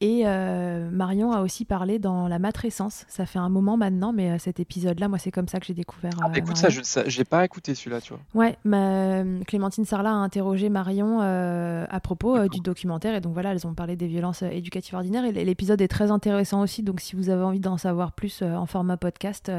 Et 0.00 0.22
euh, 0.26 0.88
Marion 0.90 1.32
a 1.32 1.42
aussi 1.42 1.64
parlé 1.64 1.98
dans 1.98 2.28
La 2.28 2.38
matrescence. 2.38 3.04
Ça 3.08 3.26
fait 3.26 3.40
un 3.40 3.48
moment 3.48 3.76
maintenant, 3.76 4.12
mais 4.12 4.30
euh, 4.30 4.38
cet 4.38 4.60
épisode-là, 4.60 5.08
moi, 5.08 5.18
c'est 5.18 5.32
comme 5.32 5.48
ça 5.48 5.58
que 5.58 5.66
j'ai 5.66 5.74
découvert. 5.74 6.12
Ah, 6.22 6.28
bah, 6.28 6.38
écoute, 6.38 6.56
ça, 6.56 6.68
je 6.68 7.18
n'ai 7.18 7.24
pas 7.24 7.44
écouté 7.44 7.74
celui-là, 7.74 8.00
tu 8.00 8.14
vois. 8.14 8.22
Ouais, 8.34 8.56
ma, 8.64 9.24
Clémentine 9.46 9.84
Sarlat 9.84 10.10
a 10.10 10.14
interrogé 10.14 10.68
Marion 10.68 11.20
euh, 11.20 11.84
à 11.90 11.98
propos 11.98 12.48
du 12.48 12.60
documentaire. 12.60 13.14
Et 13.14 13.20
donc 13.20 13.32
voilà, 13.32 13.50
elles 13.52 13.66
ont 13.66 13.74
parlé 13.74 13.96
des 13.96 14.06
violences 14.06 14.42
éducatives 14.42 14.94
ordinaires. 14.94 15.24
Et 15.24 15.32
l'épisode 15.44 15.80
est 15.80 15.88
très 15.88 16.12
intéressant 16.12 16.60
aussi. 16.60 16.84
Donc 16.84 17.00
si 17.00 17.16
vous 17.16 17.28
avez 17.28 17.42
envie 17.42 17.60
d'en 17.60 17.76
savoir 17.76 18.12
plus 18.12 18.42
en 18.42 18.66
format 18.66 18.96
podcast, 18.96 19.50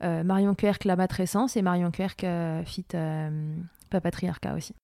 Marion 0.00 0.54
Kerk, 0.54 0.84
La 0.84 0.94
matrescence, 0.94 1.56
et 1.56 1.62
Marion 1.62 1.90
Kerk, 1.90 2.24
fit 2.64 2.86
Papatriarcat 3.90 4.54
aussi. 4.54 4.74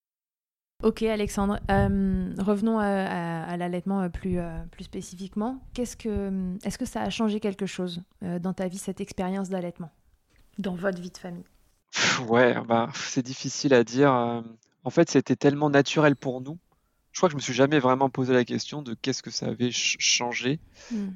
Ok 0.83 1.03
Alexandre, 1.03 1.59
euh, 1.69 2.33
revenons 2.39 2.79
à, 2.79 3.55
l'allaitement 3.57 4.01
euh, 4.01 4.09
plus, 4.09 4.39
euh, 4.39 4.57
plus 4.71 4.85
spécifiquement. 4.85 5.61
Qu'est-ce 5.73 5.95
que, 5.95 6.57
est-ce 6.63 6.77
que 6.77 6.85
ça 6.85 7.01
a 7.01 7.09
changé 7.09 7.39
quelque 7.39 7.65
chose 7.65 8.01
dans 8.21 8.53
ta 8.53 8.67
vie, 8.67 8.77
cette 8.77 9.01
expérience 9.01 9.49
d'allaitement, 9.49 9.91
dans 10.57 10.75
votre 10.75 10.99
vie 10.99 11.11
de 11.11 11.17
famille? 11.17 11.45
Ouais, 12.27 12.55
bah, 12.67 12.89
c'est 12.93 13.23
difficile 13.23 13.73
à 13.73 13.83
dire. 13.83 14.11
En 14.83 14.89
fait, 14.89 15.09
c'était 15.09 15.35
tellement 15.35 15.69
naturel 15.69 16.15
pour 16.15 16.41
nous. 16.41 16.57
Je 17.11 17.19
crois 17.19 17.27
que 17.27 17.33
je 17.33 17.37
me 17.37 17.41
suis 17.41 17.53
jamais 17.53 17.79
vraiment 17.79 18.09
posé 18.09 18.33
la 18.33 18.45
question 18.45 18.81
de 18.81 18.93
qu'est-ce 18.93 19.21
que 19.21 19.31
ça 19.31 19.47
avait 19.47 19.71
changé. 19.71 20.59
Hmm. 20.91 21.09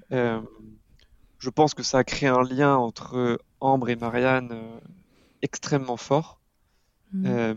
je 1.39 1.49
pense 1.49 1.73
que 1.73 1.83
ça 1.83 1.99
a 1.99 2.03
créé 2.03 2.29
un 2.29 2.43
lien 2.43 2.75
entre 2.75 3.39
Ambre 3.61 3.89
et 3.89 3.95
Marianne 3.95 4.55
extrêmement 5.41 5.97
fort. 5.97 6.39
Hmm 7.13 7.53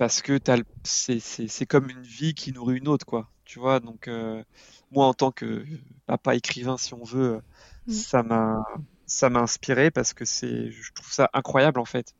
parce 0.00 0.22
que 0.22 0.40
c'est 0.82 1.66
comme 1.66 1.90
une 1.90 2.00
vie 2.00 2.32
qui 2.32 2.52
nourrit 2.52 2.78
une 2.78 2.88
autre, 2.88 3.04
quoi. 3.04 3.28
Tu 3.44 3.58
vois, 3.58 3.80
donc 3.80 4.08
euh, 4.08 4.42
moi 4.90 5.04
en 5.04 5.12
tant 5.12 5.30
que 5.30 5.62
papa 6.06 6.36
écrivain, 6.36 6.78
si 6.78 6.94
on 6.94 7.04
veut, 7.04 7.42
mm. 7.86 7.92
ça 7.92 8.22
m'a 8.22 8.64
ça 9.04 9.28
m'a 9.28 9.40
inspiré 9.40 9.90
parce 9.90 10.14
que 10.14 10.24
c'est, 10.24 10.70
je 10.70 10.92
trouve 10.94 11.12
ça 11.12 11.28
incroyable 11.34 11.78
en 11.78 11.84
fait, 11.84 12.14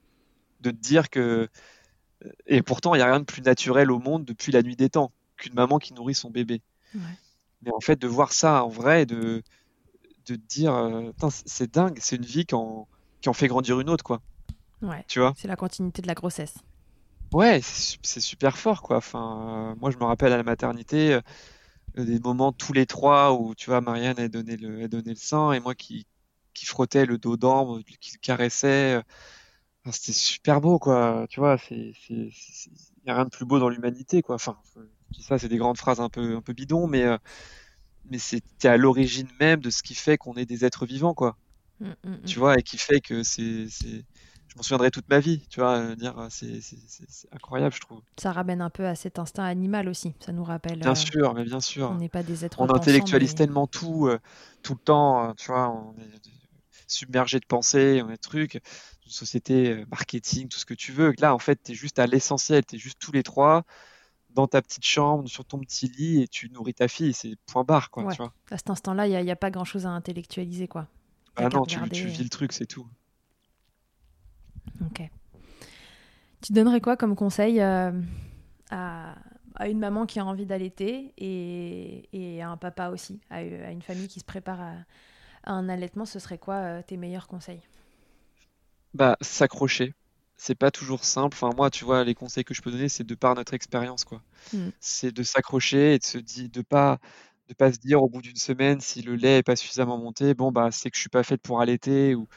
de 0.61 0.71
te 0.71 0.77
dire 0.77 1.09
que 1.09 1.49
et 2.47 2.61
pourtant 2.61 2.95
il 2.95 2.99
n'y 2.99 3.03
a 3.03 3.07
rien 3.07 3.21
de 3.21 3.25
plus 3.25 3.41
naturel 3.41 3.91
au 3.91 3.99
monde 3.99 4.27
depuis 4.27 4.53
la 4.53 4.63
nuit 4.63 4.77
des 4.77 4.91
temps 4.91 5.11
qu'une 5.39 5.55
maman 5.55 5.79
qui 5.79 5.95
nourrit 5.95 6.15
son 6.15 6.29
bébé. 6.29 6.61
Mais 7.63 7.71
en 7.75 7.81
fait 7.81 7.97
de 7.97 8.07
voir 8.07 8.35
ça 8.35 8.63
en 8.63 8.69
vrai, 8.69 9.07
de 9.07 9.43
de 10.27 10.35
te 10.35 10.47
dire, 10.49 10.75
euh, 10.75 11.13
c'est 11.47 11.73
dingue, 11.73 11.97
c'est 11.99 12.17
une 12.17 12.27
vie 12.27 12.45
qui 12.45 12.55
en, 12.55 12.87
qui 13.23 13.31
en 13.31 13.33
fait 13.33 13.49
grandir 13.49 13.81
une 13.81 13.89
autre, 13.89 14.05
quoi. 14.05 14.21
Ouais. 14.83 15.03
Tu 15.09 15.19
vois? 15.19 15.33
C'est 15.35 15.49
la 15.49 15.57
continuité 15.57 16.03
de 16.03 16.07
la 16.07 16.15
grossesse. 16.15 16.57
Ouais, 17.33 17.61
c'est 17.63 18.21
super 18.21 18.59
fort, 18.59 18.83
quoi. 18.83 18.97
Enfin, 18.97 19.73
euh, 19.73 19.75
moi, 19.81 19.91
je 19.91 19.99
me 19.99 20.05
rappelle 20.05 20.33
à 20.33 20.37
la 20.37 20.43
maternité 20.43 21.13
euh, 21.99 22.05
des 22.05 22.21
moments 22.21 22.53
tous 22.53 22.73
les 22.73 22.87
trois 22.87 23.35
où, 23.35 23.55
tu 23.55 23.71
vois, 23.71 23.81
Marianne 23.81 24.19
a 24.21 24.29
donné 24.29 24.57
le, 24.57 24.85
a 24.85 24.89
donné 24.89 25.11
le 25.11 25.17
sein 25.17 25.53
et 25.53 25.61
moi 25.61 25.75
qui, 25.75 26.07
qui 26.55 26.67
frottais 26.67 27.07
le 27.07 27.19
dos 27.19 27.37
d'Ambre, 27.37 27.81
qui 28.01 28.13
le 28.15 28.19
caressait. 28.21 28.97
Euh, 28.97 29.03
c'était 29.93 30.13
super 30.13 30.61
beau, 30.61 30.79
quoi. 30.79 31.27
Tu 31.31 31.41
vois, 31.41 31.59
c'est, 31.59 31.95
il 32.11 32.33
y 33.07 33.11
a 33.11 33.15
rien 33.15 33.25
de 33.25 33.31
plus 33.31 33.47
beau 33.47 33.59
dans 33.61 33.69
l'humanité, 33.71 34.23
quoi. 34.23 34.37
Enfin, 34.37 34.59
ça, 35.21 35.39
c'est 35.39 35.49
des 35.49 35.59
grandes 35.59 35.79
phrases 35.79 36.01
un 36.01 36.11
peu, 36.11 36.37
un 36.37 36.43
peu 36.43 36.53
bidons, 36.55 36.87
mais, 36.89 37.07
mais 38.11 38.19
c'était 38.19 38.69
à 38.69 38.77
l'origine 38.77 39.29
même 39.41 39.61
de 39.61 39.71
ce 39.71 39.83
qui 39.83 39.95
fait 39.95 40.19
qu'on 40.19 40.35
est 40.35 40.47
des 40.47 40.65
êtres 40.65 40.87
vivants, 40.87 41.15
quoi. 41.15 41.37
Mmh, 41.81 41.87
mmh, 42.05 42.11
mmh. 42.11 42.23
Tu 42.27 42.39
vois, 42.39 42.59
et 42.59 42.63
qui 42.63 42.79
fait 42.79 43.01
que 43.01 43.23
c'est, 43.23 43.69
je 44.51 44.57
m'en 44.57 44.63
souviendrai 44.63 44.91
toute 44.91 45.09
ma 45.09 45.21
vie, 45.21 45.43
tu 45.49 45.61
vois, 45.61 45.77
euh, 45.77 45.95
dire 45.95 46.19
euh, 46.19 46.27
c'est 46.29 46.61
incroyable, 47.33 47.73
je 47.73 47.81
trouve. 47.81 48.01
Ça 48.19 48.33
ramène 48.33 48.61
un 48.61 48.71
peu 48.71 48.85
à 48.85 48.97
cet 48.97 49.21
instinct 49.21 49.45
animal 49.45 49.89
aussi, 49.89 50.13
ça 50.19 50.33
nous 50.33 50.43
rappelle. 50.43 50.81
Bien 50.81 50.91
euh, 50.91 50.95
sûr, 50.97 51.35
mais 51.35 51.45
bien 51.45 51.61
sûr. 51.61 51.91
On 51.91 51.95
n'est 51.95 52.09
pas 52.09 52.25
des 52.25 52.45
êtres. 52.45 52.61
On 52.61 52.69
intellectualise 52.69 53.37
tellement 53.37 53.69
tout, 53.69 54.11
tout 54.63 54.75
le 54.75 54.81
temps, 54.81 55.35
tu 55.37 55.53
vois, 55.53 55.71
on 55.71 55.95
est 56.01 56.21
submergé 56.89 57.39
de 57.39 57.47
pensées, 57.47 58.03
on 58.05 58.11
est 58.11 58.17
trucs, 58.17 58.55
une 58.55 59.13
société 59.13 59.85
marketing, 59.89 60.49
tout 60.49 60.59
ce 60.59 60.67
que 60.67 60.75
tu 60.75 60.91
veux. 60.91 61.15
Là, 61.21 61.33
en 61.33 61.39
fait, 61.39 61.61
tu 61.63 61.73
es 61.73 61.75
juste 61.77 62.01
à 62.01 62.09
l'essentiel, 62.09 62.65
tu 62.67 62.75
es 62.75 62.79
juste 62.79 62.99
tous 62.99 63.13
les 63.13 63.23
trois 63.23 63.63
dans 64.35 64.49
ta 64.49 64.63
petite 64.63 64.85
chambre, 64.85 65.29
sur 65.29 65.45
ton 65.45 65.59
petit 65.59 65.89
lit, 65.89 66.23
et 66.23 66.29
tu 66.29 66.51
nourris 66.51 66.75
ta 66.75 66.89
fille, 66.89 67.13
c'est 67.13 67.37
point 67.47 67.65
barre, 67.65 67.91
quoi, 67.91 68.11
tu 68.11 68.17
vois. 68.17 68.33
À 68.51 68.57
cet 68.57 68.71
instant-là, 68.71 69.07
il 69.07 69.25
n'y 69.25 69.31
a, 69.31 69.33
a, 69.33 69.37
pas 69.37 69.51
grand-chose 69.51 69.87
à 69.87 69.91
intellectualiser, 69.91 70.69
quoi. 70.69 70.87
Ah 71.37 71.49
non, 71.49 71.65
tu, 71.65 71.79
tu 71.91 72.07
vis 72.07 72.23
le 72.23 72.29
truc, 72.29 72.53
c'est 72.53 72.67
tout. 72.67 72.87
Ok. 74.85 75.03
Tu 76.43 76.53
donnerais 76.53 76.81
quoi 76.81 76.97
comme 76.97 77.17
conseil 77.17 77.61
euh, 77.61 77.93
à, 78.71 79.15
une 79.67 79.79
maman 79.79 80.07
qui 80.07 80.19
a 80.19 80.25
envie 80.25 80.47
d'allaiter 80.47 81.13
et, 81.19 82.43
à 82.43 82.49
un 82.49 82.57
papa 82.57 82.89
aussi, 82.89 83.21
à, 83.31 83.43
une 83.43 83.83
famille 83.83 84.09
qui 84.09 84.21
se 84.21 84.25
prépare 84.25 84.61
à, 84.61 84.75
un 85.45 85.69
allaitement 85.69 86.07
Ce 86.07 86.19
serait 86.19 86.39
quoi 86.39 86.55
euh, 86.55 86.83
tes 86.83 86.97
meilleurs 86.97 87.29
conseils? 87.29 87.61
Bah, 88.95 89.17
s'accrocher. 89.21 89.95
C'est 90.37 90.55
pas 90.55 90.71
toujours 90.71 91.05
simple. 91.05 91.37
Enfin, 91.37 91.51
moi, 91.55 91.71
tu 91.71 91.85
vois, 91.85 92.03
les 92.03 92.15
conseils 92.15 92.45
que 92.45 92.55
je 92.55 92.63
peux 92.63 92.71
donner, 92.71 92.89
c'est 92.89 93.05
de 93.05 93.15
par 93.15 93.35
notre 93.35 93.53
expérience, 93.53 94.05
quoi. 94.05 94.23
Hmm. 94.55 94.71
C'est 94.81 95.13
de 95.13 95.23
s'accrocher 95.23 95.95
et 95.95 95.99
de 95.99 96.05
se 96.05 96.17
dire, 96.17 96.49
de 96.49 96.63
pas, 96.63 96.99
de 97.51 97.55
pas 97.55 97.73
se 97.73 97.79
dire 97.79 98.03
au 98.03 98.09
bout 98.09 98.23
d'une 98.23 98.37
semaine 98.37 98.81
si 98.81 99.03
le 99.03 99.17
lait 99.17 99.39
est 99.39 99.43
pas 99.43 99.57
suffisamment 99.57 99.99
monté, 99.99 100.35
bon 100.35 100.53
bah 100.53 100.71
c'est 100.71 100.89
que 100.89 100.97
je 100.97 101.01
suis 101.01 101.11
pas 101.11 101.25
faite 101.25 101.43
pour 101.43 101.61
allaiter 101.61 102.15
ou 102.15 102.29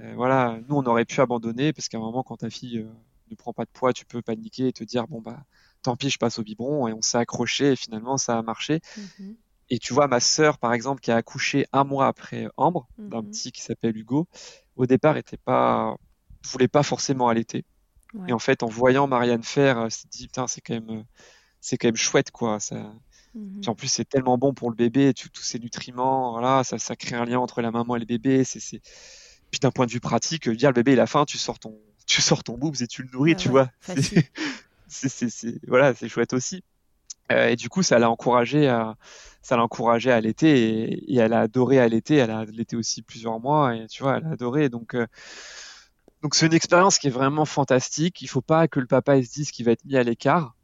euh, 0.00 0.12
voilà, 0.14 0.58
nous 0.68 0.76
on 0.76 0.86
aurait 0.86 1.04
pu 1.04 1.20
abandonner 1.20 1.72
parce 1.72 1.88
qu'à 1.88 1.98
un 1.98 2.00
moment 2.00 2.22
quand 2.22 2.38
ta 2.38 2.50
fille 2.50 2.78
euh, 2.78 2.90
ne 3.30 3.36
prend 3.36 3.52
pas 3.52 3.64
de 3.64 3.70
poids, 3.70 3.92
tu 3.92 4.04
peux 4.04 4.22
paniquer 4.22 4.68
et 4.68 4.72
te 4.72 4.84
dire 4.84 5.06
bon 5.06 5.20
bah 5.20 5.44
tant 5.82 5.96
pis, 5.96 6.10
je 6.10 6.18
passe 6.18 6.38
au 6.38 6.42
biberon 6.42 6.88
et 6.88 6.92
on 6.92 7.02
s'est 7.02 7.18
accroché 7.18 7.72
et 7.72 7.76
finalement 7.76 8.16
ça 8.16 8.38
a 8.38 8.42
marché. 8.42 8.80
Mhm. 8.96 9.36
Et 9.70 9.78
tu 9.78 9.94
vois 9.94 10.06
ma 10.06 10.20
sœur 10.20 10.58
par 10.58 10.72
exemple 10.72 11.00
qui 11.00 11.10
a 11.10 11.16
accouché 11.16 11.66
un 11.72 11.84
mois 11.84 12.06
après 12.06 12.48
Ambre 12.56 12.88
d'un 12.98 13.22
mhm. 13.22 13.30
petit 13.30 13.52
qui 13.52 13.62
s'appelle 13.62 13.96
Hugo, 13.96 14.28
au 14.76 14.86
départ 14.86 15.16
était 15.16 15.36
pas 15.36 15.96
voulait 16.44 16.68
pas 16.68 16.82
forcément 16.82 17.28
allaiter. 17.28 17.64
Et 18.28 18.32
en 18.34 18.38
fait 18.38 18.62
en 18.62 18.66
voyant 18.66 19.06
Marianne 19.06 19.42
faire, 19.42 19.78
elle 19.78 19.90
s'est 19.90 20.08
dit 20.10 20.26
putain 20.26 20.46
c'est 20.46 20.60
quand 20.60 20.74
même 20.74 21.04
c'est 21.60 21.78
quand 21.78 21.88
même 21.88 21.96
chouette 21.96 22.30
quoi, 22.30 22.60
ça 22.60 22.92
Mmh 23.34 23.60
Puis 23.60 23.70
en 23.70 23.74
plus, 23.74 23.88
c'est 23.88 24.04
tellement 24.04 24.36
bon 24.38 24.52
pour 24.52 24.70
le 24.70 24.76
bébé, 24.76 25.14
tous 25.14 25.30
ces 25.42 25.58
nutriments, 25.58 26.32
voilà, 26.32 26.64
ça, 26.64 26.78
ça 26.78 26.96
crée 26.96 27.16
un 27.16 27.24
lien 27.24 27.38
entre 27.38 27.62
la 27.62 27.70
maman 27.70 27.96
et 27.96 27.98
le 27.98 28.04
bébé. 28.04 28.44
C'est, 28.44 28.82
Puis 29.52 29.60
d'un 29.60 29.70
point 29.70 29.86
de 29.86 29.92
vue 29.92 30.00
pratique, 30.00 30.48
dire 30.48 30.70
le 30.70 30.74
bébé 30.74 30.94
il 30.94 31.00
a 31.00 31.06
faim, 31.06 31.24
tu 31.24 31.38
sors 31.38 31.60
ton, 31.60 31.78
tu 32.06 32.20
sors 32.20 32.42
ton 32.42 32.58
boobs 32.58 32.82
et 32.82 32.88
tu 32.88 33.04
le 33.04 33.08
nourris, 33.12 33.36
tu 33.36 33.48
vois. 33.48 33.70
C'est, 34.88 35.58
voilà, 35.66 35.94
c'est 35.94 36.06
chouette 36.06 36.34
aussi. 36.34 36.62
Euh, 37.30 37.48
et 37.48 37.56
du 37.56 37.70
coup, 37.70 37.82
ça 37.82 37.98
l'a 37.98 38.10
encouragé 38.10 38.68
à, 38.68 38.96
ça 39.40 39.56
l'a 39.56 39.62
encouragé 39.62 40.10
à 40.10 40.20
l'été 40.20 41.10
et, 41.10 41.16
elle 41.16 41.32
a 41.32 41.40
adoré 41.40 41.78
à 41.78 41.88
l'été. 41.88 42.16
Elle 42.16 42.30
a 42.30 42.40
allaité 42.40 42.76
aussi 42.76 43.00
plusieurs 43.00 43.40
mois 43.40 43.74
et 43.74 43.86
tu 43.86 44.02
vois, 44.02 44.18
elle 44.18 44.26
a 44.26 44.30
adoré. 44.32 44.68
Donc, 44.68 44.94
euh, 44.94 45.06
donc 46.22 46.34
c'est 46.34 46.46
une 46.46 46.52
expérience 46.52 46.98
qui 46.98 47.06
est 47.06 47.10
vraiment 47.10 47.46
fantastique. 47.46 48.20
Il 48.20 48.28
faut 48.28 48.42
pas 48.42 48.68
que 48.68 48.80
le 48.80 48.86
papa 48.86 49.22
se 49.22 49.32
dise 49.32 49.50
qu'il 49.50 49.64
va 49.64 49.72
être 49.72 49.84
mis 49.84 49.96
à 49.96 50.02
l'écart. 50.02 50.54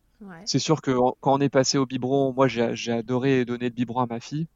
C'est 0.45 0.59
sûr 0.59 0.83
que 0.83 0.91
quand 1.21 1.35
on 1.35 1.41
est 1.41 1.49
passé 1.49 1.79
au 1.79 1.87
biberon, 1.87 2.33
moi 2.33 2.49
j'ai 2.49 2.93
adoré 2.93 3.45
donner 3.45 3.67
le 3.67 3.75
biberon 3.75 4.01
à 4.01 4.07
ma 4.07 4.21
fille. 4.21 4.49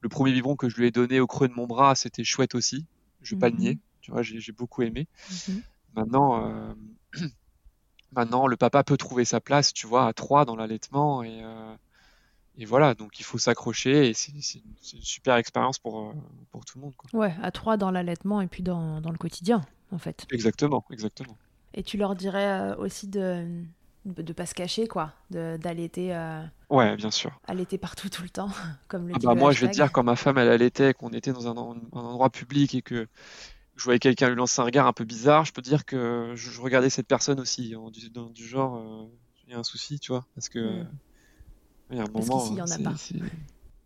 Le 0.00 0.08
premier 0.08 0.32
biberon 0.32 0.54
que 0.54 0.68
je 0.68 0.76
lui 0.76 0.86
ai 0.86 0.90
donné 0.92 1.18
au 1.18 1.26
creux 1.26 1.48
de 1.48 1.54
mon 1.54 1.66
bras, 1.66 1.96
c'était 1.96 2.22
chouette 2.22 2.54
aussi. 2.54 2.86
Je 3.22 3.34
vais 3.34 3.40
pas 3.40 3.48
le 3.48 3.54
mhm. 3.54 3.60
nier. 3.60 3.78
Tu 4.00 4.10
vois, 4.10 4.22
j'ai 4.22 4.52
beaucoup 4.52 4.82
aimé. 4.82 5.06
Mhm. 5.30 5.62
Maintenant, 5.94 6.46
euh, 6.46 6.74
maintenant, 8.12 8.46
le 8.46 8.56
papa 8.56 8.84
peut 8.84 8.96
trouver 8.96 9.24
sa 9.24 9.40
place, 9.40 9.72
tu 9.72 9.86
vois, 9.86 10.06
à 10.06 10.12
trois 10.12 10.44
dans 10.44 10.56
l'allaitement 10.56 11.22
et, 11.22 11.40
euh, 11.42 11.74
et 12.56 12.64
voilà. 12.64 12.94
Donc 12.94 13.20
il 13.20 13.24
faut 13.24 13.38
s'accrocher 13.38 14.08
et 14.08 14.14
c'est 14.14 14.32
une, 14.32 14.42
super 15.02 15.36
expérience 15.36 15.78
pour 15.78 16.00
euh, 16.00 16.12
pour 16.50 16.64
tout 16.64 16.78
le 16.78 16.84
monde. 16.84 16.94
Quoi. 16.96 17.20
Ouais, 17.20 17.34
à 17.42 17.50
trois 17.50 17.76
dans 17.76 17.90
l'allaitement 17.90 18.40
et 18.40 18.46
puis 18.46 18.62
dans, 18.62 19.00
dans 19.00 19.10
le 19.10 19.18
quotidien, 19.18 19.62
en 19.92 19.98
fait. 19.98 20.26
Exactement, 20.30 20.84
exactement. 20.90 21.36
Et 21.74 21.82
tu 21.82 21.96
leur 21.96 22.14
dirais 22.14 22.74
aussi 22.76 23.08
de 23.08 23.62
de 24.16 24.32
pas 24.32 24.46
se 24.46 24.54
cacher 24.54 24.86
quoi, 24.86 25.12
d'allaiter. 25.30 26.14
Euh, 26.14 26.42
ouais, 26.70 26.96
bien 26.96 27.10
sûr. 27.10 27.38
Allaiter 27.46 27.78
partout 27.78 28.08
tout 28.08 28.22
le 28.22 28.30
temps, 28.30 28.50
comme 28.88 29.08
le. 29.08 29.14
Ah 29.16 29.18
bah 29.22 29.34
moi, 29.34 29.52
je 29.52 29.60
vais 29.60 29.68
te 29.68 29.74
dire 29.74 29.92
quand 29.92 30.02
ma 30.02 30.16
femme 30.16 30.38
elle 30.38 30.48
allaitait, 30.48 30.94
qu'on 30.94 31.10
était 31.10 31.32
dans 31.32 31.46
un, 31.48 31.56
endroit 31.56 32.30
public 32.30 32.74
et 32.74 32.82
que 32.82 33.06
je 33.76 33.84
voyais 33.84 33.98
quelqu'un 33.98 34.28
lui 34.28 34.36
lancer 34.36 34.60
un 34.60 34.64
regard 34.64 34.86
un 34.86 34.92
peu 34.92 35.04
bizarre, 35.04 35.44
je 35.44 35.52
peux 35.52 35.62
dire 35.62 35.84
que 35.84 36.32
je, 36.34 36.60
regardais 36.60 36.90
cette 36.90 37.06
personne 37.06 37.38
aussi, 37.40 37.74
du, 38.34 38.46
genre, 38.46 38.76
euh, 38.76 39.06
il 39.46 39.52
y 39.52 39.54
a 39.54 39.58
un 39.58 39.64
souci, 39.64 40.00
tu 40.00 40.12
vois, 40.12 40.26
parce 40.34 40.48
que 40.48 40.82
hmm. 40.82 40.88
il 41.90 41.96
y 41.98 42.00
a 42.00 42.04
un 42.04 42.10
moment. 42.12 42.46
il 42.50 42.56
y 42.56 42.62
en 42.62 42.70
a 42.70 42.78
pas. 42.78 42.94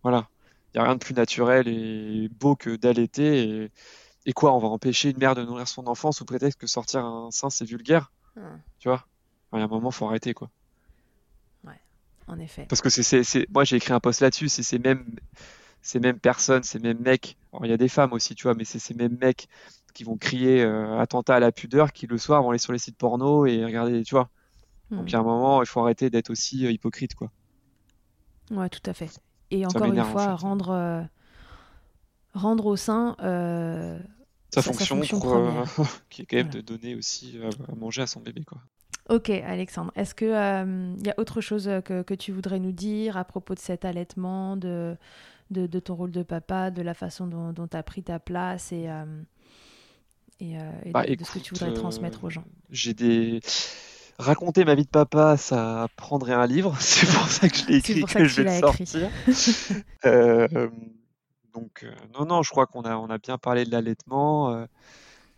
Voilà, 0.03 0.29
il 0.73 0.79
y 0.79 0.81
a 0.81 0.85
rien 0.85 0.95
de 0.95 1.01
plus 1.01 1.15
naturel 1.15 1.69
et 1.69 2.29
beau 2.41 2.57
que 2.57 2.75
d'allaiter 2.77 3.65
et... 3.65 3.71
et 4.27 4.33
quoi, 4.33 4.55
on 4.55 4.59
va 4.59 4.69
empêcher 4.69 5.11
une 5.11 5.19
mère 5.19 5.35
de 5.35 5.45
nourrir 5.45 5.69
son 5.69 5.87
enfant 5.87 6.11
sous 6.11 6.25
prétexte 6.25 6.59
que 6.59 6.67
sortir 6.67 7.05
un 7.05 7.31
sein 7.31 7.51
c'est 7.51 7.67
vulgaire, 7.67 8.13
hmm. 8.37 8.59
tu 8.79 8.89
vois 8.89 9.07
il 9.59 9.61
y 9.61 9.63
a 9.63 9.67
un 9.67 9.69
moment, 9.69 9.91
faut 9.91 10.07
arrêter, 10.07 10.35
quoi. 10.35 10.51
Ouais, 11.65 11.81
en 12.27 12.39
effet. 12.39 12.67
Parce 12.69 12.81
que 12.81 12.91
c'est, 12.91 13.51
moi, 13.51 13.65
j'ai 13.65 13.77
écrit 13.77 13.93
un 13.93 14.01
post 14.01 14.21
là-dessus, 14.21 14.49
c'est 14.49 14.63
ces 14.63 14.79
mêmes, 14.79 15.05
ces 15.83 16.01
mêmes 16.01 16.19
personnes, 16.19 16.63
ces 16.63 16.79
mêmes 16.79 17.01
mecs. 17.01 17.37
il 17.63 17.71
y 17.71 17.73
a 17.73 17.77
des 17.77 17.89
femmes 17.89 18.13
aussi, 18.13 18.35
tu 18.35 18.45
vois, 18.45 18.55
mais 18.55 18.65
c'est 18.65 18.79
ces 18.79 18.95
mêmes 18.95 19.19
mecs 19.21 19.49
qui 19.93 20.05
vont 20.05 20.17
crier 20.17 20.63
euh, 20.63 20.99
attentat 20.99 21.37
à 21.37 21.41
la 21.41 21.53
pudeur, 21.53 21.93
qui 21.93 22.07
le 22.07 22.19
soir 22.19 22.43
vont 22.43 22.51
aller 22.51 22.59
sur 22.59 22.73
les 22.73 22.79
sites 22.79 22.97
porno 22.97 23.47
et 23.47 23.65
regarder, 23.65 24.03
tu 24.03 24.15
vois. 24.15 24.31
Donc, 24.91 25.09
il 25.09 25.13
y 25.13 25.17
a 25.17 25.21
un 25.21 25.23
moment, 25.23 25.63
il 25.63 25.67
faut 25.67 25.81
arrêter 25.81 26.11
d'être 26.11 26.29
aussi 26.29 26.67
euh, 26.67 26.71
hypocrite, 26.71 27.15
quoi. 27.15 27.31
Ouais, 28.51 28.69
tout 28.69 28.83
à 28.85 28.93
fait. 28.93 29.11
Et 29.51 29.65
encore 29.65 29.87
une 29.87 30.05
fois, 30.05 30.35
rendre, 30.35 30.71
euh, 30.71 31.03
rendre 32.35 32.67
au 32.67 32.77
sein 32.77 33.17
sa, 34.51 34.61
fonction, 34.61 35.01
qui 36.11 36.23
est 36.23 36.27
quand 36.27 36.37
même 36.37 36.51
de 36.51 36.61
donner 36.61 36.95
aussi 36.95 37.39
à 37.69 37.75
manger 37.75 38.03
à 38.03 38.07
son 38.07 38.21
bébé, 38.21 38.45
quoi. 38.45 38.59
Ok, 39.09 39.31
Alexandre. 39.31 39.93
Est-ce 39.97 40.15
qu'il 40.15 40.29
euh, 40.29 40.95
y 41.05 41.11
a 41.11 41.15
autre 41.17 41.41
chose 41.41 41.69
que, 41.85 42.03
que, 42.03 42.15
tu 42.15 42.33
voudrais 42.33 42.61
nous 42.61 42.73
dire 42.73 43.17
à 43.17 43.25
propos 43.25 43.55
de 43.55 43.59
cet 43.59 43.85
allaitement, 43.85 44.57
de, 44.57 44.97
de, 45.51 45.67
de 45.67 45.81
ton 45.81 45.95
rôle 45.95 46.13
de 46.13 46.23
papa, 46.23 46.71
de 46.71 46.83
la 46.83 46.95
façon 46.95 47.27
dont 47.27 47.67
tu 47.67 47.77
as 47.77 47.83
pris 47.83 48.03
ta 48.05 48.21
place 48.21 48.71
et, 48.71 48.89
euh, 48.89 49.05
et, 50.39 50.57
euh, 50.57 50.71
bah, 50.93 51.05
de, 51.05 51.25
ce 51.25 51.33
que 51.33 51.39
tu 51.41 51.55
voudrais 51.55 51.75
transmettre 51.75 52.23
aux 52.25 52.31
gens? 52.31 52.45
J'ai 52.71 52.95
des. 52.95 53.41
Raconter 54.19 54.65
ma 54.65 54.77
vie 54.77 54.85
de 54.85 54.89
papa, 54.89 55.37
ça 55.37 55.89
prendrait 55.97 56.35
un 56.35 56.47
livre. 56.47 56.77
C'est 56.81 57.07
pour 57.07 57.27
ça 57.27 57.49
que 57.49 57.57
je 57.57 57.67
l'ai 57.67 57.77
écrit, 57.79 58.05
que, 58.05 58.13
que, 58.13 58.25
je 58.25 58.43
vais 58.43 58.55
le 58.55 58.61
sortir. 58.61 59.11
donc, 61.53 61.85
non, 62.15 62.27
non, 62.27 62.43
je 62.43 62.51
crois 62.51 62.67
qu'on 62.67 62.83
a, 62.83 62.97
on 62.97 63.11
a 63.11 63.19
bien 63.19 63.37
parlé 63.37 63.65
de 63.65 63.73
l'allaitement. 63.73 64.65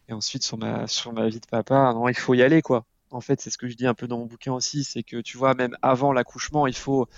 et 0.08 0.12
ensuite, 0.12 0.42
sur 0.42 0.58
ma, 0.58 0.86
sur 0.86 1.14
ma 1.14 1.28
vie 1.28 1.40
de 1.40 1.46
papa, 1.46 1.94
non, 1.94 2.08
il 2.08 2.14
faut 2.14 2.34
y 2.34 2.42
aller, 2.42 2.60
quoi 2.60 2.84
en 3.14 3.20
fait, 3.20 3.40
c'est 3.40 3.50
ce 3.50 3.58
que 3.58 3.68
je 3.68 3.76
dis 3.76 3.86
un 3.86 3.94
peu 3.94 4.06
dans 4.08 4.18
mon 4.18 4.26
bouquin 4.26 4.52
aussi, 4.52 4.84
c'est 4.84 5.02
que 5.02 5.20
tu 5.20 5.36
vois, 5.36 5.54
même 5.54 5.76
avant 5.82 6.12
l'accouchement, 6.12 6.66
il 6.66 6.74
faut, 6.74 7.08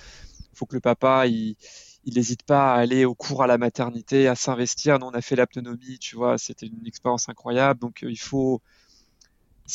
faut 0.54 0.66
que 0.66 0.74
le 0.74 0.80
papa, 0.80 1.26
il, 1.26 1.56
n'hésite 2.06 2.42
pas 2.42 2.74
à 2.74 2.78
aller 2.78 3.04
au 3.04 3.14
cours 3.14 3.42
à 3.42 3.46
la 3.46 3.58
maternité, 3.58 4.28
à 4.28 4.34
s'investir. 4.34 4.98
Nous, 4.98 5.06
on 5.06 5.10
a 5.10 5.22
fait 5.22 5.36
l'aptonomie, 5.36 5.98
tu 5.98 6.16
vois, 6.16 6.38
c'était 6.38 6.66
une 6.66 6.86
expérience 6.86 7.28
incroyable. 7.28 7.80
Donc, 7.80 8.04
euh, 8.04 8.10
il 8.10 8.18
faut. 8.18 8.60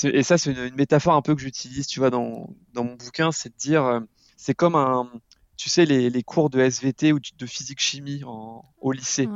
Et 0.03 0.23
ça, 0.23 0.37
c'est 0.37 0.51
une, 0.51 0.75
métaphore 0.75 1.15
un 1.15 1.21
peu 1.21 1.35
que 1.35 1.41
j'utilise, 1.41 1.87
tu 1.87 1.99
vois, 1.99 2.09
dans, 2.09 2.47
mon 2.75 2.95
bouquin, 2.95 3.31
c'est 3.31 3.49
de 3.49 3.57
dire, 3.57 3.83
euh, 3.83 3.99
c'est 4.37 4.53
comme 4.53 4.75
un, 4.75 5.11
tu 5.57 5.69
sais, 5.69 5.85
les, 5.85 6.23
cours 6.23 6.49
de 6.49 6.59
SVT 6.61 7.11
ou 7.11 7.19
de 7.19 7.45
physique-chimie 7.45 8.23
au 8.25 8.91
lycée. 8.91 9.27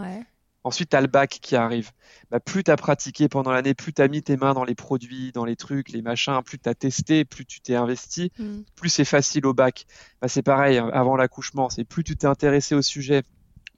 Ensuite, 0.65 0.89
tu 0.89 0.97
as 0.97 1.01
le 1.01 1.07
bac 1.07 1.37
qui 1.43 1.55
arrive. 1.55 1.91
Bah, 2.31 2.39
plus 2.39 2.63
tu 2.63 2.71
as 2.71 2.75
pratiqué 2.75 3.29
pendant 3.29 3.51
l'année, 3.51 3.75
plus 3.75 3.93
tu 3.93 4.01
as 4.01 4.07
mis 4.07 4.23
tes 4.23 4.35
mains 4.35 4.55
dans 4.55 4.63
les 4.63 4.73
produits, 4.73 5.31
dans 5.31 5.45
les 5.45 5.55
trucs, 5.55 5.89
les 5.89 6.01
machins, 6.01 6.41
plus 6.43 6.57
tu 6.57 6.67
as 6.67 6.73
testé, 6.73 7.23
plus 7.23 7.45
tu 7.45 7.61
t'es 7.61 7.75
investi, 7.75 8.31
mm. 8.39 8.61
plus 8.75 8.89
c'est 8.89 9.05
facile 9.05 9.45
au 9.45 9.53
bac. 9.53 9.85
Bah, 10.21 10.27
c'est 10.27 10.41
pareil 10.41 10.79
hein, 10.79 10.89
avant 10.91 11.17
l'accouchement, 11.17 11.69
c'est 11.69 11.83
plus 11.83 12.03
tu 12.03 12.17
t'es 12.17 12.25
intéressé 12.25 12.73
au 12.73 12.81
sujet, 12.81 13.21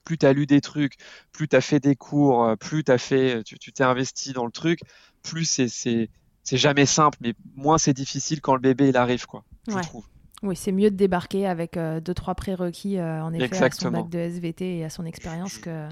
plus 0.04 0.16
tu 0.16 0.24
as 0.24 0.32
lu 0.32 0.46
des 0.46 0.62
trucs, 0.62 0.94
plus 1.30 1.46
tu 1.46 1.56
as 1.56 1.60
fait 1.60 1.78
des 1.78 1.94
cours, 1.94 2.42
euh, 2.42 2.56
plus 2.56 2.82
as 2.88 2.96
fait, 2.96 3.44
tu 3.44 3.70
t'es 3.70 3.84
investi 3.84 4.32
dans 4.32 4.46
le 4.46 4.50
truc, 4.50 4.80
plus 5.22 5.44
c'est 5.44 6.08
jamais 6.50 6.86
simple, 6.86 7.18
mais 7.20 7.34
moins 7.54 7.76
c'est 7.76 7.92
difficile 7.92 8.40
quand 8.40 8.54
le 8.54 8.62
bébé 8.62 8.88
il 8.88 8.96
arrive, 8.96 9.26
quoi, 9.26 9.44
je 9.68 9.78
trouve. 9.80 10.06
Oui, 10.42 10.56
c'est 10.56 10.72
mieux 10.72 10.90
de 10.90 10.96
débarquer 10.96 11.46
avec 11.46 11.76
euh, 11.76 12.00
deux, 12.00 12.14
trois 12.14 12.34
prérequis, 12.34 12.98
euh, 12.98 13.22
en 13.22 13.34
effet, 13.34 13.62
à 13.62 13.70
son 13.72 13.90
bac 13.90 14.08
de 14.08 14.18
SVT 14.18 14.78
et 14.78 14.84
à 14.84 14.90
son 14.90 15.04
expérience 15.04 15.58
que 15.58 15.88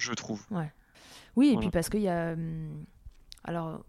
je 0.00 0.12
trouve. 0.12 0.44
Ouais. 0.50 0.72
Oui, 1.36 1.52
et 1.54 1.56
puis 1.56 1.70
parce 1.70 1.88
qu'il 1.88 2.02
y 2.02 2.08
a. 2.08 2.32
Hum, 2.32 2.84
alors, 3.44 3.80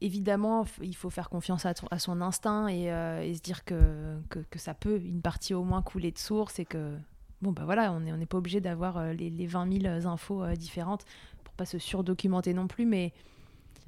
évidemment, 0.00 0.64
il 0.82 0.94
faut 0.94 1.10
faire 1.10 1.28
confiance 1.28 1.66
à, 1.66 1.74
à 1.90 1.98
son 1.98 2.20
instinct 2.20 2.68
et, 2.68 2.92
euh, 2.92 3.22
et 3.22 3.34
se 3.34 3.40
dire 3.40 3.64
que, 3.64 4.18
que, 4.28 4.38
que, 4.38 4.58
ça 4.58 4.74
peut, 4.74 5.00
une 5.00 5.20
partie 5.20 5.54
au 5.54 5.64
moins, 5.64 5.82
couler 5.82 6.12
de 6.12 6.18
source 6.18 6.58
et 6.58 6.64
que. 6.64 6.96
Bon, 7.42 7.52
ben 7.52 7.64
voilà, 7.64 7.92
on 7.92 8.00
n'est 8.00 8.12
on 8.12 8.20
est 8.20 8.26
pas 8.26 8.36
obligé 8.36 8.60
d'avoir 8.60 8.98
euh, 8.98 9.12
les, 9.14 9.30
les, 9.30 9.46
20 9.46 9.80
000 9.80 10.06
infos 10.06 10.44
euh, 10.44 10.54
différentes 10.54 11.06
pour 11.42 11.54
pas 11.54 11.64
se 11.64 11.78
surdocumenter 11.78 12.52
non 12.52 12.66
plus, 12.66 12.84
mais, 12.84 13.14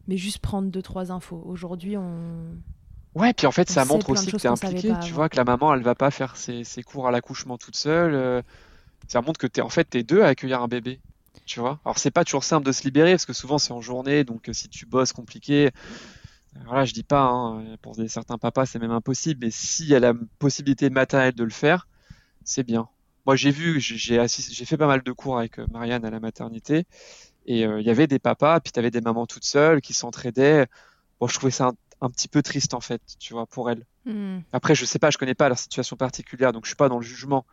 mais 0.09 0.16
juste 0.16 0.38
prendre 0.38 0.71
deux, 0.71 0.81
trois 0.81 1.12
infos. 1.12 1.42
Aujourd'hui, 1.45 1.99
on. 1.99 2.57
Ouais, 3.14 3.35
puis 3.35 3.47
en 3.47 3.53
fait, 3.53 3.68
ça 3.68 3.85
montre 3.85 4.09
aussi 4.09 4.33
que 4.33 4.38
tu 4.38 4.47
es 4.47 4.51
impliqué. 4.51 4.95
Tu 5.03 5.12
vois 5.12 5.29
que 5.29 5.37
la 5.37 5.45
maman, 5.45 5.75
elle 5.75 5.83
va 5.83 5.95
pas 5.95 6.11
faire 6.11 6.37
ses, 6.37 6.64
ses 6.64 6.83
cours 6.83 7.07
à 7.07 7.11
l'accouchement 7.11 7.59
toute 7.59 7.77
seule. 7.77 8.42
ça 9.07 9.21
montre 9.21 9.38
que 9.38 9.47
es, 9.47 9.61
en 9.61 9.68
fait, 9.68 9.90
tu 9.90 9.99
es 9.99 10.03
deux 10.03 10.23
à 10.23 10.29
accueillir 10.29 10.62
un 10.62 10.68
bébé 10.68 10.99
tu 11.44 11.61
vois. 11.61 11.81
Alors 11.85 11.98
c'est 11.98 12.11
pas 12.11 12.24
toujours 12.24 12.44
simple 12.44 12.66
de 12.66 12.72
se 12.72 12.85
libérer 12.85 13.12
parce 13.12 13.26
que 13.26 13.33
souvent 13.33 13.59
c'est 13.59 13.72
en 13.72 13.81
journée, 13.81 14.24
donc 14.24 14.48
euh, 14.48 14.52
si 14.52 14.68
tu 14.68 14.87
bosses 14.87 15.12
compliqué, 15.12 15.66
euh, 16.57 16.61
voilà, 16.66 16.85
je 16.85 16.92
dis 16.92 17.02
pas, 17.02 17.24
hein, 17.24 17.76
pour 17.83 17.96
certains 18.09 18.38
papas 18.38 18.66
c'est 18.66 18.78
même 18.78 18.90
impossible, 18.90 19.44
mais 19.44 19.50
s'il 19.50 19.87
y 19.87 19.94
a 19.94 20.00
la 20.00 20.14
possibilité 20.38 20.90
matérielle 20.90 21.35
de 21.35 21.44
le 21.44 21.50
faire, 21.50 21.88
c'est 22.44 22.64
bien. 22.64 22.88
Moi 23.26 23.37
j'ai 23.37 23.50
vu, 23.50 23.81
j'ai 23.81 24.26
j'ai 24.26 24.64
fait 24.64 24.77
pas 24.77 24.87
mal 24.87 25.02
de 25.02 25.12
cours 25.12 25.38
avec 25.38 25.58
euh, 25.58 25.67
Marianne 25.71 26.04
à 26.04 26.10
la 26.10 26.21
maternité 26.21 26.87
et 27.46 27.62
il 27.62 27.83
y 27.83 27.90
avait 27.90 28.06
des 28.06 28.21
papas, 28.21 28.60
puis 28.60 28.71
tu 28.71 28.79
avais 28.79 28.92
des 28.92 29.00
mamans 29.00 29.27
toutes 29.27 29.44
seules 29.44 29.81
qui 29.81 29.94
s'entraidaient. 29.94 30.69
Bon, 31.19 31.27
je 31.27 31.35
trouvais 31.35 31.50
ça 31.50 31.73
un, 32.00 32.10
petit 32.10 32.29
peu 32.29 32.40
triste 32.40 32.73
en 32.73 32.81
fait, 32.81 33.02
tu 33.19 33.33
vois, 33.33 33.46
pour 33.46 33.69
elles. 33.69 33.85
Hmm. 34.04 34.38
Après, 34.52 34.77
je 34.77 34.85
sais 34.85 35.00
pas, 35.00 35.10
je 35.10 35.19
connais 35.19 35.35
pas 35.35 35.48
leur 35.48 35.58
situation 35.58 35.96
particulière, 35.96 36.52
donc 36.52 36.64
je 36.64 36.69
suis 36.69 36.77
pas 36.77 36.88
dans 36.88 36.98
le 36.98 37.04
jugement. 37.04 37.44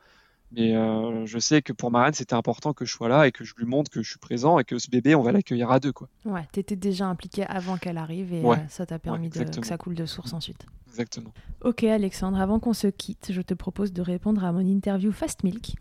Mais 0.51 0.75
euh, 0.75 1.25
je 1.25 1.37
sais 1.37 1.61
que 1.61 1.73
pour 1.73 1.91
Marianne, 1.91 2.13
c'était 2.13 2.33
important 2.33 2.73
que 2.73 2.83
je 2.83 2.91
sois 2.91 3.07
là 3.07 3.27
et 3.27 3.31
que 3.31 3.43
je 3.43 3.53
lui 3.55 3.65
montre 3.65 3.91
que 3.91 4.01
je 4.01 4.09
suis 4.09 4.19
présent 4.19 4.57
et 4.57 4.63
que 4.63 4.79
ce 4.79 4.89
bébé, 4.89 5.13
on 5.13 5.21
va 5.21 5.31
l'accueillir 5.31 5.69
à 5.69 5.79
deux. 5.79 5.91
Quoi. 5.91 6.09
Ouais, 6.25 6.47
tu 6.51 6.59
étais 6.59 6.75
déjà 6.75 7.05
impliqué 7.05 7.45
avant 7.45 7.77
qu'elle 7.77 7.97
arrive 7.97 8.33
et 8.33 8.43
euh, 8.43 8.55
ça 8.67 8.85
t'a 8.85 8.97
permis 8.97 9.29
de, 9.29 9.43
que 9.43 9.65
ça 9.65 9.77
coule 9.77 9.95
de 9.95 10.05
source 10.05 10.33
ensuite. 10.33 10.65
Exactement. 10.87 11.31
Ok, 11.61 11.83
Alexandre, 11.83 12.39
avant 12.39 12.59
qu'on 12.59 12.73
se 12.73 12.87
quitte, 12.87 13.31
je 13.31 13.41
te 13.41 13.53
propose 13.53 13.93
de 13.93 14.01
répondre 14.01 14.43
à 14.43 14.51
mon 14.51 14.65
interview 14.65 15.11
Fast 15.11 15.43
Milk. 15.43 15.75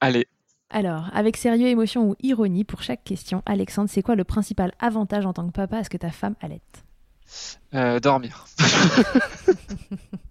Allez. 0.00 0.26
Alors, 0.70 1.10
avec 1.12 1.36
sérieux, 1.36 1.66
émotion 1.66 2.10
ou 2.10 2.16
ironie, 2.20 2.64
pour 2.64 2.82
chaque 2.82 3.04
question, 3.04 3.42
Alexandre, 3.44 3.90
c'est 3.90 4.02
quoi 4.02 4.14
le 4.14 4.24
principal 4.24 4.72
avantage 4.78 5.26
en 5.26 5.32
tant 5.32 5.46
que 5.46 5.52
papa 5.52 5.78
à 5.78 5.84
ce 5.84 5.90
que 5.90 5.96
ta 5.96 6.10
femme 6.10 6.34
allait 6.40 6.60
euh, 7.74 8.00
Dormir. 8.00 8.46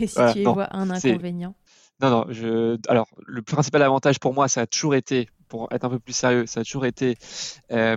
Et 0.00 0.06
si 0.06 0.18
tu 0.32 0.38
y 0.40 0.44
vois 0.44 0.74
un 0.74 0.90
inconvénient 0.90 1.54
Non, 2.00 2.10
non. 2.10 2.26
Je... 2.30 2.78
Alors, 2.88 3.08
le 3.26 3.42
principal 3.42 3.82
avantage 3.82 4.18
pour 4.18 4.34
moi, 4.34 4.48
ça 4.48 4.62
a 4.62 4.66
toujours 4.66 4.94
été, 4.94 5.28
pour 5.48 5.68
être 5.72 5.84
un 5.84 5.90
peu 5.90 5.98
plus 5.98 6.14
sérieux, 6.14 6.46
ça 6.46 6.60
a 6.60 6.64
toujours 6.64 6.86
été 6.86 7.16
euh, 7.72 7.96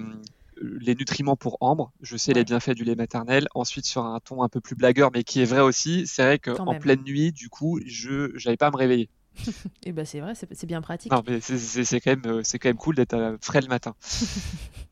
les 0.61 0.95
nutriments 0.95 1.35
pour 1.35 1.57
Ambre, 1.61 1.91
je 2.01 2.17
sais 2.17 2.33
les 2.33 2.43
bienfaits 2.43 2.71
du 2.71 2.83
lait 2.83 2.95
maternel. 2.95 3.47
Ensuite, 3.55 3.85
sur 3.85 4.05
un 4.05 4.19
ton 4.19 4.43
un 4.43 4.49
peu 4.49 4.61
plus 4.61 4.75
blagueur, 4.75 5.09
mais 5.13 5.23
qui 5.23 5.41
est 5.41 5.45
vrai 5.45 5.61
aussi, 5.61 6.05
c'est 6.07 6.23
vrai 6.23 6.39
qu'en 6.39 6.77
pleine 6.79 7.01
nuit, 7.03 7.31
du 7.31 7.49
coup, 7.49 7.79
je 7.85 8.31
n'avais 8.45 8.57
pas 8.57 8.67
à 8.67 8.71
me 8.71 8.77
réveiller. 8.77 9.09
Et 9.47 9.51
eh 9.85 9.91
ben 9.93 10.05
c'est 10.05 10.19
vrai, 10.19 10.33
c'est 10.35 10.65
bien 10.65 10.81
pratique. 10.81 11.11
Non, 11.11 11.23
mais 11.25 11.39
c'est 11.39 12.01
quand 12.01 12.09
même, 12.09 12.43
c'est 12.43 12.59
quand 12.59 12.69
même 12.69 12.77
cool 12.77 12.95
d'être 12.95 13.37
frais 13.41 13.61
le 13.61 13.67
matin. 13.67 13.95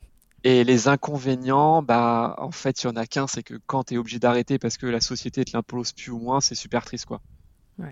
Et 0.48 0.64
les 0.64 0.88
inconvénients, 0.88 1.82
bah, 1.82 2.36
en 2.38 2.52
fait, 2.52 2.82
il 2.82 2.86
y 2.86 2.90
en 2.90 2.96
a 2.96 3.06
qu'un, 3.06 3.28
c'est 3.28 3.44
que 3.44 3.56
quand 3.66 3.84
tu 3.84 3.96
es 3.96 3.98
obligé 3.98 4.18
d'arrêter 4.18 4.58
parce 4.58 4.78
que 4.78 4.86
la 4.86 5.02
société 5.02 5.44
te 5.44 5.52
l'impose 5.52 5.92
plus 5.92 6.10
ou 6.10 6.20
moins, 6.20 6.40
c'est 6.40 6.56
super 6.56 6.86
triste, 6.86 7.06
quoi. 7.06 7.20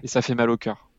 Et 0.03 0.07
ça 0.07 0.21
fait 0.21 0.35
mal 0.35 0.49
au 0.49 0.55
cœur. 0.55 0.89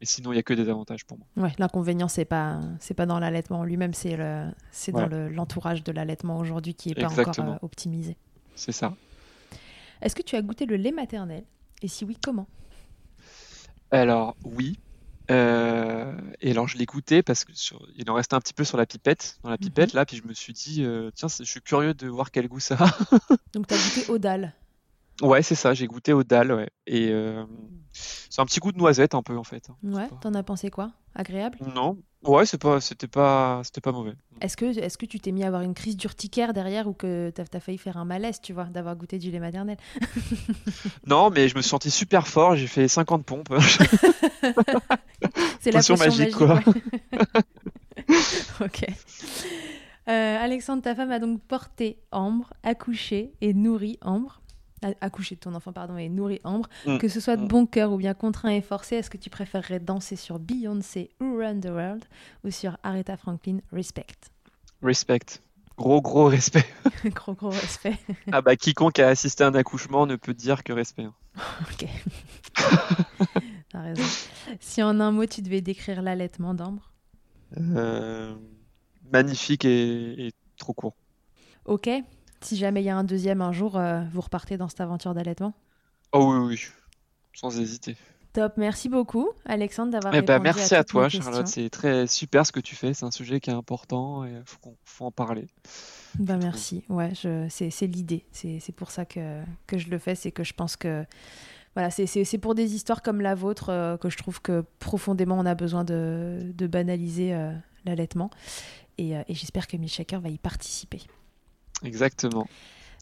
Et 0.00 0.06
sinon, 0.06 0.32
il 0.32 0.34
n'y 0.34 0.40
a 0.40 0.42
que 0.42 0.54
des 0.54 0.68
avantages 0.68 1.04
pour 1.04 1.16
moi. 1.16 1.28
Ouais, 1.36 1.52
l'inconvénient, 1.58 2.08
c'est 2.08 2.24
pas, 2.24 2.58
c'est 2.80 2.94
pas 2.94 3.06
dans 3.06 3.20
l'allaitement 3.20 3.62
lui-même, 3.62 3.94
c'est 3.94 4.16
le, 4.16 4.46
c'est 4.72 4.90
dans 4.90 5.06
l'entourage 5.06 5.84
de 5.84 5.92
l'allaitement 5.92 6.36
aujourd'hui 6.36 6.74
qui 6.74 6.90
est 6.90 7.00
pas 7.00 7.06
encore 7.06 7.38
euh, 7.38 7.58
optimisé. 7.62 8.16
C'est 8.56 8.72
ça. 8.72 8.92
Est-ce 10.02 10.16
que 10.16 10.22
tu 10.22 10.34
as 10.34 10.42
goûté 10.42 10.66
le 10.66 10.74
lait 10.74 10.90
maternel? 10.90 11.44
Et 11.80 11.86
si 11.86 12.04
oui, 12.04 12.18
comment? 12.20 12.48
Alors 13.92 14.34
oui, 14.44 14.80
alors 16.54 16.68
je 16.68 16.78
l'ai 16.78 16.86
goûté 16.86 17.22
parce 17.22 17.44
que 17.44 17.52
il 17.96 18.10
en 18.10 18.14
restait 18.14 18.34
un 18.34 18.40
petit 18.40 18.54
peu 18.54 18.64
sur 18.64 18.76
la 18.76 18.86
pipette, 18.86 19.38
dans 19.42 19.50
la 19.50 19.58
pipette 19.58 19.94
mhm. 19.94 19.98
là, 19.98 20.06
puis 20.06 20.16
je 20.16 20.26
me 20.26 20.32
suis 20.32 20.52
dit 20.52 20.84
euh, 20.84 21.10
tiens, 21.14 21.28
je 21.28 21.44
suis 21.44 21.60
curieux 21.60 21.94
de 21.94 22.08
voir 22.08 22.30
quel 22.30 22.48
goût 22.48 22.60
ça 22.60 22.76
a. 22.78 22.86
Donc 23.52 23.66
tu 23.66 23.74
as 23.74 23.76
goûté 23.76 24.10
au 24.10 24.18
dalle. 24.18 24.54
Ouais, 25.22 25.42
c'est 25.42 25.54
ça, 25.54 25.74
j'ai 25.74 25.86
goûté 25.86 26.12
au 26.12 26.24
dalle, 26.24 26.52
ouais. 26.52 26.68
Et 26.86 27.10
euh, 27.10 27.44
c'est 27.92 28.40
un 28.40 28.46
petit 28.46 28.58
goût 28.58 28.72
de 28.72 28.78
noisette 28.78 29.14
un 29.14 29.22
peu 29.22 29.36
en 29.36 29.44
fait. 29.44 29.68
Ouais, 29.82 30.08
t'en 30.20 30.34
as 30.34 30.42
pensé 30.42 30.70
quoi? 30.70 30.90
Agréable? 31.14 31.58
Non, 31.74 31.96
ouais, 32.24 32.44
c'est 32.44 32.58
pas, 32.58 32.80
c'était 32.80 33.06
pas, 33.06 33.60
c'était 33.62 33.80
pas 33.80 33.92
mauvais. 33.92 34.14
Est-ce 34.40 34.56
que, 34.56 34.64
est-ce 34.64 34.98
que 34.98 35.06
tu 35.06 35.20
t'es 35.20 35.30
mis 35.30 35.44
à 35.44 35.46
avoir 35.46 35.62
une 35.62 35.74
crise 35.74 35.96
d'urticaire 35.96 36.52
derrière 36.52 36.88
ou 36.88 36.92
que 36.92 37.30
t'as 37.32 37.44
as 37.52 37.60
failli 37.60 37.78
faire 37.78 37.96
un 37.96 38.04
malaise, 38.04 38.40
tu 38.40 38.52
vois, 38.52 38.64
d'avoir 38.64 38.96
goûté 38.96 39.18
du 39.18 39.30
lait 39.30 39.38
maternel? 39.38 39.76
Non, 41.06 41.30
mais 41.30 41.48
je 41.48 41.54
me 41.54 41.62
suis 41.62 41.68
senti 41.68 41.90
super 41.90 42.26
fort, 42.26 42.56
j'ai 42.56 42.66
fait 42.66 42.88
50 42.88 43.24
pompes. 43.24 43.54
c'est 45.60 45.70
la 45.70 45.78
potion 45.78 45.96
magique, 45.96 46.34
quoi. 46.34 46.58
ok. 48.60 48.86
Euh, 50.08 50.38
Alexandre, 50.38 50.82
ta 50.82 50.94
femme 50.94 51.12
a 51.12 51.18
donc 51.18 51.40
porté 51.42 51.98
Ambre, 52.10 52.52
accouché 52.62 53.32
et 53.40 53.54
nourri 53.54 53.98
Ambre 54.02 54.42
accoucher 55.00 55.34
de 55.34 55.40
ton 55.40 55.54
enfant 55.54 55.72
pardon 55.72 55.96
et 55.96 56.08
nourrir 56.08 56.38
Ambre, 56.44 56.68
mm. 56.86 56.98
que 56.98 57.08
ce 57.08 57.20
soit 57.20 57.36
de 57.36 57.44
mm. 57.44 57.48
bon 57.48 57.66
cœur 57.66 57.92
ou 57.92 57.96
bien 57.96 58.14
contraint 58.14 58.50
et 58.50 58.60
forcé, 58.60 58.96
est-ce 58.96 59.10
que 59.10 59.16
tu 59.16 59.30
préférerais 59.30 59.80
danser 59.80 60.16
sur 60.16 60.38
Beyoncé 60.38 61.10
ou 61.20 61.36
Run 61.38 61.60
the 61.60 61.66
World 61.66 62.04
ou 62.44 62.50
sur 62.50 62.76
Aretha 62.82 63.16
Franklin 63.16 63.58
Respect? 63.72 64.30
Respect. 64.82 65.40
Gros 65.76 66.00
gros 66.00 66.26
respect. 66.26 66.66
gros 67.06 67.34
gros 67.34 67.50
respect. 67.50 67.98
ah 68.32 68.42
bah 68.42 68.54
quiconque 68.56 68.98
a 69.00 69.08
assisté 69.08 69.42
à 69.42 69.48
un 69.48 69.54
accouchement 69.54 70.06
ne 70.06 70.16
peut 70.16 70.34
dire 70.34 70.62
que 70.62 70.72
respect. 70.72 71.04
Hein. 71.04 71.14
ok. 71.72 71.88
T'as 73.70 73.80
raison. 73.80 74.04
Si 74.60 74.82
en 74.82 75.00
un 75.00 75.10
mot 75.10 75.26
tu 75.26 75.42
devais 75.42 75.60
décrire 75.60 76.02
l'allaitement 76.02 76.54
d'Ambre? 76.54 76.92
Euh, 77.56 78.34
Magnifique 79.12 79.64
et 79.64 80.32
trop 80.58 80.72
court. 80.72 80.94
Ok 81.64 81.88
si 82.44 82.56
jamais 82.56 82.82
il 82.82 82.86
y 82.86 82.90
a 82.90 82.96
un 82.96 83.04
deuxième 83.04 83.40
un 83.40 83.52
jour, 83.52 83.76
euh, 83.76 84.02
vous 84.12 84.20
repartez 84.20 84.56
dans 84.56 84.68
cette 84.68 84.80
aventure 84.80 85.14
d'allaitement. 85.14 85.54
Oh 86.12 86.32
oui, 86.32 86.46
oui, 86.46 86.60
sans 87.32 87.58
hésiter. 87.58 87.96
Top, 88.32 88.54
merci 88.56 88.88
beaucoup 88.88 89.28
Alexandre 89.44 89.92
d'avoir 89.92 90.12
eh 90.12 90.20
ben, 90.20 90.40
Merci 90.40 90.74
à, 90.74 90.82
toi 90.82 91.08
Charlotte, 91.08 91.46
c'est 91.46 91.70
très 91.70 92.08
super 92.08 92.44
ce 92.44 92.50
que 92.50 92.58
tu 92.58 92.74
fais, 92.74 92.92
c'est 92.92 93.04
un 93.04 93.12
sujet 93.12 93.38
qui 93.38 93.50
est 93.50 93.54
important 93.54 94.24
et 94.24 94.30
il 94.30 94.42
faut, 94.44 94.76
faut, 94.84 95.04
en 95.04 95.12
parler. 95.12 95.46
Bah 96.18 96.36
merci, 96.36 96.82
ouais, 96.88 97.12
c'est 97.48 97.86
l'idée, 97.86 98.24
c'est 98.32 98.74
pour 98.74 98.90
ça 98.90 99.04
que, 99.04 99.40
que 99.68 99.78
je 99.78 99.88
le 99.88 99.98
fais, 99.98 100.16
c'est 100.16 100.32
que 100.32 100.42
je 100.42 100.52
pense 100.52 100.74
que 100.74 101.04
voilà, 101.74 101.90
c'est 101.90 102.38
pour 102.38 102.56
des 102.56 102.74
histoires 102.74 103.02
comme 103.02 103.20
la 103.20 103.36
vôtre 103.36 103.68
euh, 103.68 103.96
que 103.96 104.10
je 104.10 104.16
trouve 104.16 104.40
que 104.40 104.64
profondément 104.80 105.38
on 105.38 105.46
a 105.46 105.54
besoin 105.54 105.84
de, 105.84 106.40
de 106.54 106.66
banaliser 106.66 107.34
euh, 107.34 107.52
l'allaitement. 107.84 108.30
Et, 108.98 109.12
et 109.12 109.34
j'espère 109.34 109.66
que 109.66 109.76
Shaker 109.86 110.20
va 110.20 110.28
y 110.28 110.38
participer. 110.38 111.02
Exactement. 111.84 112.48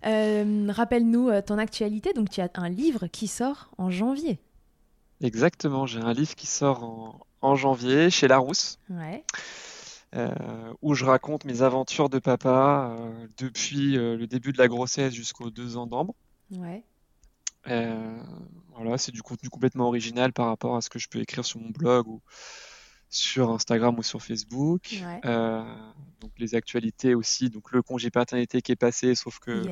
Euh, 0.05 0.67
rappelle-nous 0.71 1.29
euh, 1.29 1.43
ton 1.43 1.59
actualité. 1.59 2.13
Donc, 2.13 2.31
tu 2.31 2.41
as 2.41 2.51
un 2.55 2.69
livre 2.69 3.07
qui 3.07 3.29
sort 3.29 3.71
en 3.79 3.91
janvier. 3.91 4.39
Exactement. 5.21 5.87
J'ai 5.87 6.01
un 6.01 6.13
livre 6.13 6.35
qui 6.35 6.47
sort 6.47 7.23
en, 7.41 7.55
janvier 7.55 8.11
chez 8.11 8.29
Larousse. 8.29 8.79
Ouais. 8.91 9.25
Euh, 10.15 10.29
où 10.83 10.95
je 10.95 11.05
raconte 11.07 11.45
mes 11.45 11.63
aventures 11.63 12.11
de 12.11 12.19
papa 12.19 12.95
depuis 13.39 13.93
le 13.93 14.27
début 14.27 14.53
de 14.53 14.59
la 14.59 14.69
grossesse 14.69 15.15
jusqu'aux 15.15 15.51
deux 15.51 15.77
ans 15.77 15.87
d'ambre. 15.87 16.15
Ouais. 16.51 16.83
voilà, 17.65 18.99
c'est 18.99 19.13
du 19.13 19.23
contenu 19.23 19.49
complètement 19.49 19.87
original 19.87 20.33
par 20.33 20.49
rapport 20.49 20.77
à 20.77 20.83
ce 20.83 20.91
que 20.91 20.99
je 20.99 21.09
peux 21.09 21.21
écrire 21.21 21.47
sur 21.47 21.61
mon 21.61 21.71
blog 21.71 22.09
ou, 22.09 22.21
sur 23.13 23.51
Instagram 23.51 23.99
ou 23.99 24.03
sur 24.03 24.23
Facebook. 24.23 25.03
Euh, 25.25 25.63
donc 26.21 26.33
les 26.39 26.55
actualités 26.55 27.15
aussi, 27.15 27.51
donc 27.51 27.71
le 27.71 27.83
congé 27.83 28.11
paternité 28.11 28.63
qui 28.63 28.73
est 28.73 28.77
passé, 28.77 29.15
sauf 29.15 29.39
que 29.39 29.63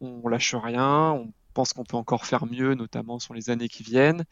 on, 0.00 0.28
lâche 0.28 0.54
rien, 0.54 1.12
on 1.12 1.32
pense 1.54 1.72
qu'on 1.72 1.84
peut 1.84 1.96
encore 1.96 2.26
faire 2.26 2.44
mieux, 2.44 2.74
notamment 2.74 3.18
sur 3.18 3.32
les 3.32 3.48
années 3.48 3.68
qui 3.68 3.82
viennent. 3.82 4.24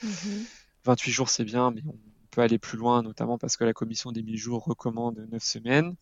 28 0.84 1.10
mhm. 1.10 1.14
jours 1.14 1.30
c'est 1.30 1.44
bien, 1.44 1.70
mais 1.70 1.80
on 1.88 1.96
peut 2.30 2.42
aller 2.42 2.58
plus 2.58 2.76
loin, 2.76 3.02
notamment 3.02 3.38
parce 3.38 3.56
que 3.56 3.64
la 3.64 3.72
commission 3.72 4.12
des 4.12 4.22
1000 4.22 4.36
jours 4.36 4.64
recommande 4.64 5.26
9 5.32 5.42
semaines. 5.42 5.94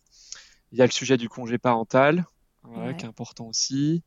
Il 0.73 0.79
y 0.79 0.81
a 0.81 0.85
le 0.85 0.91
sujet 0.91 1.15
du 1.15 1.29
congé 1.29 1.57
parental, 1.57 2.25
qui 2.97 3.05
est 3.05 3.07
important 3.07 3.47
aussi. 3.47 4.03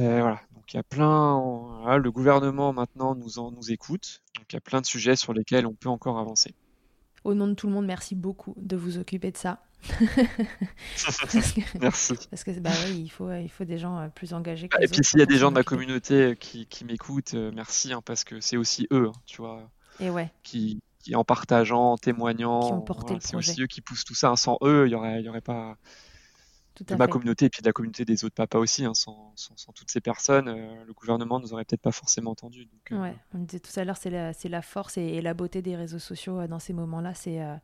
Euh, 0.00 0.20
voilà, 0.20 0.40
donc 0.54 0.72
il 0.72 0.76
y 0.76 0.80
a 0.80 0.82
plein. 0.82 1.98
le 1.98 2.10
gouvernement 2.10 2.72
maintenant 2.72 3.14
nous 3.14 3.38
en, 3.38 3.50
nous 3.50 3.70
écoute, 3.70 4.22
donc 4.36 4.46
il 4.50 4.54
y 4.54 4.56
a 4.56 4.60
plein 4.62 4.80
de 4.80 4.86
sujets 4.86 5.16
sur 5.16 5.34
lesquels 5.34 5.66
on 5.66 5.74
peut 5.74 5.90
encore 5.90 6.18
avancer. 6.18 6.54
Au 7.24 7.34
nom 7.34 7.46
de 7.46 7.54
tout 7.54 7.66
le 7.66 7.72
monde, 7.72 7.86
merci 7.86 8.14
beaucoup 8.14 8.54
de 8.56 8.76
vous 8.76 8.98
occuper 8.98 9.30
de 9.30 9.36
ça. 9.36 9.62
merci. 11.80 12.14
Parce 12.30 12.44
que 12.44 12.58
bah 12.60 12.70
oui, 12.86 13.02
il 13.04 13.08
faut, 13.08 13.32
il 13.32 13.48
faut 13.48 13.64
des 13.64 13.78
gens 13.78 13.98
euh, 13.98 14.08
plus 14.08 14.32
engagés. 14.32 14.68
Que 14.68 14.82
et 14.82 14.88
puis 14.88 15.04
s'il 15.04 15.18
y 15.18 15.22
a 15.22 15.26
des 15.26 15.38
gens 15.38 15.50
de 15.50 15.54
ma 15.54 15.64
communauté 15.64 16.14
euh, 16.14 16.34
qui, 16.34 16.66
qui 16.66 16.84
m'écoutent, 16.84 17.34
euh, 17.34 17.50
merci, 17.54 17.92
hein, 17.92 18.00
parce 18.04 18.24
que 18.24 18.40
c'est 18.40 18.56
aussi 18.56 18.86
eux, 18.92 19.08
hein, 19.08 19.20
tu 19.26 19.38
vois. 19.38 19.70
Et 20.00 20.10
ouais. 20.10 20.30
Qui, 20.42 20.80
qui 21.00 21.14
en 21.14 21.24
partageant, 21.24 21.92
en 21.92 21.96
témoignant, 21.96 22.84
c'est 23.20 23.36
aussi 23.36 23.62
eux 23.62 23.66
qui 23.66 23.80
poussent 23.80 24.04
tout 24.04 24.14
ça. 24.14 24.34
Sans 24.36 24.58
eux, 24.62 24.86
il 24.86 24.90
n'y 24.90 24.94
aurait, 24.94 25.22
y 25.22 25.28
aurait 25.28 25.40
pas 25.40 25.76
de 26.80 26.94
ma 26.94 27.06
communauté 27.06 27.46
et 27.46 27.50
puis 27.50 27.62
de 27.62 27.66
la 27.66 27.72
communauté 27.72 28.04
des 28.04 28.24
autres 28.24 28.34
papas 28.34 28.58
aussi. 28.58 28.84
Hein, 28.84 28.94
sans, 28.94 29.32
sans, 29.36 29.72
toutes 29.72 29.90
ces 29.90 30.00
personnes, 30.00 30.48
euh, 30.48 30.84
le 30.84 30.92
gouvernement 30.92 31.38
ne 31.38 31.44
nous 31.44 31.52
aurait 31.52 31.64
peut-être 31.64 31.82
pas 31.82 31.92
forcément 31.92 32.32
entendu. 32.32 32.64
Donc, 32.66 32.92
euh, 32.92 33.02
ouais, 33.02 33.16
on 33.34 33.38
disait 33.38 33.60
tout 33.60 33.78
à 33.78 33.84
l'heure, 33.84 33.96
c'est 33.96 34.10
la, 34.10 34.32
la, 34.44 34.62
force 34.62 34.98
et, 34.98 35.20
la 35.20 35.34
beauté 35.34 35.62
des 35.62 35.76
réseaux 35.76 35.98
sociaux 35.98 36.40
euh, 36.40 36.46
dans 36.46 36.58
ces 36.58 36.72
moments-là. 36.72 37.14
C'est 37.14 37.40
mm. 37.40 37.60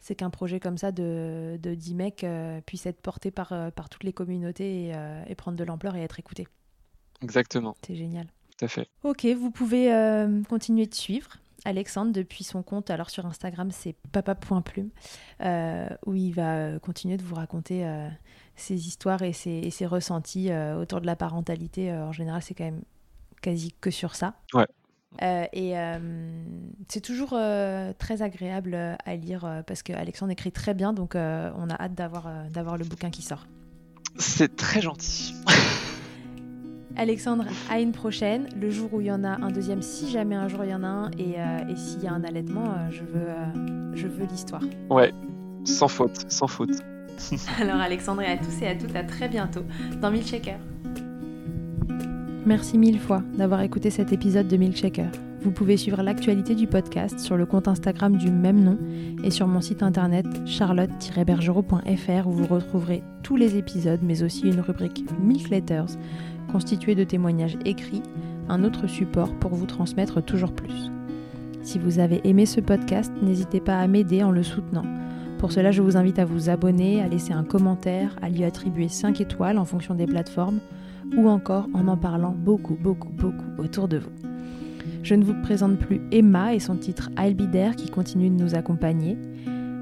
c'est 0.00 0.14
qu'un 0.14 0.30
projet 0.30 0.60
comme 0.60 0.78
ça 0.78 0.92
de, 0.92 1.58
de 1.62 1.74
10 1.74 1.94
mecs 1.94 2.26
puisse 2.66 2.86
être 2.86 3.00
porté 3.00 3.30
par, 3.30 3.52
par 3.72 3.88
toutes 3.88 4.04
les 4.04 4.12
communautés 4.12 4.88
et, 4.88 4.92
et 5.26 5.34
prendre 5.34 5.56
de 5.56 5.64
l'ampleur 5.64 5.96
et 5.96 6.02
être 6.02 6.18
écouté. 6.18 6.48
Exactement. 7.22 7.76
C'est 7.86 7.96
génial. 7.96 8.26
Tout 8.56 8.64
à 8.64 8.68
fait. 8.68 8.88
Ok, 9.02 9.24
vous 9.26 9.50
pouvez 9.50 9.88
continuer 10.48 10.86
de 10.86 10.94
suivre. 10.94 11.38
Alexandre 11.64 12.12
depuis 12.12 12.44
son 12.44 12.62
compte. 12.62 12.90
Alors 12.90 13.10
sur 13.10 13.26
Instagram, 13.26 13.70
c'est 13.70 13.94
papa.plume, 14.12 14.90
euh, 15.42 15.88
où 16.06 16.14
il 16.14 16.32
va 16.32 16.56
euh, 16.56 16.78
continuer 16.78 17.16
de 17.16 17.22
vous 17.22 17.34
raconter 17.34 17.86
euh, 17.86 18.08
ses 18.56 18.86
histoires 18.86 19.22
et 19.22 19.32
ses, 19.32 19.86
ressentis 19.86 20.50
autour 20.52 21.00
de 21.00 21.06
la 21.06 21.16
parentalité. 21.16 21.92
en 21.92 22.12
général, 22.12 22.42
c'est 22.42 22.54
quand 22.54 22.64
même 22.64 22.82
quasi 23.42 23.74
que 23.80 23.90
sur 23.90 24.14
ça. 24.14 24.34
Ouais. 24.54 24.66
et 25.52 25.74
c'est 26.88 27.00
toujours 27.00 27.30
très 27.98 28.22
agréable 28.22 28.74
à 28.74 29.16
lire 29.16 29.62
parce 29.66 29.82
qu'Alexandre 29.82 30.32
écrit 30.32 30.52
très 30.52 30.72
bien, 30.72 30.92
donc 30.92 31.14
on 31.16 31.70
a 31.70 31.82
hâte 31.82 31.94
d'avoir 31.94 32.48
d'avoir 32.50 32.78
le 32.78 32.84
bouquin 32.84 33.10
qui 33.10 33.22
sort. 33.22 33.46
C'est 34.18 34.56
très 34.56 34.80
gentil. 34.80 35.34
Alexandre, 36.96 37.44
à 37.70 37.80
une 37.80 37.92
prochaine. 37.92 38.48
Le 38.60 38.70
jour 38.70 38.92
où 38.92 39.00
il 39.00 39.08
y 39.08 39.12
en 39.12 39.24
a 39.24 39.40
un 39.44 39.50
deuxième, 39.50 39.82
si 39.82 40.10
jamais 40.10 40.34
un 40.34 40.48
jour 40.48 40.64
il 40.64 40.70
y 40.70 40.74
en 40.74 40.84
a 40.84 40.88
un, 40.88 41.10
et, 41.18 41.38
euh, 41.38 41.76
s'il 41.76 42.02
y 42.02 42.06
a 42.06 42.12
un 42.12 42.24
allaitement, 42.24 42.64
euh, 42.64 42.90
je 42.90 43.00
veux, 43.00 43.28
euh, 43.28 43.94
je 43.94 44.06
veux 44.06 44.26
l'histoire. 44.26 44.62
Ouais, 44.90 45.12
sans 45.64 45.88
faute, 45.88 46.24
sans 46.28 46.46
faute. 46.46 46.70
Alors 47.60 47.76
Alexandre 47.76 48.22
et 48.22 48.26
à 48.26 48.36
tous 48.36 48.62
et 48.62 48.68
à 48.68 48.74
toutes, 48.74 48.94
à 48.94 49.04
très 49.04 49.28
bientôt 49.28 49.64
dans 50.00 50.10
Milkshaker. 50.10 50.58
Merci 52.46 52.76
mille 52.76 53.00
fois 53.00 53.22
d'avoir 53.36 53.62
écouté 53.62 53.90
cet 53.90 54.12
épisode 54.12 54.48
de 54.48 54.56
Milkshaker. 54.56 55.08
Vous 55.44 55.50
pouvez 55.50 55.76
suivre 55.76 56.02
l'actualité 56.02 56.54
du 56.54 56.66
podcast 56.66 57.18
sur 57.18 57.36
le 57.36 57.44
compte 57.44 57.68
Instagram 57.68 58.16
du 58.16 58.30
même 58.30 58.64
nom 58.64 58.78
et 59.22 59.30
sur 59.30 59.46
mon 59.46 59.60
site 59.60 59.82
internet 59.82 60.26
charlotte-bergerot.fr 60.46 62.26
où 62.26 62.32
vous 62.32 62.46
retrouverez 62.46 63.02
tous 63.22 63.36
les 63.36 63.58
épisodes 63.58 64.00
mais 64.02 64.22
aussi 64.22 64.48
une 64.48 64.60
rubrique 64.60 65.04
Milk 65.20 65.50
Letters 65.50 65.98
constitué 66.50 66.94
de 66.94 67.04
témoignages 67.04 67.58
écrits, 67.66 68.02
un 68.48 68.64
autre 68.64 68.86
support 68.86 69.34
pour 69.34 69.54
vous 69.54 69.66
transmettre 69.66 70.24
toujours 70.24 70.54
plus. 70.54 70.90
Si 71.60 71.78
vous 71.78 71.98
avez 71.98 72.26
aimé 72.26 72.46
ce 72.46 72.62
podcast, 72.62 73.12
n'hésitez 73.20 73.60
pas 73.60 73.78
à 73.78 73.86
m'aider 73.86 74.22
en 74.22 74.30
le 74.30 74.42
soutenant. 74.42 74.86
Pour 75.38 75.52
cela, 75.52 75.72
je 75.72 75.82
vous 75.82 75.98
invite 75.98 76.18
à 76.18 76.24
vous 76.24 76.48
abonner, 76.48 77.02
à 77.02 77.08
laisser 77.08 77.34
un 77.34 77.44
commentaire, 77.44 78.16
à 78.22 78.30
lui 78.30 78.44
attribuer 78.44 78.88
5 78.88 79.20
étoiles 79.20 79.58
en 79.58 79.66
fonction 79.66 79.94
des 79.94 80.06
plateformes, 80.06 80.60
ou 81.18 81.28
encore 81.28 81.68
en 81.74 81.86
en 81.88 81.98
parlant 81.98 82.34
beaucoup, 82.34 82.78
beaucoup, 82.80 83.10
beaucoup 83.10 83.62
autour 83.62 83.88
de 83.88 83.98
vous. 83.98 84.23
Je 85.04 85.14
ne 85.14 85.22
vous 85.22 85.34
présente 85.42 85.78
plus 85.78 86.00
Emma 86.12 86.54
et 86.54 86.58
son 86.58 86.76
titre 86.76 87.10
I'll 87.18 87.34
Be 87.34 87.50
There 87.50 87.76
qui 87.76 87.90
continue 87.90 88.30
de 88.30 88.42
nous 88.42 88.54
accompagner. 88.54 89.18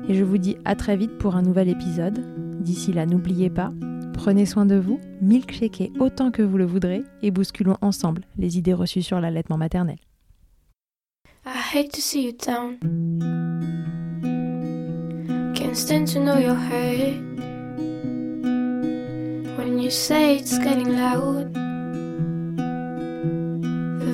Et 0.09 0.15
je 0.15 0.25
vous 0.25 0.37
dis 0.37 0.57
à 0.65 0.75
très 0.75 0.97
vite 0.97 1.17
pour 1.17 1.37
un 1.37 1.43
nouvel 1.43 1.69
épisode. 1.69 2.21
D'ici 2.61 2.93
là, 2.93 3.07
n'oubliez 3.07 3.49
pas, 3.49 3.71
prenez 4.15 4.47
soin 4.47 4.67
de 4.67 4.75
vous, 4.75 4.99
milkshakez 5.21 5.93
autant 6.01 6.33
que 6.33 6.43
vous 6.43 6.59
le 6.59 6.65
voudrez 6.65 7.05
et 7.23 7.31
bousculons 7.31 7.77
ensemble 7.83 8.23
les 8.37 8.59
idées 8.59 8.75
reçues 8.75 9.03
sur 9.03 9.21
l'allaitement 9.21 9.57
maternel. 9.57 9.99
I 11.47 11.57
hate 11.73 11.93
to 11.93 12.01
see 12.01 12.27
you 12.27 12.33
down. 12.33 12.79
Can't 15.55 15.77
stand 15.77 16.09
to 16.15 16.19
know 16.19 16.37
you're 16.37 16.57
hurt. 16.57 17.15
When 19.57 19.79
you 19.79 19.91
say 19.91 20.37
it's 20.37 20.59
getting 20.59 20.97
loud, 20.97 21.62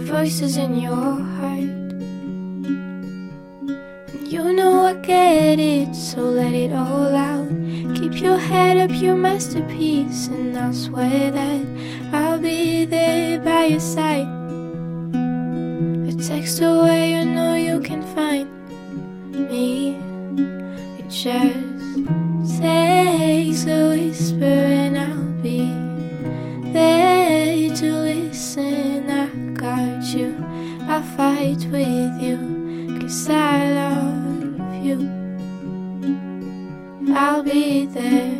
voices 0.09 0.57
in 0.57 0.81
your 0.81 0.95
heart. 1.37 1.59
And 4.09 4.27
you 4.27 4.53
know 4.55 4.87
I 4.87 4.95
get 4.95 5.59
it, 5.59 5.95
so 5.95 6.23
let 6.23 6.55
it 6.55 6.73
all 6.73 7.15
out. 7.15 7.49
Keep 7.95 8.23
your 8.23 8.39
head 8.39 8.79
up, 8.79 8.91
your 9.03 9.17
masterpiece, 9.17 10.29
and 10.29 10.57
I'll 10.57 10.73
swear 10.73 11.31
that 11.31 11.67
I'll 12.13 12.39
be 12.39 12.87
there 12.87 13.39
by 13.41 13.67
your 13.67 13.81
side. 13.81 14.27
A 16.09 16.13
text 16.17 16.63
away, 16.63 17.13
you 17.13 17.25
know 17.27 17.55
you 17.55 17.81
can 17.81 18.03
find 18.15 18.49
me. 19.51 19.97
It 20.99 21.11
just 21.11 22.63
takes 22.63 23.67
a 23.67 23.89
whisper, 23.91 24.45
and 24.45 24.97
I'll 24.97 25.43
be 25.43 25.71
there 26.73 27.75
to 27.77 27.93
listen. 27.93 29.11
I 29.11 29.28
got 29.59 30.05
you, 30.15 30.33
I'll 30.83 31.03
fight 31.03 31.67
with 31.73 32.23
you, 32.23 32.97
cause 33.01 33.29
I 33.29 33.73
love 33.73 34.85
you. 34.87 34.99
I'll 37.13 37.43
be 37.43 37.87
there. 37.87 38.39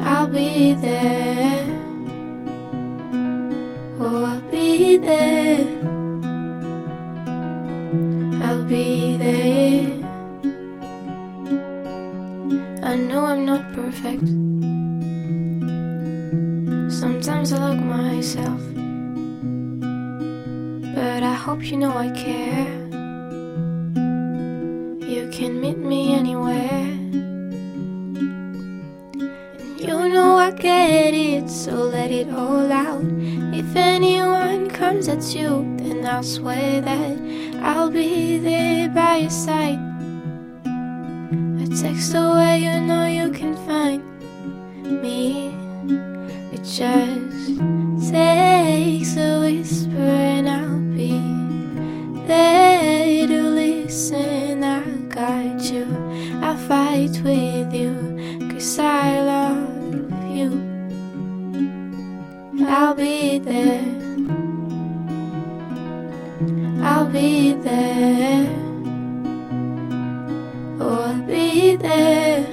I'll 0.00 0.26
be 0.26 0.72
there. 0.74 1.66
Oh, 4.00 4.24
I'll 4.24 4.40
be 4.50 4.96
there. 4.96 5.41
Hope 21.52 21.70
you 21.70 21.76
know 21.76 21.94
I 21.94 22.08
care. 22.12 22.66
You 25.06 25.28
can 25.30 25.60
meet 25.60 25.76
me 25.76 26.14
anywhere. 26.14 26.84
You 29.76 30.08
know 30.14 30.38
I 30.38 30.52
get 30.52 31.12
it, 31.12 31.50
so 31.50 31.72
let 31.72 32.10
it 32.10 32.30
all 32.30 32.72
out. 32.72 33.04
If 33.52 33.76
anyone 33.76 34.70
comes 34.70 35.08
at 35.08 35.34
you, 35.34 35.76
then 35.76 36.06
I'll 36.06 36.22
swear 36.22 36.80
that 36.80 37.18
I'll 37.62 37.90
be 37.90 38.38
there 38.38 38.88
by 38.88 39.16
your 39.16 39.36
side. 39.44 39.80
A 40.64 41.66
text 41.82 42.14
away, 42.14 42.60
you 42.64 42.80
know 42.80 43.04
you 43.04 43.30
can 43.30 43.54
find 43.66 44.11
there. 71.82 72.46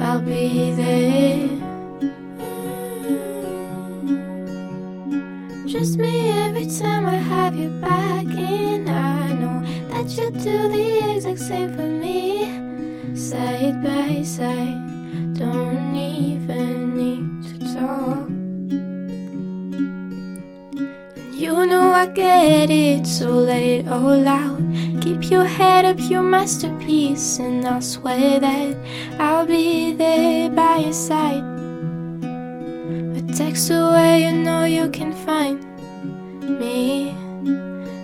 I'll 0.00 0.20
be 0.20 0.70
there. 0.72 1.48
Trust 5.70 5.98
me 5.98 6.30
every 6.46 6.66
time 6.66 7.06
I 7.06 7.16
have 7.16 7.54
you 7.56 7.70
back, 7.80 8.26
and 8.26 8.88
I 8.88 9.32
know 9.32 9.62
that 9.90 10.06
you'll 10.16 10.30
do 10.30 10.68
the 10.68 11.16
exact 11.16 11.40
same 11.40 11.74
for 11.74 11.88
me. 12.04 12.46
Side 13.16 13.82
by 13.82 14.22
side, 14.22 15.34
don't 15.34 15.96
even 15.96 16.96
need 16.96 17.26
to 17.48 17.54
talk. 17.74 18.28
You 21.32 21.66
know 21.66 21.92
I 21.92 22.06
get 22.06 22.70
it, 22.70 23.06
so 23.06 23.46
it 23.46 23.88
all 23.88 24.28
out. 24.28 24.51
Keep 25.02 25.32
your 25.32 25.44
head 25.44 25.84
up, 25.84 25.98
your 25.98 26.22
masterpiece, 26.22 27.40
and 27.40 27.66
I'll 27.66 27.82
swear 27.82 28.38
that 28.38 28.76
I'll 29.18 29.44
be 29.44 29.94
there 29.94 30.48
by 30.48 30.76
your 30.76 30.92
side. 30.92 31.42
A 32.22 33.22
text 33.34 33.68
away, 33.72 34.22
you 34.22 34.32
know 34.32 34.64
you 34.64 34.88
can 34.90 35.12
find 35.26 35.58
me. 36.60 37.16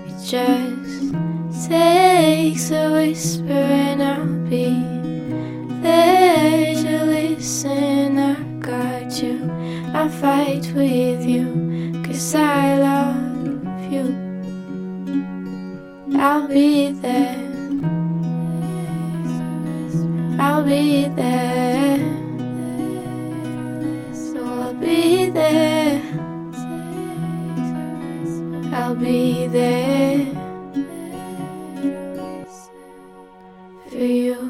It 0.08 0.26
just 0.26 1.68
takes 1.68 2.72
a 2.72 2.90
whisper, 2.90 3.52
and 3.52 4.02
I'll 4.02 4.26
be 4.50 4.82
there 5.80 6.74
to 6.74 7.04
listen. 7.04 8.18
I 8.18 8.34
got 8.58 9.22
you, 9.22 9.48
I'll 9.94 10.08
fight 10.08 10.72
with 10.74 11.24
you, 11.24 12.02
cause 12.04 12.34
I 12.34 12.76
love 12.76 13.17
I'll 16.20 16.48
be 16.48 16.90
there. 16.92 17.38
I'll 20.40 20.64
be 20.64 21.08
there. 21.08 21.98
So 24.12 24.44
I'll 24.44 24.74
be 24.74 25.30
there. 25.30 26.02
I'll 28.74 28.96
be 28.96 29.46
there 29.48 30.26
for 33.90 33.96
you. 33.98 34.47